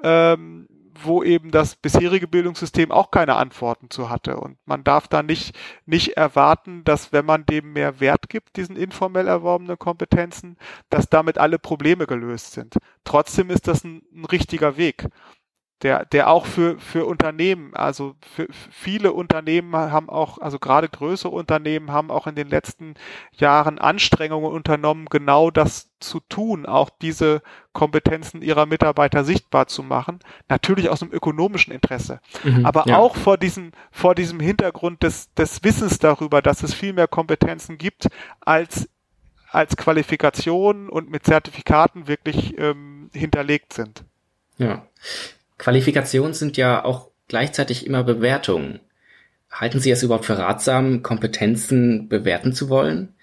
ähm, 0.04 0.68
wo 1.02 1.24
eben 1.24 1.52
das 1.52 1.76
bisherige 1.76 2.28
Bildungssystem 2.28 2.92
auch 2.92 3.12
keine 3.12 3.36
Antworten 3.36 3.90
zu 3.90 4.10
hatte. 4.10 4.38
Und 4.38 4.58
man 4.66 4.84
darf 4.84 5.08
da 5.08 5.24
nicht, 5.24 5.56
nicht 5.86 6.18
erwarten, 6.18 6.84
dass 6.84 7.12
wenn 7.12 7.26
man 7.26 7.46
dem 7.46 7.74
mehr 7.74 8.00
Wert 8.00 8.30
gibt, 8.30 8.56
diesen 8.58 8.76
informell 8.76 9.28
erworbenen 9.28 9.80
Kompetenzen, 9.80 10.58
dass 10.90 11.10
damit 11.10 11.38
alle 11.38 11.60
Probleme 11.60 12.06
gelöst 12.06 12.54
sind. 12.54 12.78
Trotzdem 13.04 13.50
ist 13.50 13.68
das 13.68 13.84
ein, 13.84 14.04
ein 14.14 14.26
richtiger 14.26 14.78
Weg. 14.78 15.08
Der, 15.82 16.06
der 16.06 16.30
auch 16.30 16.46
für, 16.46 16.80
für 16.80 17.06
Unternehmen, 17.06 17.74
also 17.76 18.16
für 18.22 18.48
viele 18.72 19.12
Unternehmen 19.12 19.76
haben 19.76 20.10
auch, 20.10 20.38
also 20.38 20.58
gerade 20.58 20.88
größere 20.88 21.32
Unternehmen 21.32 21.92
haben 21.92 22.10
auch 22.10 22.26
in 22.26 22.36
den 22.36 22.48
letzten 22.48 22.94
Jahren 23.34 23.80
Anstrengungen 23.80 24.52
unternommen, 24.52 25.08
genau 25.10 25.52
das 25.52 25.90
zu 26.00 26.22
tun, 26.22 26.66
auch 26.66 26.90
diese 26.90 27.42
Kompetenzen 27.74 28.42
ihrer 28.42 28.66
Mitarbeiter 28.66 29.26
sichtbar 29.26 29.68
zu 29.68 29.84
machen. 29.84 30.20
Natürlich 30.48 30.90
aus 30.90 31.02
einem 31.02 31.12
ökonomischen 31.12 31.74
Interesse. 31.74 32.22
Mhm, 32.44 32.66
aber 32.66 32.86
ja. 32.88 32.98
auch 32.98 33.16
vor 33.16 33.38
diesem, 33.38 33.72
vor 33.92 34.16
diesem 34.16 34.40
Hintergrund 34.40 35.04
des, 35.04 35.34
des 35.34 35.64
Wissens 35.64 36.00
darüber, 36.00 36.42
dass 36.42 36.64
es 36.64 36.74
viel 36.74 36.94
mehr 36.94 37.08
Kompetenzen 37.08 37.78
gibt, 37.78 38.08
als 38.40 38.90
als 39.54 39.78
Qualifikation 39.78 40.90
und 40.90 41.12
mit 41.12 41.26
Zertifikaten 41.26 42.08
wirklich 42.08 42.58
ähm, 42.58 43.12
hinterlegt 43.14 43.74
sind. 43.74 44.04
Ja. 44.58 44.88
Qualifikationen 45.58 46.34
sind 46.34 46.58
ja 46.58 46.84
auch 46.84 47.10
gleichzeitig 47.28 47.86
immer 47.86 48.04
Bewertungen. 48.04 48.80
Halten 49.51 49.80
Sie 49.80 49.91
es 49.91 50.04
überhaupt 50.04 50.26
für 50.26 50.38
ratsam, 50.38 51.04
Kompetenzen 51.04 52.10
bewerten 52.10 52.54
zu 52.54 52.70
wollen? 52.70 53.14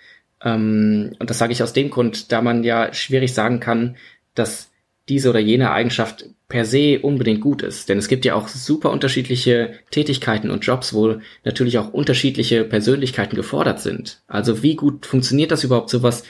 Ähm, 0.43 1.13
und 1.19 1.31
das 1.31 1.39
sage 1.39 1.53
ich 1.53 1.63
aus 1.63 1.73
dem 1.73 1.91
Grund, 1.91 2.33
da 2.33 2.41
man 2.41 2.65
ja 2.65 2.93
schwierig 2.95 3.35
sagen 3.35 3.61
kann, 3.61 3.97
dass 4.35 4.71
diese 5.09 5.31
oder 5.31 5.41
jene 5.41 5.73
Eigenschaft 5.73 6.27
per 6.49 6.65
se 6.65 7.01
unbedingt 7.01 7.41
gut 7.41 7.63
ist. 7.63 7.89
Denn 7.89 7.99
es 7.99 8.09
gibt 8.09 8.25
ja 8.25 8.35
auch 8.35 8.49
super 8.49 8.91
unterschiedliche 8.91 9.75
Tätigkeiten 9.91 10.51
und 10.51 10.65
Jobs, 10.65 10.95
wo 10.95 11.17
natürlich 11.45 11.79
auch 11.79 11.93
unterschiedliche 11.93 12.65
Persönlichkeiten 12.65 13.37
gefordert 13.37 13.81
sind. 13.81 14.23
Also 14.29 14.63
wie 14.63 14.77
gut 14.77 15.07
funktioniert 15.07 15.51
das 15.51 15.65
überhaupt, 15.65 15.91
sowas 15.91 16.25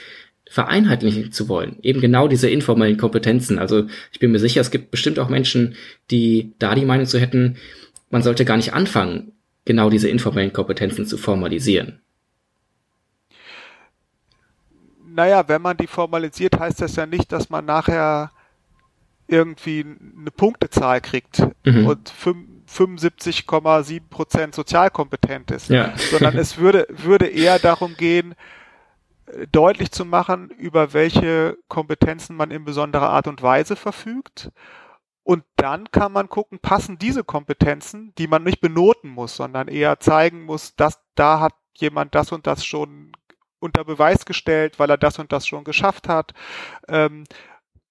vereinheitlichen 0.51 1.31
zu 1.31 1.47
wollen. 1.47 1.77
Eben 1.81 2.01
genau 2.01 2.27
diese 2.27 2.49
informellen 2.49 2.97
Kompetenzen. 2.97 3.57
Also 3.57 3.87
ich 4.11 4.19
bin 4.19 4.33
mir 4.33 4.39
sicher, 4.39 4.59
es 4.59 4.69
gibt 4.69 4.91
bestimmt 4.91 5.17
auch 5.17 5.29
Menschen, 5.29 5.75
die 6.11 6.51
da 6.59 6.75
die 6.75 6.83
Meinung 6.83 7.05
zu 7.05 7.21
hätten, 7.21 7.55
man 8.09 8.21
sollte 8.21 8.43
gar 8.43 8.57
nicht 8.57 8.73
anfangen, 8.73 9.31
genau 9.63 9.89
diese 9.89 10.09
informellen 10.09 10.51
Kompetenzen 10.51 11.05
zu 11.05 11.17
formalisieren. 11.17 12.01
Naja, 15.07 15.47
wenn 15.47 15.61
man 15.61 15.77
die 15.77 15.87
formalisiert, 15.87 16.59
heißt 16.59 16.81
das 16.81 16.97
ja 16.97 17.05
nicht, 17.05 17.31
dass 17.31 17.49
man 17.49 17.63
nachher 17.63 18.31
irgendwie 19.29 19.85
eine 20.19 20.31
Punktezahl 20.31 20.99
kriegt 20.99 21.47
mhm. 21.63 21.87
und 21.87 22.11
75,7 22.11 24.01
Prozent 24.09 24.53
sozialkompetent 24.53 25.51
ist, 25.51 25.69
ja. 25.69 25.93
sondern 26.09 26.37
es 26.37 26.57
würde, 26.57 26.87
würde 26.89 27.27
eher 27.27 27.57
darum 27.57 27.95
gehen, 27.95 28.35
deutlich 29.51 29.91
zu 29.91 30.05
machen, 30.05 30.49
über 30.49 30.93
welche 30.93 31.57
Kompetenzen 31.67 32.35
man 32.35 32.51
in 32.51 32.65
besonderer 32.65 33.09
Art 33.09 33.27
und 33.27 33.41
Weise 33.41 33.75
verfügt. 33.75 34.51
Und 35.23 35.43
dann 35.55 35.89
kann 35.91 36.11
man 36.11 36.29
gucken, 36.29 36.59
passen 36.59 36.97
diese 36.97 37.23
Kompetenzen, 37.23 38.13
die 38.17 38.27
man 38.27 38.43
nicht 38.43 38.59
benoten 38.59 39.09
muss, 39.09 39.35
sondern 39.35 39.67
eher 39.67 39.99
zeigen 39.99 40.43
muss, 40.43 40.75
dass 40.75 40.99
da 41.15 41.39
hat 41.39 41.53
jemand 41.75 42.15
das 42.15 42.31
und 42.31 42.47
das 42.47 42.65
schon 42.65 43.11
unter 43.59 43.85
Beweis 43.85 44.25
gestellt, 44.25 44.79
weil 44.79 44.89
er 44.89 44.97
das 44.97 45.19
und 45.19 45.31
das 45.31 45.47
schon 45.47 45.63
geschafft 45.63 46.07
hat. 46.07 46.33
Ähm, 46.87 47.25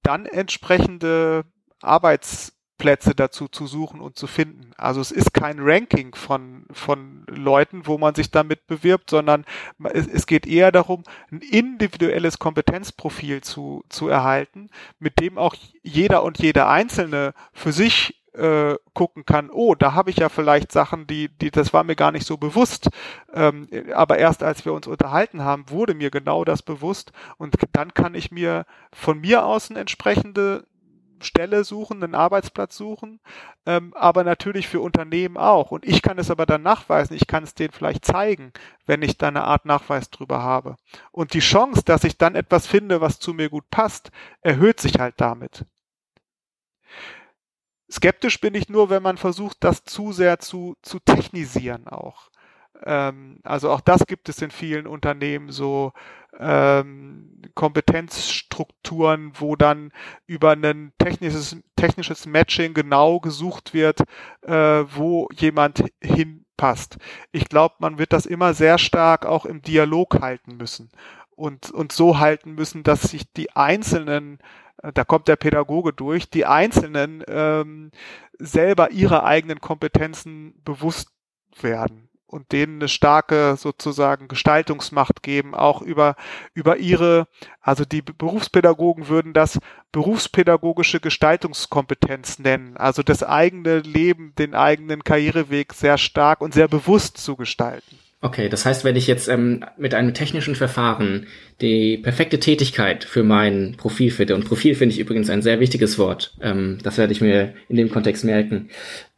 dann 0.02 0.26
entsprechende 0.26 1.44
Arbeits 1.80 2.59
Plätze 2.80 3.14
dazu 3.14 3.46
zu 3.46 3.66
suchen 3.66 4.00
und 4.00 4.16
zu 4.16 4.26
finden. 4.26 4.72
Also 4.76 5.00
es 5.00 5.12
ist 5.12 5.34
kein 5.34 5.58
Ranking 5.60 6.14
von, 6.14 6.64
von 6.72 7.24
Leuten, 7.28 7.86
wo 7.86 7.98
man 7.98 8.14
sich 8.14 8.30
damit 8.30 8.66
bewirbt, 8.66 9.10
sondern 9.10 9.44
es, 9.92 10.08
es 10.08 10.26
geht 10.26 10.46
eher 10.46 10.72
darum, 10.72 11.04
ein 11.30 11.42
individuelles 11.42 12.38
Kompetenzprofil 12.38 13.42
zu, 13.42 13.84
zu 13.90 14.08
erhalten, 14.08 14.70
mit 14.98 15.20
dem 15.20 15.36
auch 15.36 15.54
jeder 15.82 16.24
und 16.24 16.38
jede 16.38 16.66
Einzelne 16.66 17.34
für 17.52 17.70
sich 17.70 18.20
äh, 18.32 18.76
gucken 18.94 19.26
kann, 19.26 19.50
oh, 19.50 19.74
da 19.74 19.92
habe 19.94 20.10
ich 20.10 20.16
ja 20.16 20.28
vielleicht 20.28 20.72
Sachen, 20.72 21.06
die, 21.06 21.28
die, 21.28 21.50
das 21.50 21.72
war 21.72 21.84
mir 21.84 21.96
gar 21.96 22.12
nicht 22.12 22.26
so 22.26 22.36
bewusst. 22.36 22.88
Ähm, 23.34 23.68
aber 23.94 24.18
erst 24.18 24.42
als 24.42 24.64
wir 24.64 24.72
uns 24.72 24.86
unterhalten 24.86 25.42
haben, 25.42 25.68
wurde 25.68 25.94
mir 25.94 26.10
genau 26.10 26.44
das 26.44 26.62
bewusst 26.62 27.12
und 27.38 27.56
dann 27.72 27.92
kann 27.92 28.14
ich 28.14 28.30
mir 28.30 28.64
von 28.92 29.20
mir 29.20 29.44
aus 29.44 29.70
eine 29.70 29.80
entsprechende 29.80 30.64
Stelle 31.22 31.64
suchen, 31.64 32.02
einen 32.02 32.14
Arbeitsplatz 32.14 32.76
suchen, 32.76 33.20
ähm, 33.66 33.94
aber 33.94 34.24
natürlich 34.24 34.68
für 34.68 34.80
Unternehmen 34.80 35.36
auch. 35.36 35.70
Und 35.70 35.84
ich 35.84 36.02
kann 36.02 36.18
es 36.18 36.30
aber 36.30 36.46
dann 36.46 36.62
nachweisen, 36.62 37.14
ich 37.14 37.26
kann 37.26 37.44
es 37.44 37.54
denen 37.54 37.72
vielleicht 37.72 38.04
zeigen, 38.04 38.52
wenn 38.86 39.02
ich 39.02 39.18
da 39.18 39.28
eine 39.28 39.44
Art 39.44 39.64
Nachweis 39.66 40.10
drüber 40.10 40.42
habe. 40.42 40.76
Und 41.12 41.34
die 41.34 41.40
Chance, 41.40 41.82
dass 41.84 42.04
ich 42.04 42.18
dann 42.18 42.34
etwas 42.34 42.66
finde, 42.66 43.00
was 43.00 43.18
zu 43.18 43.34
mir 43.34 43.48
gut 43.48 43.68
passt, 43.70 44.10
erhöht 44.40 44.80
sich 44.80 44.98
halt 44.98 45.14
damit. 45.20 45.64
Skeptisch 47.90 48.40
bin 48.40 48.54
ich 48.54 48.68
nur, 48.68 48.88
wenn 48.88 49.02
man 49.02 49.16
versucht, 49.16 49.58
das 49.64 49.84
zu 49.84 50.12
sehr 50.12 50.38
zu, 50.38 50.76
zu 50.82 51.00
technisieren 51.00 51.88
auch. 51.88 52.30
Ähm, 52.84 53.40
also 53.42 53.70
auch 53.70 53.80
das 53.80 54.06
gibt 54.06 54.28
es 54.28 54.40
in 54.42 54.50
vielen 54.50 54.86
Unternehmen 54.86 55.50
so, 55.50 55.92
ähm, 56.38 57.42
Kompetenzstrukturen, 57.54 59.32
wo 59.34 59.56
dann 59.56 59.92
über 60.26 60.52
ein 60.52 60.92
technisches, 60.98 61.56
technisches 61.76 62.26
Matching 62.26 62.74
genau 62.74 63.20
gesucht 63.20 63.74
wird, 63.74 64.02
äh, 64.42 64.52
wo 64.52 65.28
jemand 65.32 65.84
hinpasst. 66.02 66.98
Ich 67.32 67.48
glaube, 67.48 67.76
man 67.80 67.98
wird 67.98 68.12
das 68.12 68.26
immer 68.26 68.54
sehr 68.54 68.78
stark 68.78 69.26
auch 69.26 69.44
im 69.44 69.62
Dialog 69.62 70.20
halten 70.20 70.56
müssen 70.56 70.90
und, 71.34 71.70
und 71.70 71.92
so 71.92 72.18
halten 72.18 72.54
müssen, 72.54 72.82
dass 72.82 73.02
sich 73.02 73.32
die 73.32 73.54
einzelnen 73.56 74.38
äh, 74.82 74.92
da 74.92 75.04
kommt 75.04 75.28
der 75.28 75.36
Pädagoge 75.36 75.92
durch, 75.92 76.30
die 76.30 76.46
Einzelnen 76.46 77.24
ähm, 77.28 77.90
selber 78.38 78.90
ihre 78.92 79.24
eigenen 79.24 79.60
Kompetenzen 79.60 80.54
bewusst 80.64 81.10
werden 81.60 82.09
und 82.30 82.52
denen 82.52 82.76
eine 82.76 82.88
starke 82.88 83.56
sozusagen 83.56 84.28
Gestaltungsmacht 84.28 85.22
geben, 85.22 85.54
auch 85.54 85.82
über, 85.82 86.16
über 86.54 86.76
ihre, 86.76 87.26
also 87.60 87.84
die 87.84 88.02
Berufspädagogen 88.02 89.08
würden 89.08 89.32
das 89.32 89.58
berufspädagogische 89.92 91.00
Gestaltungskompetenz 91.00 92.38
nennen, 92.38 92.76
also 92.76 93.02
das 93.02 93.22
eigene 93.22 93.80
Leben, 93.80 94.34
den 94.36 94.54
eigenen 94.54 95.02
Karriereweg 95.02 95.72
sehr 95.72 95.98
stark 95.98 96.40
und 96.40 96.54
sehr 96.54 96.68
bewusst 96.68 97.18
zu 97.18 97.36
gestalten. 97.36 97.98
Okay, 98.22 98.50
das 98.50 98.66
heißt, 98.66 98.84
wenn 98.84 98.96
ich 98.96 99.06
jetzt 99.06 99.28
ähm, 99.28 99.64
mit 99.78 99.94
einem 99.94 100.12
technischen 100.12 100.54
Verfahren 100.54 101.26
die 101.62 101.96
perfekte 101.96 102.38
Tätigkeit 102.38 103.04
für 103.04 103.22
mein 103.22 103.76
Profil 103.78 104.10
finde, 104.10 104.34
und 104.34 104.44
Profil 104.44 104.74
finde 104.74 104.94
ich 104.94 105.00
übrigens 105.00 105.30
ein 105.30 105.40
sehr 105.40 105.58
wichtiges 105.58 105.98
Wort, 105.98 106.34
ähm, 106.42 106.76
das 106.82 106.98
werde 106.98 107.14
ich 107.14 107.22
mir 107.22 107.54
in 107.70 107.76
dem 107.76 107.90
Kontext 107.90 108.24
merken, 108.24 108.68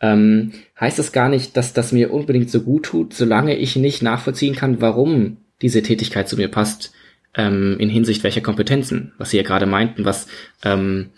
ähm, 0.00 0.52
heißt 0.78 1.00
es 1.00 1.10
gar 1.10 1.28
nicht, 1.28 1.56
dass 1.56 1.72
das 1.72 1.90
mir 1.90 2.12
unbedingt 2.12 2.48
so 2.48 2.60
gut 2.60 2.84
tut, 2.84 3.12
solange 3.12 3.56
ich 3.56 3.74
nicht 3.74 4.02
nachvollziehen 4.02 4.54
kann, 4.54 4.80
warum 4.80 5.38
diese 5.62 5.82
Tätigkeit 5.82 6.28
zu 6.28 6.36
mir 6.36 6.48
passt, 6.48 6.92
ähm, 7.34 7.78
in 7.80 7.88
Hinsicht 7.88 8.22
welcher 8.22 8.40
Kompetenzen, 8.40 9.14
was 9.18 9.30
Sie 9.30 9.36
ja 9.36 9.42
gerade 9.42 9.66
meinten, 9.66 10.04
was 10.04 10.28
ähm, 10.64 11.10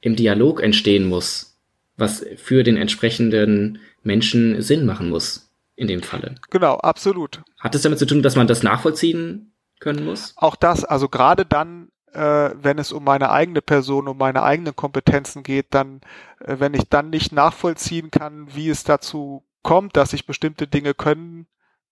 im 0.00 0.14
Dialog 0.14 0.62
entstehen 0.62 1.06
muss, 1.08 1.58
was 1.96 2.24
für 2.36 2.62
den 2.62 2.76
entsprechenden 2.76 3.80
Menschen 4.04 4.62
Sinn 4.62 4.86
machen 4.86 5.08
muss 5.08 5.45
in 5.76 5.88
dem 5.88 6.02
Falle. 6.02 6.34
Genau, 6.50 6.76
absolut. 6.76 7.42
Hat 7.60 7.74
es 7.74 7.82
damit 7.82 7.98
zu 7.98 8.06
tun, 8.06 8.22
dass 8.22 8.34
man 8.34 8.46
das 8.46 8.62
nachvollziehen 8.62 9.52
können 9.78 10.04
muss? 10.04 10.34
Auch 10.36 10.56
das, 10.56 10.84
also 10.84 11.08
gerade 11.08 11.44
dann, 11.44 11.90
äh, 12.12 12.50
wenn 12.54 12.78
es 12.78 12.92
um 12.92 13.04
meine 13.04 13.30
eigene 13.30 13.60
Person, 13.60 14.08
um 14.08 14.16
meine 14.16 14.42
eigenen 14.42 14.74
Kompetenzen 14.74 15.42
geht, 15.42 15.66
dann, 15.70 16.00
äh, 16.40 16.56
wenn 16.58 16.74
ich 16.74 16.88
dann 16.88 17.10
nicht 17.10 17.32
nachvollziehen 17.32 18.10
kann, 18.10 18.54
wie 18.54 18.70
es 18.70 18.84
dazu 18.84 19.44
kommt, 19.62 19.96
dass 19.96 20.12
ich 20.12 20.26
bestimmte 20.26 20.66
Dinge 20.66 20.94
können 20.94 21.46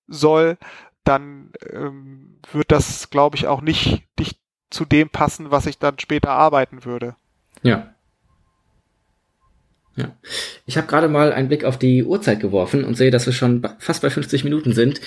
soll, 0.06 0.56
dann 1.04 1.52
ähm, 1.70 2.40
wird 2.50 2.72
das, 2.72 3.10
glaube 3.10 3.36
ich, 3.36 3.46
auch 3.46 3.60
nicht, 3.60 4.04
nicht 4.18 4.38
zu 4.70 4.84
dem 4.84 5.10
passen, 5.10 5.50
was 5.50 5.66
ich 5.66 5.78
dann 5.78 5.98
später 5.98 6.30
arbeiten 6.30 6.84
würde. 6.84 7.16
Ja. 7.62 7.93
Ja. 9.96 10.16
Ich 10.66 10.76
habe 10.76 10.86
gerade 10.86 11.08
mal 11.08 11.32
einen 11.32 11.48
Blick 11.48 11.64
auf 11.64 11.78
die 11.78 12.04
Uhrzeit 12.04 12.40
geworfen 12.40 12.84
und 12.84 12.96
sehe, 12.96 13.10
dass 13.10 13.26
wir 13.26 13.32
schon 13.32 13.62
fast 13.78 14.02
bei 14.02 14.10
50 14.10 14.44
Minuten 14.44 14.72
sind. 14.72 15.00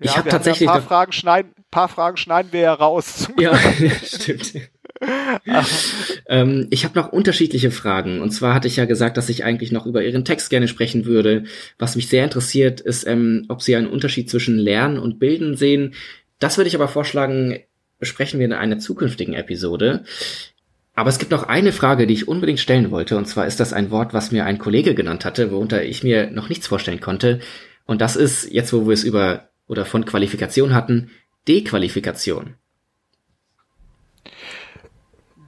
Ich 0.00 0.10
ja, 0.10 0.16
habe 0.16 0.28
tatsächlich 0.28 0.68
ein 0.68 0.72
paar 0.72 0.82
Fragen 0.82 1.12
schneiden, 1.12 1.52
paar 1.70 1.88
Fragen 1.88 2.16
schneiden 2.16 2.52
wir 2.52 2.60
ja 2.60 2.74
raus. 2.74 3.28
Ja, 3.38 3.56
stimmt. 4.04 4.54
ähm, 6.28 6.66
ich 6.70 6.84
habe 6.84 6.98
noch 6.98 7.12
unterschiedliche 7.12 7.70
Fragen. 7.70 8.20
Und 8.20 8.30
zwar 8.30 8.54
hatte 8.54 8.68
ich 8.68 8.76
ja 8.76 8.84
gesagt, 8.84 9.16
dass 9.16 9.28
ich 9.28 9.44
eigentlich 9.44 9.72
noch 9.72 9.86
über 9.86 10.02
Ihren 10.02 10.24
Text 10.24 10.50
gerne 10.50 10.68
sprechen 10.68 11.04
würde. 11.04 11.44
Was 11.78 11.96
mich 11.96 12.08
sehr 12.08 12.24
interessiert, 12.24 12.80
ist, 12.80 13.06
ähm, 13.06 13.44
ob 13.48 13.62
Sie 13.62 13.76
einen 13.76 13.88
Unterschied 13.88 14.30
zwischen 14.30 14.58
Lernen 14.58 14.98
und 14.98 15.18
Bilden 15.18 15.56
sehen. 15.56 15.94
Das 16.38 16.56
würde 16.56 16.68
ich 16.68 16.74
aber 16.74 16.88
vorschlagen, 16.88 17.58
besprechen 17.98 18.38
wir 18.38 18.46
in 18.46 18.52
einer 18.52 18.78
zukünftigen 18.78 19.34
Episode. 19.34 20.04
Aber 20.94 21.10
es 21.10 21.18
gibt 21.18 21.32
noch 21.32 21.42
eine 21.44 21.72
Frage, 21.72 22.06
die 22.06 22.14
ich 22.14 22.28
unbedingt 22.28 22.60
stellen 22.60 22.90
wollte, 22.90 23.16
und 23.16 23.26
zwar 23.26 23.46
ist 23.46 23.58
das 23.58 23.72
ein 23.72 23.90
Wort, 23.90 24.14
was 24.14 24.30
mir 24.30 24.44
ein 24.46 24.58
Kollege 24.58 24.94
genannt 24.94 25.24
hatte, 25.24 25.50
worunter 25.50 25.82
ich 25.82 26.04
mir 26.04 26.30
noch 26.30 26.48
nichts 26.48 26.68
vorstellen 26.68 27.00
konnte. 27.00 27.40
Und 27.84 28.00
das 28.00 28.16
ist, 28.16 28.50
jetzt 28.50 28.72
wo 28.72 28.86
wir 28.86 28.94
es 28.94 29.02
über 29.04 29.48
oder 29.66 29.84
von 29.84 30.04
Qualifikation 30.04 30.74
hatten, 30.74 31.10
Dequalifikation. 31.48 32.54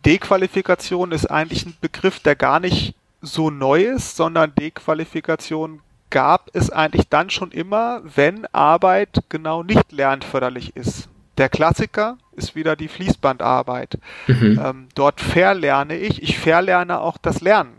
Dequalifikation 0.05 1.13
ist 1.13 1.27
eigentlich 1.27 1.67
ein 1.67 1.77
Begriff, 1.81 2.21
der 2.21 2.37
gar 2.37 2.61
nicht 2.61 2.95
so 3.23 3.51
neu 3.51 3.83
ist, 3.83 4.17
sondern 4.17 4.55
Dequalifikation 4.55 5.81
gab 6.11 6.51
es 6.55 6.71
eigentlich 6.71 7.09
dann 7.09 7.31
schon 7.31 7.51
immer, 7.51 8.03
wenn 8.05 8.47
Arbeit 8.47 9.25
genau 9.29 9.63
nicht 9.63 9.93
lernförderlich 9.93 10.77
ist. 10.77 11.09
Der 11.39 11.49
Klassiker 11.49 12.19
ist 12.33 12.55
wieder 12.55 12.77
die 12.77 12.89
Fließbandarbeit. 12.89 13.99
Mhm. 14.27 14.61
Ähm, 14.63 14.89
dort 14.95 15.21
verlerne 15.21 15.97
ich, 15.97 16.23
ich 16.23 16.39
verlerne 16.39 17.01
auch 17.01 17.19
das 17.19 17.41
Lernen. 17.41 17.79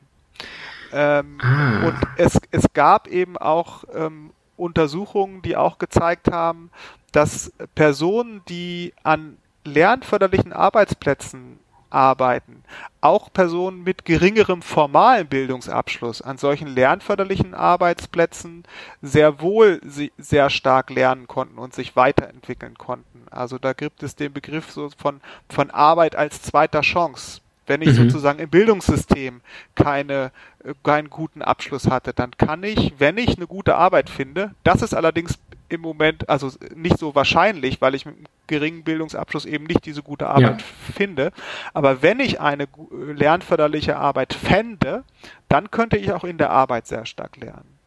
Ähm, 0.91 1.37
ah. 1.41 1.87
Und 1.87 1.97
es, 2.17 2.39
es 2.51 2.65
gab 2.73 3.07
eben 3.07 3.37
auch 3.37 3.83
ähm, 3.93 4.31
Untersuchungen, 4.55 5.41
die 5.41 5.55
auch 5.55 5.77
gezeigt 5.77 6.31
haben, 6.31 6.71
dass 7.11 7.51
Personen, 7.75 8.41
die 8.47 8.93
an 9.03 9.37
lernförderlichen 9.63 10.53
Arbeitsplätzen 10.53 11.59
arbeiten, 11.89 12.63
auch 13.01 13.31
Personen 13.31 13.83
mit 13.83 14.05
geringerem 14.05 14.61
formalen 14.61 15.27
Bildungsabschluss 15.27 16.21
an 16.21 16.37
solchen 16.37 16.67
lernförderlichen 16.67 17.53
Arbeitsplätzen 17.53 18.63
sehr 19.01 19.41
wohl 19.41 19.81
sehr 20.17 20.49
stark 20.49 20.89
lernen 20.89 21.27
konnten 21.27 21.57
und 21.57 21.73
sich 21.73 21.95
weiterentwickeln 21.95 22.77
konnten. 22.77 23.25
Also 23.31 23.57
da 23.57 23.73
gibt 23.73 24.03
es 24.03 24.15
den 24.15 24.33
Begriff 24.33 24.71
so 24.71 24.89
von, 24.97 25.21
von 25.49 25.69
Arbeit 25.71 26.15
als 26.15 26.41
zweiter 26.41 26.81
Chance. 26.81 27.41
Wenn 27.67 27.81
ich 27.81 27.89
mhm. 27.89 28.09
sozusagen 28.09 28.39
im 28.39 28.49
Bildungssystem 28.49 29.41
keine, 29.75 30.31
äh, 30.63 30.73
keinen 30.83 31.09
guten 31.09 31.41
Abschluss 31.41 31.89
hatte, 31.89 32.13
dann 32.13 32.31
kann 32.31 32.63
ich, 32.63 32.93
wenn 32.97 33.17
ich 33.17 33.35
eine 33.35 33.45
gute 33.45 33.75
Arbeit 33.75 34.09
finde, 34.09 34.55
das 34.63 34.81
ist 34.81 34.93
allerdings 34.93 35.37
im 35.69 35.81
Moment, 35.81 36.29
also 36.29 36.51
nicht 36.75 36.97
so 36.97 37.15
wahrscheinlich, 37.15 37.81
weil 37.81 37.95
ich 37.95 38.05
mit 38.05 38.15
einem 38.15 38.25
geringen 38.47 38.83
Bildungsabschluss 38.83 39.45
eben 39.45 39.65
nicht 39.65 39.85
diese 39.85 40.03
gute 40.03 40.27
Arbeit 40.27 40.61
ja. 40.61 40.93
finde. 40.93 41.31
Aber 41.73 42.01
wenn 42.01 42.19
ich 42.19 42.39
eine 42.39 42.67
lernförderliche 42.91 43.97
Arbeit 43.97 44.33
fände, 44.33 45.03
dann 45.49 45.71
könnte 45.71 45.97
ich 45.97 46.11
auch 46.11 46.23
in 46.23 46.37
der 46.37 46.51
Arbeit 46.51 46.87
sehr 46.87 47.05
stark 47.05 47.37
lernen. 47.37 47.77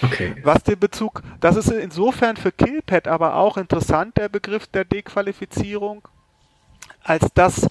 Okay. 0.00 0.36
Was 0.42 0.62
den 0.62 0.78
Bezug, 0.78 1.22
das 1.40 1.56
ist 1.56 1.70
insofern 1.70 2.36
für 2.36 2.52
Killpad 2.52 3.08
aber 3.08 3.36
auch 3.36 3.56
interessant, 3.56 4.16
der 4.16 4.28
Begriff 4.28 4.66
der 4.66 4.84
Dequalifizierung, 4.84 6.08
als 7.02 7.26
dass 7.34 7.68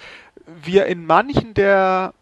wir 0.64 0.86
in 0.86 1.06
manchen 1.06 1.54
der 1.54 2.14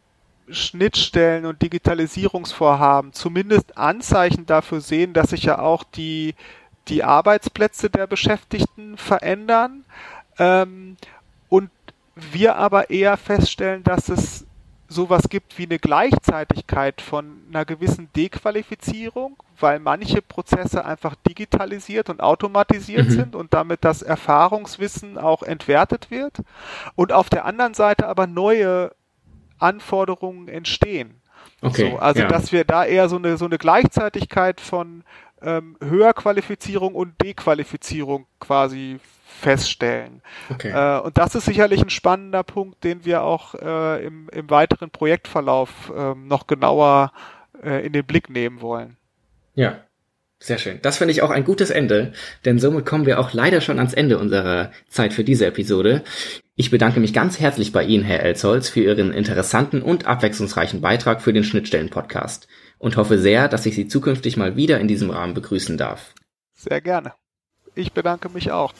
Schnittstellen 0.51 1.45
und 1.45 1.61
Digitalisierungsvorhaben 1.61 3.13
zumindest 3.13 3.77
Anzeichen 3.77 4.45
dafür 4.45 4.81
sehen, 4.81 5.13
dass 5.13 5.29
sich 5.29 5.43
ja 5.43 5.59
auch 5.59 5.83
die, 5.83 6.33
die 6.89 7.03
Arbeitsplätze 7.03 7.89
der 7.89 8.07
Beschäftigten 8.07 8.97
verändern. 8.97 9.85
Ähm, 10.37 10.97
und 11.47 11.69
wir 12.15 12.55
aber 12.55 12.89
eher 12.89 13.17
feststellen, 13.17 13.83
dass 13.83 14.09
es 14.09 14.45
sowas 14.89 15.29
gibt 15.29 15.57
wie 15.57 15.65
eine 15.65 15.77
Gleichzeitigkeit 15.77 16.99
von 16.99 17.43
einer 17.49 17.63
gewissen 17.63 18.09
Dequalifizierung, 18.15 19.37
weil 19.59 19.79
manche 19.79 20.21
Prozesse 20.21 20.83
einfach 20.83 21.15
digitalisiert 21.27 22.09
und 22.09 22.21
automatisiert 22.21 23.07
mhm. 23.07 23.11
sind 23.11 23.35
und 23.35 23.53
damit 23.53 23.85
das 23.85 24.01
Erfahrungswissen 24.01 25.17
auch 25.17 25.43
entwertet 25.43 26.09
wird 26.09 26.37
und 26.95 27.13
auf 27.13 27.29
der 27.29 27.45
anderen 27.45 27.75
Seite 27.75 28.07
aber 28.07 28.25
neue 28.25 28.91
Anforderungen 29.59 30.47
entstehen. 30.47 31.21
Okay, 31.61 31.91
so, 31.91 31.99
also 31.99 32.21
ja. 32.21 32.27
dass 32.27 32.51
wir 32.51 32.63
da 32.63 32.85
eher 32.85 33.09
so 33.09 33.17
eine 33.17 33.37
so 33.37 33.45
eine 33.45 33.57
Gleichzeitigkeit 33.57 34.61
von 34.61 35.03
ähm, 35.41 35.77
Höherqualifizierung 35.81 36.95
und 36.95 37.19
Dequalifizierung 37.21 38.25
quasi 38.39 38.99
feststellen. 39.39 40.21
Okay. 40.49 40.71
Äh, 40.71 40.99
und 41.01 41.17
das 41.17 41.35
ist 41.35 41.45
sicherlich 41.45 41.81
ein 41.81 41.89
spannender 41.89 42.43
Punkt, 42.43 42.83
den 42.83 43.05
wir 43.05 43.23
auch 43.23 43.55
äh, 43.55 44.05
im, 44.05 44.29
im 44.29 44.49
weiteren 44.49 44.89
Projektverlauf 44.89 45.91
äh, 45.95 46.15
noch 46.15 46.47
genauer 46.47 47.11
äh, 47.63 47.85
in 47.85 47.93
den 47.93 48.05
Blick 48.05 48.29
nehmen 48.29 48.61
wollen. 48.61 48.97
Ja, 49.55 49.83
sehr 50.39 50.57
schön. 50.57 50.79
Das 50.81 50.97
finde 50.97 51.11
ich 51.11 51.21
auch 51.21 51.31
ein 51.31 51.43
gutes 51.43 51.69
Ende, 51.69 52.13
denn 52.45 52.59
somit 52.59 52.85
kommen 52.85 53.05
wir 53.05 53.19
auch 53.19 53.33
leider 53.33 53.59
schon 53.59 53.77
ans 53.77 53.93
Ende 53.93 54.17
unserer 54.17 54.71
Zeit 54.87 55.13
für 55.13 55.25
diese 55.25 55.45
Episode. 55.45 56.03
Ich 56.55 56.71
bedanke 56.71 56.99
mich 57.01 57.13
ganz 57.13 57.39
herzlich 57.39 57.71
bei 57.71 57.83
Ihnen, 57.83 58.05
Herr 58.05 58.21
Elsholz, 58.23 58.69
für 58.69 58.81
Ihren 58.81 59.13
interessanten 59.13 59.81
und 59.81 60.07
abwechslungsreichen 60.07 60.79
Beitrag 60.79 61.21
für 61.21 61.33
den 61.33 61.43
Schnittstellen-Podcast 61.43 62.47
und 62.79 62.97
hoffe 62.97 63.19
sehr, 63.19 63.47
dass 63.47 63.65
ich 63.65 63.75
Sie 63.75 63.87
zukünftig 63.87 64.37
mal 64.37 64.55
wieder 64.55 64.79
in 64.79 64.87
diesem 64.87 65.11
Rahmen 65.11 65.35
begrüßen 65.35 65.77
darf. 65.77 66.13
Sehr 66.55 66.81
gerne. 66.81 67.13
Ich 67.75 67.93
bedanke 67.93 68.29
mich 68.29 68.51
auch. 68.51 68.73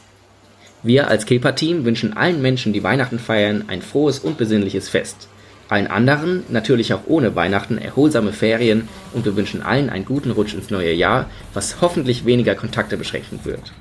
Wir 0.82 1.10
als 1.10 1.26
Kepa-Team 1.26 1.86
wünschen 1.86 2.16
allen 2.16 2.42
Menschen, 2.42 2.74
die 2.74 2.84
Weihnachten 2.84 3.20
feiern, 3.20 3.66
ein 3.68 3.82
frohes 3.82 4.20
und 4.20 4.38
besinnliches 4.38 4.90
Fest. 4.90 5.28
Allen 5.68 5.88
anderen, 5.88 6.44
natürlich 6.50 6.94
auch 6.94 7.02
ohne 7.06 7.36
Weihnachten, 7.36 7.78
erholsame 7.78 8.34
Ferien 8.34 8.88
und 9.14 9.26
wir 9.26 9.36
wünschen 9.36 9.62
allen 9.62 9.90
einen 9.90 10.06
guten 10.06 10.32
Rutsch 10.32 10.56
ins 10.56 10.72
neue 10.72 10.94
Jahr, 10.94 11.30
was 11.54 11.82
hoffentlich 11.82 12.26
weniger 12.26 12.56
Kontakte 12.56 12.98
beschränken 12.98 13.42
wird. 13.44 13.74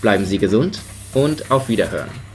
Bleiben 0.00 0.24
Sie 0.24 0.38
gesund 0.38 0.80
und 1.12 1.50
auf 1.50 1.68
Wiederhören. 1.68 2.25